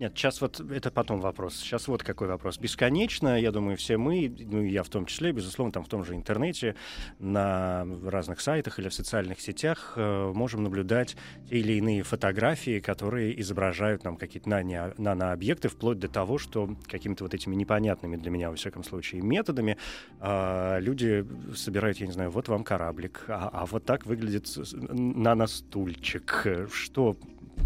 нет, 0.00 0.12
сейчас 0.16 0.40
вот 0.40 0.60
это 0.60 0.90
потом 0.90 1.20
вопрос. 1.20 1.56
Сейчас 1.56 1.86
вот 1.86 2.02
какой 2.02 2.26
вопрос. 2.26 2.58
Бесконечно, 2.58 3.38
я 3.38 3.52
думаю, 3.52 3.76
все 3.76 3.98
мы, 3.98 4.34
ну 4.50 4.62
и 4.62 4.70
я 4.70 4.82
в 4.82 4.88
том 4.88 5.04
числе, 5.04 5.30
безусловно, 5.30 5.72
там 5.72 5.84
в 5.84 5.88
том 5.88 6.04
же 6.06 6.14
интернете, 6.14 6.74
на 7.18 7.86
разных 8.02 8.40
сайтах 8.40 8.78
или 8.78 8.88
в 8.88 8.94
социальных 8.94 9.42
сетях 9.42 9.92
э, 9.96 10.32
можем 10.34 10.62
наблюдать 10.62 11.16
те 11.50 11.58
или 11.58 11.74
иные 11.74 12.02
фотографии, 12.02 12.80
которые 12.80 13.38
изображают 13.42 14.02
нам 14.04 14.16
какие-то 14.16 14.48
нано- 14.48 14.94
нанообъекты, 14.96 15.68
вплоть 15.68 15.98
до 15.98 16.08
того, 16.08 16.38
что 16.38 16.74
какими-то 16.86 17.24
вот 17.24 17.34
этими 17.34 17.54
непонятными 17.54 18.16
для 18.16 18.30
меня, 18.30 18.48
во 18.48 18.56
всяком 18.56 18.84
случае, 18.84 19.20
методами 19.20 19.76
э, 20.18 20.80
люди 20.80 21.26
собирают, 21.54 21.98
я 21.98 22.06
не 22.06 22.12
знаю, 22.12 22.30
вот 22.30 22.48
вам 22.48 22.64
кораблик, 22.64 23.24
а, 23.28 23.50
а 23.52 23.66
вот 23.66 23.84
так 23.84 24.06
выглядит 24.06 24.48
наностульчик. 24.72 26.46
Что 26.72 27.18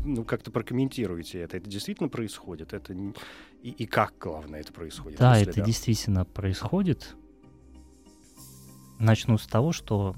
ну, 0.04 0.24
как-то 0.24 0.50
прокомментируете 0.50 1.40
это. 1.40 1.56
Это 1.56 1.68
действительно 1.68 2.08
происходит? 2.08 2.72
Это 2.72 2.94
и, 3.62 3.70
и 3.70 3.86
как, 3.86 4.14
главное, 4.18 4.60
это 4.60 4.72
происходит? 4.72 5.18
Да, 5.18 5.38
это 5.38 5.56
да? 5.56 5.64
действительно 5.64 6.24
происходит. 6.24 7.14
Начну 8.98 9.38
с 9.38 9.46
того, 9.46 9.72
что 9.72 10.14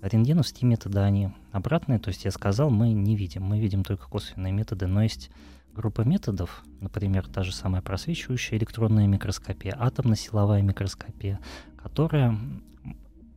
рентгеновские 0.00 0.68
методы, 0.68 0.98
они 1.00 1.30
обратные, 1.52 1.98
то 1.98 2.08
есть 2.08 2.24
я 2.24 2.30
сказал, 2.30 2.70
мы 2.70 2.92
не 2.92 3.16
видим, 3.16 3.44
мы 3.44 3.60
видим 3.60 3.84
только 3.84 4.08
косвенные 4.08 4.52
методы, 4.52 4.86
но 4.86 5.02
есть 5.02 5.30
группа 5.74 6.02
методов, 6.02 6.64
например, 6.80 7.28
та 7.28 7.42
же 7.42 7.52
самая 7.54 7.82
просвечивающая 7.82 8.58
электронная 8.58 9.06
микроскопия, 9.06 9.76
атомно-силовая 9.78 10.62
микроскопия, 10.62 11.40
которая 11.76 12.38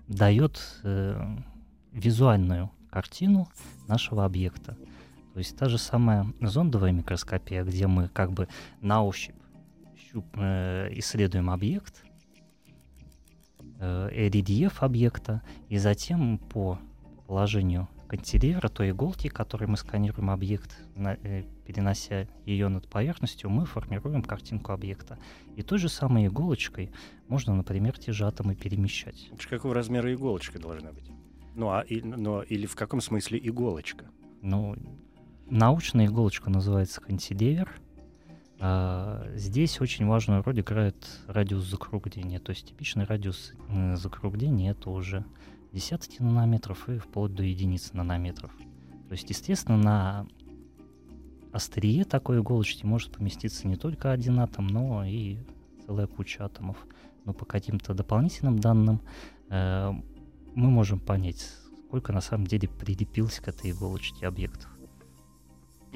дает 0.08 0.60
э, 0.84 1.38
визуальную 1.92 2.72
картину 2.90 3.48
нашего 3.88 4.26
объекта. 4.26 4.78
То 5.36 5.40
есть 5.40 5.58
та 5.58 5.68
же 5.68 5.78
самая 5.78 6.34
зондовая 6.40 6.94
микроскопия, 6.94 7.66
где 7.66 7.88
мы 7.88 8.08
как 8.08 8.32
бы 8.32 8.48
на 8.80 9.04
ощупь 9.04 9.36
щуп, 9.98 10.26
э, 10.38 10.88
исследуем 10.94 11.50
объект, 11.50 12.06
э, 13.82 14.08
рельеф 14.30 14.82
объекта, 14.82 15.42
и 15.68 15.78
затем 15.78 16.38
по 16.38 16.80
положению 17.28 17.90
кантилевра, 18.08 18.70
той 18.70 18.92
иголки, 18.92 19.28
которой 19.28 19.66
мы 19.66 19.76
сканируем 19.76 20.30
объект, 20.30 20.82
на, 20.96 21.18
э, 21.22 21.44
перенося 21.66 22.30
ее 22.46 22.70
над 22.70 22.88
поверхностью, 22.88 23.50
мы 23.50 23.66
формируем 23.66 24.24
картинку 24.24 24.72
объекта. 24.72 25.20
И 25.58 25.64
той 25.64 25.80
же 25.80 25.90
самой 25.90 26.28
иголочкой 26.28 26.94
можно, 27.28 27.54
например, 27.54 28.00
те 28.00 28.14
же 28.14 28.26
атомы 28.26 28.56
перемещать. 28.56 29.30
Какого 29.50 29.74
размера 29.74 30.14
иголочка 30.14 30.60
должна 30.60 30.94
быть? 30.94 31.12
Ну, 31.56 31.72
а, 31.72 31.82
и, 31.82 32.02
но, 32.02 32.42
или 32.42 32.66
в 32.66 32.76
каком 32.78 33.02
смысле 33.02 33.38
иголочка? 33.44 34.06
Ну, 34.42 34.78
Научная 35.48 36.08
иголочка 36.08 36.50
называется 36.50 37.02
кантилевер. 37.02 37.72
А, 38.60 39.28
здесь 39.36 39.80
очень 39.80 40.08
важную 40.08 40.42
роль 40.42 40.60
играет 40.60 40.96
радиус 41.28 41.66
закругления. 41.66 42.40
То 42.40 42.50
есть 42.50 42.68
типичный 42.68 43.06
радиус 43.06 43.54
закругления 43.94 44.72
это 44.72 44.90
уже 44.90 45.24
десятки 45.72 46.22
нанометров 46.22 46.90
и 46.90 46.98
вплоть 46.98 47.36
до 47.36 47.44
единицы 47.44 47.96
нанометров. 47.96 48.52
То 49.08 49.12
есть, 49.12 49.30
естественно, 49.30 49.78
на 49.78 50.28
острие 51.52 52.06
такой 52.06 52.40
иголочки 52.40 52.86
может 52.86 53.12
поместиться 53.12 53.68
не 53.68 53.76
только 53.76 54.12
один 54.12 54.40
атом, 54.40 54.66
но 54.66 55.06
и 55.06 55.38
целая 55.86 56.08
куча 56.08 56.44
атомов. 56.44 56.78
Но 57.24 57.34
по 57.34 57.46
каким-то 57.46 57.94
дополнительным 57.94 58.58
данным 58.58 59.02
э, 59.50 59.92
мы 60.56 60.70
можем 60.70 61.00
понять, 61.00 61.46
сколько 61.88 62.14
на 62.14 62.22
самом 62.22 62.48
деле 62.48 62.68
прилепилось 62.68 63.40
к 63.40 63.48
этой 63.48 63.72
иголочке 63.72 64.26
объектов. 64.28 64.75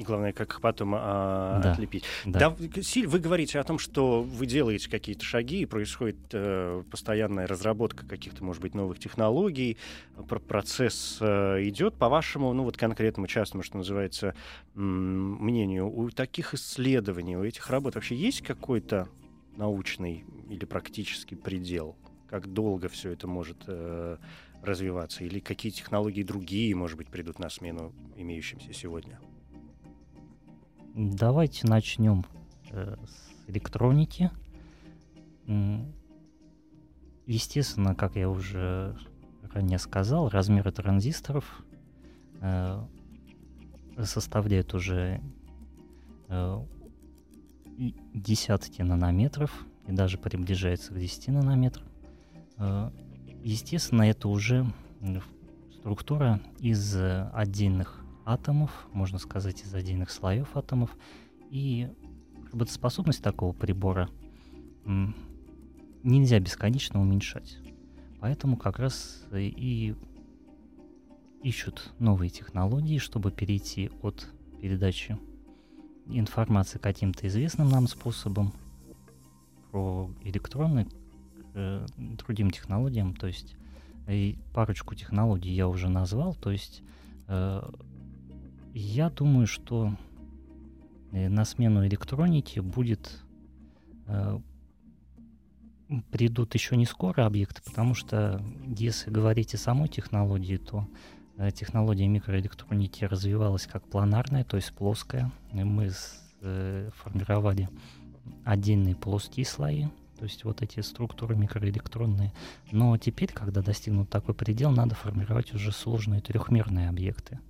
Главное, 0.00 0.32
как 0.32 0.60
потом 0.60 0.94
а, 0.96 1.60
да. 1.62 1.72
отлепить. 1.72 2.04
Да. 2.24 2.56
Да, 2.58 2.82
Силь, 2.82 3.06
вы 3.06 3.18
говорите 3.18 3.58
о 3.58 3.64
том, 3.64 3.78
что 3.78 4.22
вы 4.22 4.46
делаете 4.46 4.88
какие-то 4.88 5.24
шаги, 5.24 5.60
и 5.60 5.66
происходит 5.66 6.16
э, 6.32 6.82
постоянная 6.90 7.46
разработка 7.46 8.06
каких-то, 8.06 8.42
может 8.42 8.62
быть, 8.62 8.74
новых 8.74 8.98
технологий, 8.98 9.76
процесс 10.48 11.18
э, 11.20 11.58
идет. 11.64 11.96
По-вашему, 11.96 12.52
ну 12.54 12.64
вот 12.64 12.78
конкретному 12.78 13.26
частному, 13.26 13.62
что 13.62 13.76
называется, 13.76 14.34
мнению, 14.74 15.94
у 15.94 16.08
таких 16.10 16.54
исследований, 16.54 17.36
у 17.36 17.44
этих 17.44 17.68
работ 17.68 17.94
вообще 17.94 18.14
есть 18.14 18.40
какой-то 18.40 19.08
научный 19.56 20.24
или 20.48 20.64
практический 20.64 21.36
предел? 21.36 21.96
Как 22.28 22.50
долго 22.50 22.88
все 22.88 23.10
это 23.10 23.26
может 23.26 23.64
э, 23.66 24.16
развиваться? 24.62 25.24
Или 25.24 25.40
какие 25.40 25.72
технологии 25.72 26.22
другие, 26.22 26.74
может 26.74 26.96
быть, 26.96 27.08
придут 27.08 27.38
на 27.38 27.50
смену 27.50 27.92
имеющимся 28.16 28.72
сегодня? 28.72 29.20
Давайте 31.02 31.66
начнем 31.66 32.26
э, 32.72 32.94
с 33.06 33.50
электроники. 33.50 34.30
Естественно, 37.26 37.94
как 37.94 38.16
я 38.16 38.28
уже 38.28 38.94
ранее 39.50 39.78
сказал, 39.78 40.28
размеры 40.28 40.70
транзисторов 40.72 41.64
э, 42.42 42.84
составляют 44.04 44.74
уже 44.74 45.22
э, 46.28 46.66
десятки 48.12 48.82
нанометров 48.82 49.64
и 49.86 49.92
даже 49.92 50.18
приближается 50.18 50.92
к 50.92 50.98
10 50.98 51.28
нанометрам. 51.28 51.86
Естественно, 53.42 54.02
это 54.02 54.28
уже 54.28 54.70
структура 55.78 56.42
из 56.58 56.94
отдельных 57.32 57.99
атомов, 58.32 58.86
можно 58.92 59.18
сказать, 59.18 59.62
из 59.62 59.74
отдельных 59.74 60.10
слоев 60.10 60.56
атомов. 60.56 60.96
И 61.50 61.88
работоспособность 62.52 63.22
такого 63.22 63.52
прибора 63.52 64.08
нельзя 66.02 66.38
бесконечно 66.38 67.00
уменьшать. 67.00 67.58
Поэтому 68.20 68.56
как 68.56 68.78
раз 68.78 69.24
и 69.32 69.94
ищут 71.42 71.92
новые 71.98 72.30
технологии, 72.30 72.98
чтобы 72.98 73.30
перейти 73.30 73.90
от 74.02 74.28
передачи 74.60 75.18
информации 76.06 76.78
каким-то 76.78 77.26
известным 77.26 77.70
нам 77.70 77.88
способом 77.88 78.52
про 79.70 80.10
электроны 80.22 80.84
к 80.84 80.90
э, 81.54 81.86
другим 81.96 82.50
технологиям. 82.50 83.14
То 83.14 83.26
есть 83.26 83.56
и 84.08 84.38
парочку 84.52 84.94
технологий 84.94 85.52
я 85.52 85.68
уже 85.68 85.88
назвал. 85.88 86.34
То 86.34 86.50
есть 86.50 86.82
э, 87.28 87.62
я 88.74 89.10
думаю, 89.10 89.46
что 89.46 89.94
э, 91.12 91.28
на 91.28 91.44
смену 91.44 91.86
электроники 91.86 92.60
будет 92.60 93.20
э, 94.06 94.38
придут 96.10 96.54
еще 96.54 96.76
не 96.76 96.86
скоро 96.86 97.26
объекты, 97.26 97.62
потому 97.62 97.94
что 97.94 98.42
если 98.66 99.10
говорить 99.10 99.54
о 99.54 99.58
самой 99.58 99.88
технологии, 99.88 100.56
то 100.56 100.86
э, 101.36 101.50
технология 101.50 102.06
микроэлектроники 102.06 103.04
развивалась 103.04 103.66
как 103.66 103.86
планарная, 103.88 104.44
то 104.44 104.56
есть 104.56 104.72
плоская. 104.72 105.30
Мы 105.52 105.90
с, 105.90 106.22
э, 106.42 106.90
формировали 106.94 107.68
отдельные 108.44 108.94
плоские 108.94 109.46
слои, 109.46 109.86
то 110.18 110.24
есть 110.24 110.44
вот 110.44 110.62
эти 110.62 110.80
структуры 110.80 111.34
микроэлектронные. 111.34 112.32
Но 112.70 112.96
теперь, 112.98 113.32
когда 113.32 113.62
достигнут 113.62 114.10
такой 114.10 114.34
предел, 114.34 114.70
надо 114.70 114.94
формировать 114.94 115.52
уже 115.54 115.72
сложные 115.72 116.20
трехмерные 116.20 116.88
объекты. 116.88 117.40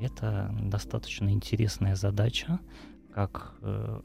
Это 0.00 0.54
достаточно 0.62 1.30
интересная 1.30 1.96
задача, 1.96 2.60
как 3.12 3.54
э, 3.62 4.00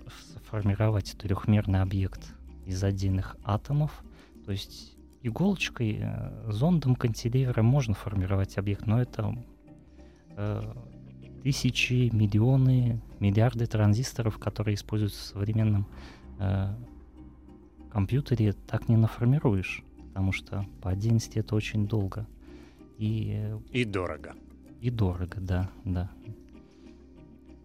сформировать 0.46 1.16
трехмерный 1.18 1.82
объект 1.82 2.34
из 2.66 2.84
отдельных 2.84 3.38
атомов. 3.44 4.04
То 4.46 4.52
есть 4.52 4.98
иголочкой, 5.22 6.00
э, 6.02 6.52
зондом 6.52 6.96
кантилевера 6.96 7.62
можно 7.62 7.94
формировать 7.94 8.58
объект, 8.58 8.88
но 8.88 9.02
это 9.02 9.36
э, 10.36 10.62
тысячи, 11.44 12.10
миллионы, 12.14 13.02
миллиарды 13.20 13.68
транзисторов, 13.68 14.40
которые 14.40 14.76
используются 14.76 15.22
в 15.22 15.26
современном 15.26 15.88
э, 16.40 16.74
компьютере, 17.92 18.54
так 18.54 18.90
не 18.90 18.98
наформируешь, 18.98 19.84
потому 20.08 20.32
что 20.32 20.66
по 20.82 20.90
отдельности 20.90 21.38
это 21.38 21.56
очень 21.56 21.88
долго. 21.88 22.26
И, 22.98 23.52
И 23.72 23.86
дорого. 23.86 24.36
И 24.84 24.90
дорого, 24.90 25.38
да, 25.40 25.70
да. 25.86 26.12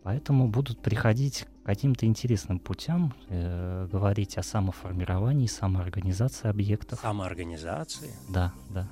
Поэтому 0.04 0.46
будут 0.46 0.80
приходить 0.80 1.46
к 1.62 1.66
каким-то 1.66 2.06
интересным 2.06 2.60
путям, 2.60 3.12
э, 3.28 3.88
говорить 3.90 4.38
о 4.38 4.44
самоформировании, 4.44 5.48
самоорганизации 5.48 6.48
объектов. 6.48 7.00
Самоорганизации. 7.00 8.12
Да, 8.30 8.54
да. 8.70 8.88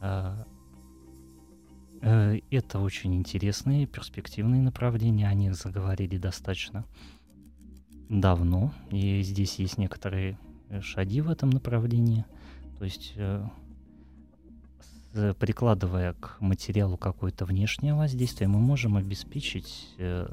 А, 0.00 0.46
э, 2.02 2.40
Это 2.50 2.80
очень 2.80 3.14
интересные, 3.14 3.86
перспективные 3.86 4.60
направления. 4.60 5.26
О 5.26 5.32
них 5.34 5.54
заговорили 5.54 6.18
достаточно 6.18 6.84
давно. 8.10 8.74
И 8.90 9.22
здесь 9.22 9.58
есть 9.58 9.78
некоторые 9.78 10.38
э, 10.68 10.82
шаги 10.82 11.22
в 11.22 11.30
этом 11.30 11.48
направлении. 11.48 12.26
То 12.78 12.84
есть, 12.84 13.14
э, 13.16 13.42
прикладывая 15.12 16.14
к 16.14 16.36
материалу 16.40 16.96
какое-то 16.96 17.44
внешнее 17.44 17.94
воздействие, 17.94 18.48
мы 18.48 18.58
можем 18.58 18.96
обеспечить 18.96 19.94
э, 19.98 20.28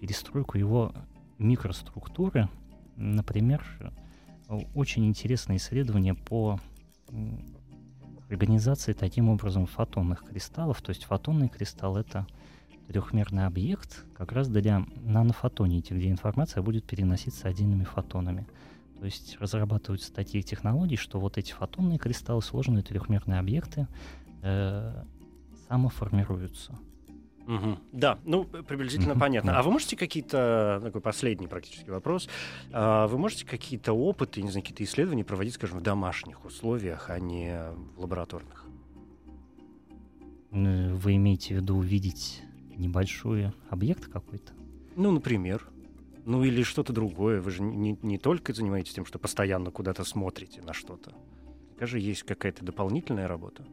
перестройку 0.00 0.58
его 0.58 0.92
микроструктуры. 1.38 2.48
Например, 2.96 3.64
э, 4.48 4.60
очень 4.74 5.06
интересное 5.06 5.56
исследование 5.56 6.14
по 6.14 6.58
организации 8.28 8.92
таким 8.92 9.28
образом 9.28 9.66
фотонных 9.66 10.24
кристаллов. 10.24 10.80
То 10.82 10.90
есть 10.90 11.04
фотонный 11.04 11.48
кристалл— 11.48 11.96
это 11.98 12.26
трехмерный 12.88 13.46
объект 13.46 14.04
как 14.16 14.32
раз 14.32 14.48
для 14.48 14.84
нанофотоники, 15.02 15.92
где 15.92 16.10
информация 16.10 16.62
будет 16.62 16.84
переноситься 16.84 17.48
отдельными 17.48 17.84
фотонами. 17.84 18.46
То 19.02 19.06
есть 19.06 19.36
разрабатываются 19.40 20.12
такие 20.12 20.44
технологии, 20.44 20.94
что 20.94 21.18
вот 21.18 21.36
эти 21.36 21.50
фотонные 21.50 21.98
кристаллы, 21.98 22.40
сложные 22.40 22.84
трехмерные 22.84 23.40
объекты, 23.40 23.88
э, 24.42 25.02
самоформируются. 25.66 26.78
Мгм. 27.44 27.80
Да, 27.90 28.20
ну, 28.24 28.44
приблизительно 28.44 29.18
понятно. 29.18 29.58
А 29.58 29.64
вы 29.64 29.72
можете 29.72 29.96
какие-то, 29.96 30.80
такой 30.84 31.00
последний 31.00 31.48
практически 31.48 31.90
вопрос, 31.90 32.28
а 32.70 33.08
вы 33.08 33.18
можете 33.18 33.44
какие-то 33.44 33.92
опыты, 33.92 34.40
не 34.40 34.52
знаю, 34.52 34.62
какие-то 34.62 34.84
исследования 34.84 35.24
проводить, 35.24 35.54
скажем, 35.54 35.80
в 35.80 35.82
домашних 35.82 36.44
условиях, 36.44 37.10
а 37.10 37.18
не 37.18 37.60
в 37.96 38.02
лабораторных? 38.02 38.66
Вы 40.52 41.16
имеете 41.16 41.54
в 41.54 41.56
виду 41.56 41.74
увидеть 41.74 42.44
небольшой 42.76 43.50
объект 43.68 44.06
какой-то? 44.06 44.52
Ну, 44.94 45.10
например. 45.10 45.71
Ну, 46.24 46.44
или 46.44 46.62
что-то 46.62 46.92
другое. 46.92 47.40
Вы 47.40 47.50
же 47.50 47.62
не, 47.62 47.98
не 48.02 48.18
только 48.18 48.52
занимаетесь 48.52 48.94
тем, 48.94 49.04
что 49.04 49.18
постоянно 49.18 49.70
куда-то 49.70 50.04
смотрите 50.04 50.62
на 50.62 50.72
что-то. 50.72 51.12
Скажи, 51.76 51.98
есть 51.98 52.22
какая-то 52.22 52.64
дополнительная 52.64 53.26
работа? 53.26 53.64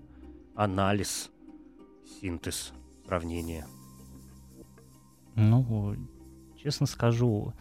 Анализ, 0.56 1.30
синтез, 2.20 2.74
сравнение. 3.06 3.66
Ну, 5.36 5.96
честно 6.58 6.88
скажу, 6.88 7.54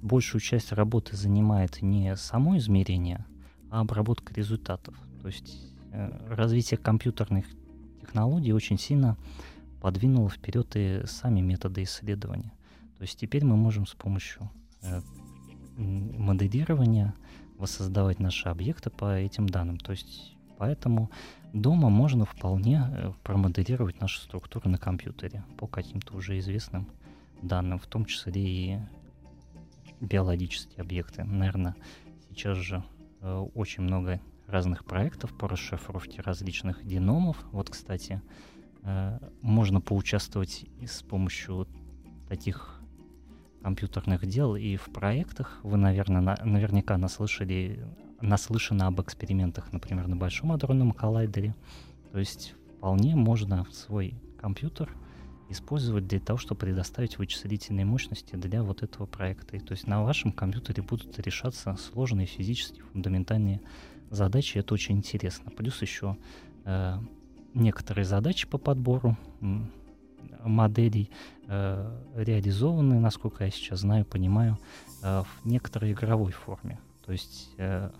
большую 0.00 0.40
часть 0.40 0.72
работы 0.72 1.16
занимает 1.16 1.82
не 1.82 2.14
само 2.16 2.56
измерение, 2.56 3.26
а 3.70 3.80
обработка 3.80 4.32
результатов. 4.32 4.94
То 5.20 5.26
есть 5.26 5.74
э, 5.92 6.34
развитие 6.34 6.78
компьютерных 6.78 7.46
технологий 8.00 8.52
очень 8.52 8.78
сильно 8.78 9.16
подвинуло 9.80 10.28
вперед 10.30 10.70
и 10.74 11.02
сами 11.06 11.40
методы 11.40 11.82
исследования. 11.82 12.52
То 12.98 13.02
есть 13.02 13.18
теперь 13.18 13.44
мы 13.44 13.56
можем 13.56 13.86
с 13.86 13.94
помощью 13.94 14.50
э, 14.82 15.00
моделирования 15.76 17.14
воссоздавать 17.56 18.18
наши 18.18 18.48
объекты 18.48 18.90
по 18.90 19.16
этим 19.16 19.48
данным. 19.48 19.78
То 19.78 19.92
есть 19.92 20.36
поэтому 20.58 21.10
дома 21.52 21.90
можно 21.90 22.24
вполне 22.24 22.82
э, 22.90 23.12
промоделировать 23.22 24.00
наши 24.00 24.20
структуры 24.20 24.68
на 24.68 24.78
компьютере 24.78 25.44
по 25.56 25.68
каким-то 25.68 26.14
уже 26.14 26.38
известным 26.38 26.88
данным, 27.40 27.78
в 27.78 27.86
том 27.86 28.04
числе 28.04 28.32
и 28.34 28.78
биологические 30.00 30.80
объекты. 30.82 31.22
Наверное, 31.22 31.76
сейчас 32.30 32.58
же 32.58 32.82
э, 33.20 33.46
очень 33.54 33.84
много 33.84 34.20
разных 34.48 34.84
проектов 34.84 35.36
по 35.36 35.48
расшифровке 35.48 36.20
различных 36.22 36.84
геномов. 36.84 37.36
Вот, 37.52 37.70
кстати, 37.70 38.20
э, 38.82 39.18
можно 39.40 39.80
поучаствовать 39.80 40.64
и 40.80 40.86
с 40.86 41.02
помощью 41.02 41.68
таких 42.28 42.77
компьютерных 43.68 44.24
дел 44.24 44.56
и 44.56 44.76
в 44.76 44.86
проектах. 44.86 45.60
Вы, 45.62 45.76
наверное, 45.76 46.22
на- 46.22 46.38
наверняка 46.42 46.96
наслышали, 46.96 47.84
наслышаны 48.22 48.84
об 48.84 48.98
экспериментах, 49.02 49.74
например, 49.74 50.08
на 50.08 50.16
Большом 50.16 50.52
адронном 50.52 50.92
коллайдере. 50.92 51.54
То 52.10 52.18
есть 52.18 52.54
вполне 52.78 53.14
можно 53.14 53.66
свой 53.70 54.14
компьютер 54.40 54.88
использовать 55.50 56.06
для 56.06 56.18
того, 56.18 56.38
чтобы 56.38 56.60
предоставить 56.60 57.18
вычислительные 57.18 57.84
мощности 57.84 58.36
для 58.36 58.62
вот 58.62 58.82
этого 58.82 59.04
проекта. 59.04 59.58
И 59.58 59.60
то 59.60 59.72
есть 59.72 59.86
на 59.86 60.02
вашем 60.02 60.32
компьютере 60.32 60.82
будут 60.82 61.18
решаться 61.18 61.76
сложные 61.76 62.26
физические 62.26 62.84
фундаментальные 62.84 63.60
задачи. 64.08 64.56
Это 64.56 64.72
очень 64.72 64.96
интересно. 64.96 65.50
Плюс 65.50 65.82
еще 65.82 66.16
э, 66.64 66.98
некоторые 67.52 68.06
задачи 68.06 68.46
по 68.48 68.56
подбору 68.56 69.18
моделей 70.44 71.10
э, 71.46 71.90
реализованы, 72.16 73.00
насколько 73.00 73.44
я 73.44 73.50
сейчас 73.50 73.80
знаю, 73.80 74.04
понимаю, 74.04 74.58
э, 75.02 75.22
в 75.22 75.46
некоторой 75.46 75.92
игровой 75.92 76.32
форме. 76.32 76.78
То 77.04 77.12
есть 77.12 77.50
э, 77.58 77.90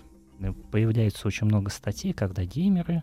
появляется 0.70 1.26
очень 1.26 1.46
много 1.46 1.70
статей, 1.70 2.12
когда 2.12 2.44
геймеры 2.44 3.02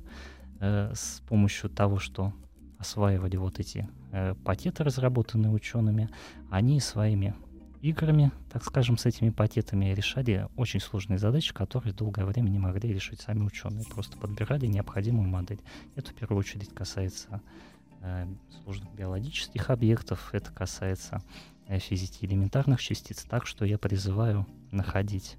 э, 0.60 0.92
с 0.94 1.22
помощью 1.28 1.70
того, 1.70 2.00
что 2.00 2.34
осваивали 2.78 3.38
вот 3.38 3.60
эти 3.60 3.88
э, 4.12 4.36
пакеты, 4.44 4.84
разработанные 4.84 5.52
учеными, 5.52 6.10
они 6.50 6.80
своими 6.80 7.36
играми, 7.82 8.32
так 8.52 8.64
скажем, 8.64 8.98
с 8.98 9.06
этими 9.06 9.30
пакетами 9.30 9.94
решали 9.94 10.48
очень 10.56 10.80
сложные 10.80 11.20
задачи, 11.20 11.54
которые 11.54 11.94
долгое 11.94 12.26
время 12.26 12.50
не 12.50 12.60
могли 12.60 12.92
решить 12.92 13.22
сами 13.22 13.44
ученые. 13.44 13.86
Просто 13.86 14.18
подбирали 14.18 14.66
необходимую 14.66 15.28
модель. 15.30 15.60
Это 15.96 16.12
в 16.12 16.16
первую 16.16 16.40
очередь 16.40 16.74
касается 16.74 17.42
сложных 18.64 18.94
биологических 18.94 19.70
объектов, 19.70 20.30
это 20.34 20.52
касается 20.52 21.22
э, 21.68 21.80
физики 21.80 22.26
элементарных 22.26 22.82
частиц. 22.82 23.24
Так 23.24 23.46
что 23.46 23.66
я 23.66 23.78
призываю 23.78 24.46
находить 24.72 25.38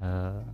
э, 0.00 0.44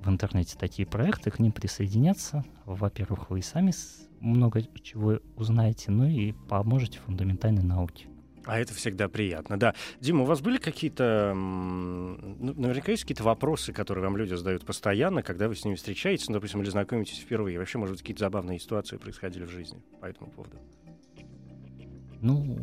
в 0.00 0.08
интернете 0.08 0.56
такие 0.58 0.86
проекты, 0.86 1.30
к 1.30 1.38
ним 1.38 1.52
присоединяться. 1.52 2.44
Во-первых, 2.64 3.30
вы 3.30 3.42
сами 3.42 3.72
много 4.20 4.62
чего 4.82 5.20
узнаете, 5.36 5.90
ну 5.90 6.06
и 6.06 6.32
поможете 6.32 6.98
фундаментальной 7.00 7.62
науке. 7.62 8.08
А 8.48 8.58
это 8.58 8.72
всегда 8.72 9.10
приятно, 9.10 9.58
да. 9.58 9.74
Дима, 10.00 10.22
у 10.22 10.24
вас 10.24 10.40
были 10.40 10.56
какие-то... 10.56 11.34
ну, 11.34 12.54
наверняка 12.54 12.92
есть 12.92 13.02
какие-то 13.02 13.22
вопросы, 13.22 13.74
которые 13.74 14.02
вам 14.02 14.16
люди 14.16 14.32
задают 14.32 14.64
постоянно, 14.64 15.22
когда 15.22 15.48
вы 15.48 15.54
с 15.54 15.66
ними 15.66 15.74
встречаетесь, 15.74 16.28
ну, 16.28 16.34
допустим, 16.34 16.62
или 16.62 16.70
знакомитесь 16.70 17.18
впервые. 17.18 17.58
Вообще, 17.58 17.76
может 17.76 17.92
быть, 17.92 18.00
какие-то 18.00 18.20
забавные 18.20 18.58
ситуации 18.58 18.96
происходили 18.96 19.44
в 19.44 19.50
жизни 19.50 19.82
по 20.00 20.06
этому 20.06 20.30
поводу. 20.30 20.56
Ну, 22.22 22.58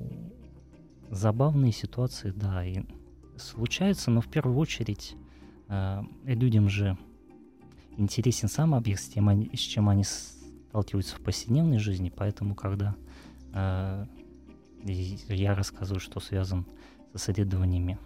забавные 1.11 1.71
ситуации, 1.71 2.33
да, 2.35 2.65
и 2.65 2.81
случаются, 3.37 4.09
но 4.09 4.21
в 4.21 4.27
первую 4.27 4.57
очередь 4.57 5.15
э, 5.69 6.01
людям 6.23 6.67
же 6.67 6.97
интересен 7.95 8.49
сам 8.49 8.73
объект, 8.73 9.01
с, 9.03 9.07
тем 9.07 9.29
они- 9.29 9.51
с 9.53 9.59
чем 9.59 9.87
они 9.87 10.03
сталкиваются 10.03 11.15
в 11.15 11.19
повседневной 11.19 11.77
жизни, 11.77 12.11
поэтому 12.13 12.55
когда 12.55 12.95
э, 13.53 14.05
и 14.85 15.17
я 15.29 15.55
рассказываю, 15.55 15.99
что 15.99 16.19
связан 16.19 16.65
с 17.13 17.29
исследованиями 17.29 17.97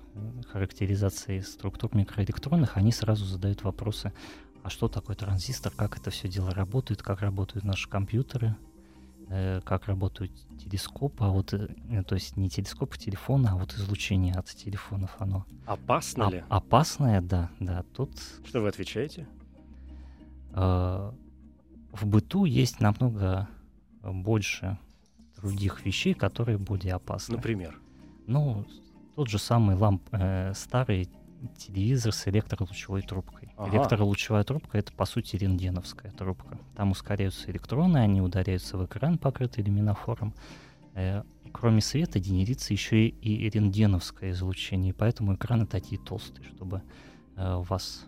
характеризации 0.52 1.40
структур 1.42 1.96
микроэлектронных, 1.96 2.78
они 2.78 2.92
сразу 2.92 3.26
задают 3.26 3.64
вопросы, 3.64 4.14
а 4.64 4.70
что 4.70 4.88
такое 4.88 5.16
транзистор, 5.16 5.72
как 5.76 5.98
это 5.98 6.10
все 6.10 6.28
дело 6.28 6.52
работает, 6.52 7.02
как 7.02 7.22
работают 7.22 7.66
наши 7.66 7.90
компьютеры, 7.90 8.56
э, 9.30 9.62
как 9.64 9.86
работают 9.88 10.32
телескопы, 10.58 11.24
а 11.26 11.30
вот, 11.30 11.54
э, 11.54 11.68
то 12.08 12.16
есть 12.16 12.38
не 12.38 12.50
телескопы 12.50 12.98
телефона, 12.98 13.52
а 13.54 13.56
вот 13.58 13.74
излучение 13.74 14.34
от 14.36 14.48
телефонов, 14.48 15.16
оно 15.20 15.46
Опасно 15.66 16.28
оп- 16.28 16.34
ли? 16.34 16.44
опасное, 16.50 17.22
да, 17.22 17.50
да, 17.60 17.84
тут 17.96 18.12
Что 18.46 18.62
вы 18.62 18.68
отвечаете? 18.70 19.28
э, 20.54 21.12
в 21.92 22.06
быту 22.06 22.46
есть 22.46 22.80
намного 22.80 23.48
больше 24.04 24.78
других 25.42 25.86
вещей, 25.86 26.14
которые 26.14 26.58
более 26.58 26.94
опасны. 26.94 27.36
Например. 27.36 27.80
Ну, 28.28 28.66
тот 29.16 29.28
же 29.28 29.40
самый 29.40 29.76
ламп, 29.76 30.04
э, 30.12 30.54
старый 30.56 31.10
телевизор 31.58 32.14
с 32.14 32.28
электролучевой 32.28 33.02
трубкой. 33.02 33.50
Ага. 33.58 33.78
Электролучевая 33.78 34.44
трубка 34.44 34.78
это 34.78 34.92
по 34.94 35.06
сути 35.06 35.36
рентгеновская 35.36 36.12
трубка. 36.12 36.60
Там 36.76 36.92
ускоряются 36.92 37.50
электроны, 37.52 37.98
они 37.98 38.22
ударяются 38.22 38.78
в 38.78 38.86
экран, 38.86 39.18
покрытый 39.18 39.64
люминофором. 39.64 40.34
Э, 40.94 41.24
кроме 41.52 41.82
света 41.82 42.20
генерится 42.20 42.74
еще 42.74 43.08
и, 43.08 43.10
и 43.10 43.50
рентгеновское 43.50 44.32
излучение, 44.32 44.94
поэтому 44.94 45.36
экраны 45.36 45.66
такие 45.66 46.00
толстые, 46.00 46.46
чтобы 46.48 46.82
э, 47.36 47.64
вас 47.70 48.06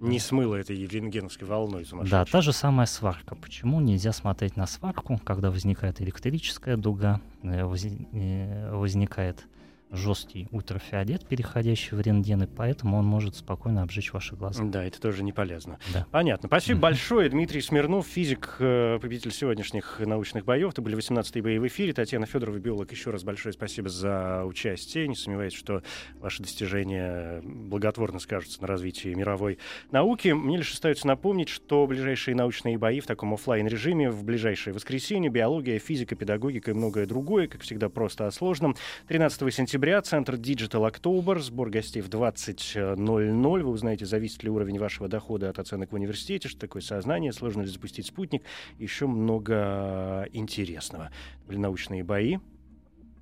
не 0.00 0.18
смыло 0.18 0.56
этой 0.56 0.76
рентгеновской 0.86 1.46
волной 1.46 1.84
сумасшедшей. 1.84 2.18
Да, 2.18 2.24
та 2.24 2.40
же 2.40 2.52
самая 2.52 2.86
сварка. 2.86 3.34
Почему 3.34 3.80
нельзя 3.80 4.12
смотреть 4.12 4.56
на 4.56 4.66
сварку, 4.66 5.20
когда 5.24 5.50
возникает 5.50 6.00
электрическая 6.00 6.76
дуга, 6.76 7.20
э, 7.42 7.60
э, 7.62 8.76
возникает 8.76 9.46
жесткий 9.92 10.48
ультрафиолет, 10.50 11.26
переходящий 11.26 11.94
в 11.94 12.00
рентген, 12.00 12.42
и 12.42 12.46
поэтому 12.46 12.98
он 12.98 13.06
может 13.06 13.36
спокойно 13.36 13.82
обжечь 13.82 14.12
ваши 14.12 14.34
глаза. 14.34 14.64
Да, 14.64 14.82
это 14.84 15.00
тоже 15.00 15.22
не 15.22 15.32
полезно. 15.32 15.78
Да. 15.92 16.06
Понятно. 16.10 16.48
Спасибо 16.48 16.76
Мгм. 16.76 16.82
большое. 16.82 17.28
Дмитрий 17.28 17.60
Смирнов, 17.60 18.06
физик, 18.06 18.56
э, 18.58 18.98
победитель 19.00 19.30
сегодняшних 19.32 20.00
научных 20.00 20.44
боев. 20.44 20.72
Это 20.72 20.82
были 20.82 20.96
18-е 20.96 21.42
бои 21.42 21.58
в 21.58 21.66
эфире. 21.68 21.92
Татьяна 21.92 22.26
Федорова, 22.26 22.58
биолог. 22.58 22.90
Еще 22.90 23.10
раз 23.10 23.22
большое 23.22 23.52
спасибо 23.52 23.88
за 23.88 24.44
участие. 24.44 25.06
Не 25.06 25.14
сомневаюсь, 25.14 25.54
что 25.54 25.82
ваши 26.18 26.42
достижения 26.42 27.40
благотворно 27.44 28.18
скажутся 28.18 28.60
на 28.62 28.66
развитии 28.66 29.14
мировой 29.14 29.58
науки. 29.92 30.28
Мне 30.28 30.56
лишь 30.58 30.72
остается 30.72 31.06
напомнить, 31.06 31.48
что 31.48 31.86
ближайшие 31.86 32.34
научные 32.34 32.76
бои 32.76 32.98
в 33.00 33.06
таком 33.06 33.32
оффлайн 33.34 33.66
режиме 33.68 34.10
в 34.10 34.24
ближайшее 34.24 34.74
воскресенье. 34.74 35.30
Биология, 35.30 35.78
физика, 35.78 36.16
педагогика 36.16 36.72
и 36.72 36.74
многое 36.74 37.06
другое. 37.06 37.46
Как 37.46 37.60
всегда, 37.62 37.88
просто 37.88 38.26
о 38.26 38.30
сложном. 38.32 38.74
13 39.06 39.54
сентября 39.54 39.75
Центр 40.02 40.34
Digital 40.34 40.90
October. 40.90 41.38
Сбор 41.38 41.70
гостей 41.70 42.00
в 42.00 42.08
20.00. 42.08 43.62
Вы 43.62 43.70
узнаете, 43.70 44.06
зависит 44.06 44.42
ли 44.42 44.50
уровень 44.50 44.78
вашего 44.78 45.08
дохода 45.08 45.50
от 45.50 45.58
оценок 45.58 45.92
в 45.92 45.94
университете, 45.94 46.48
что 46.48 46.60
такое 46.60 46.82
сознание, 46.82 47.32
сложно 47.32 47.62
ли 47.62 47.68
запустить 47.68 48.06
спутник. 48.06 48.42
Еще 48.78 49.06
много 49.06 50.26
интересного. 50.32 51.10
Были 51.46 51.58
научные 51.58 52.04
бои. 52.04 52.38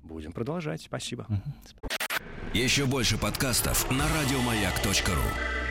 Будем 0.03 0.31
продолжать. 0.31 0.81
Спасибо. 0.81 1.27
Еще 2.53 2.85
больше 2.85 3.17
подкастов 3.17 3.91
на 3.91 4.05
радиомаяк.ру. 4.07 5.64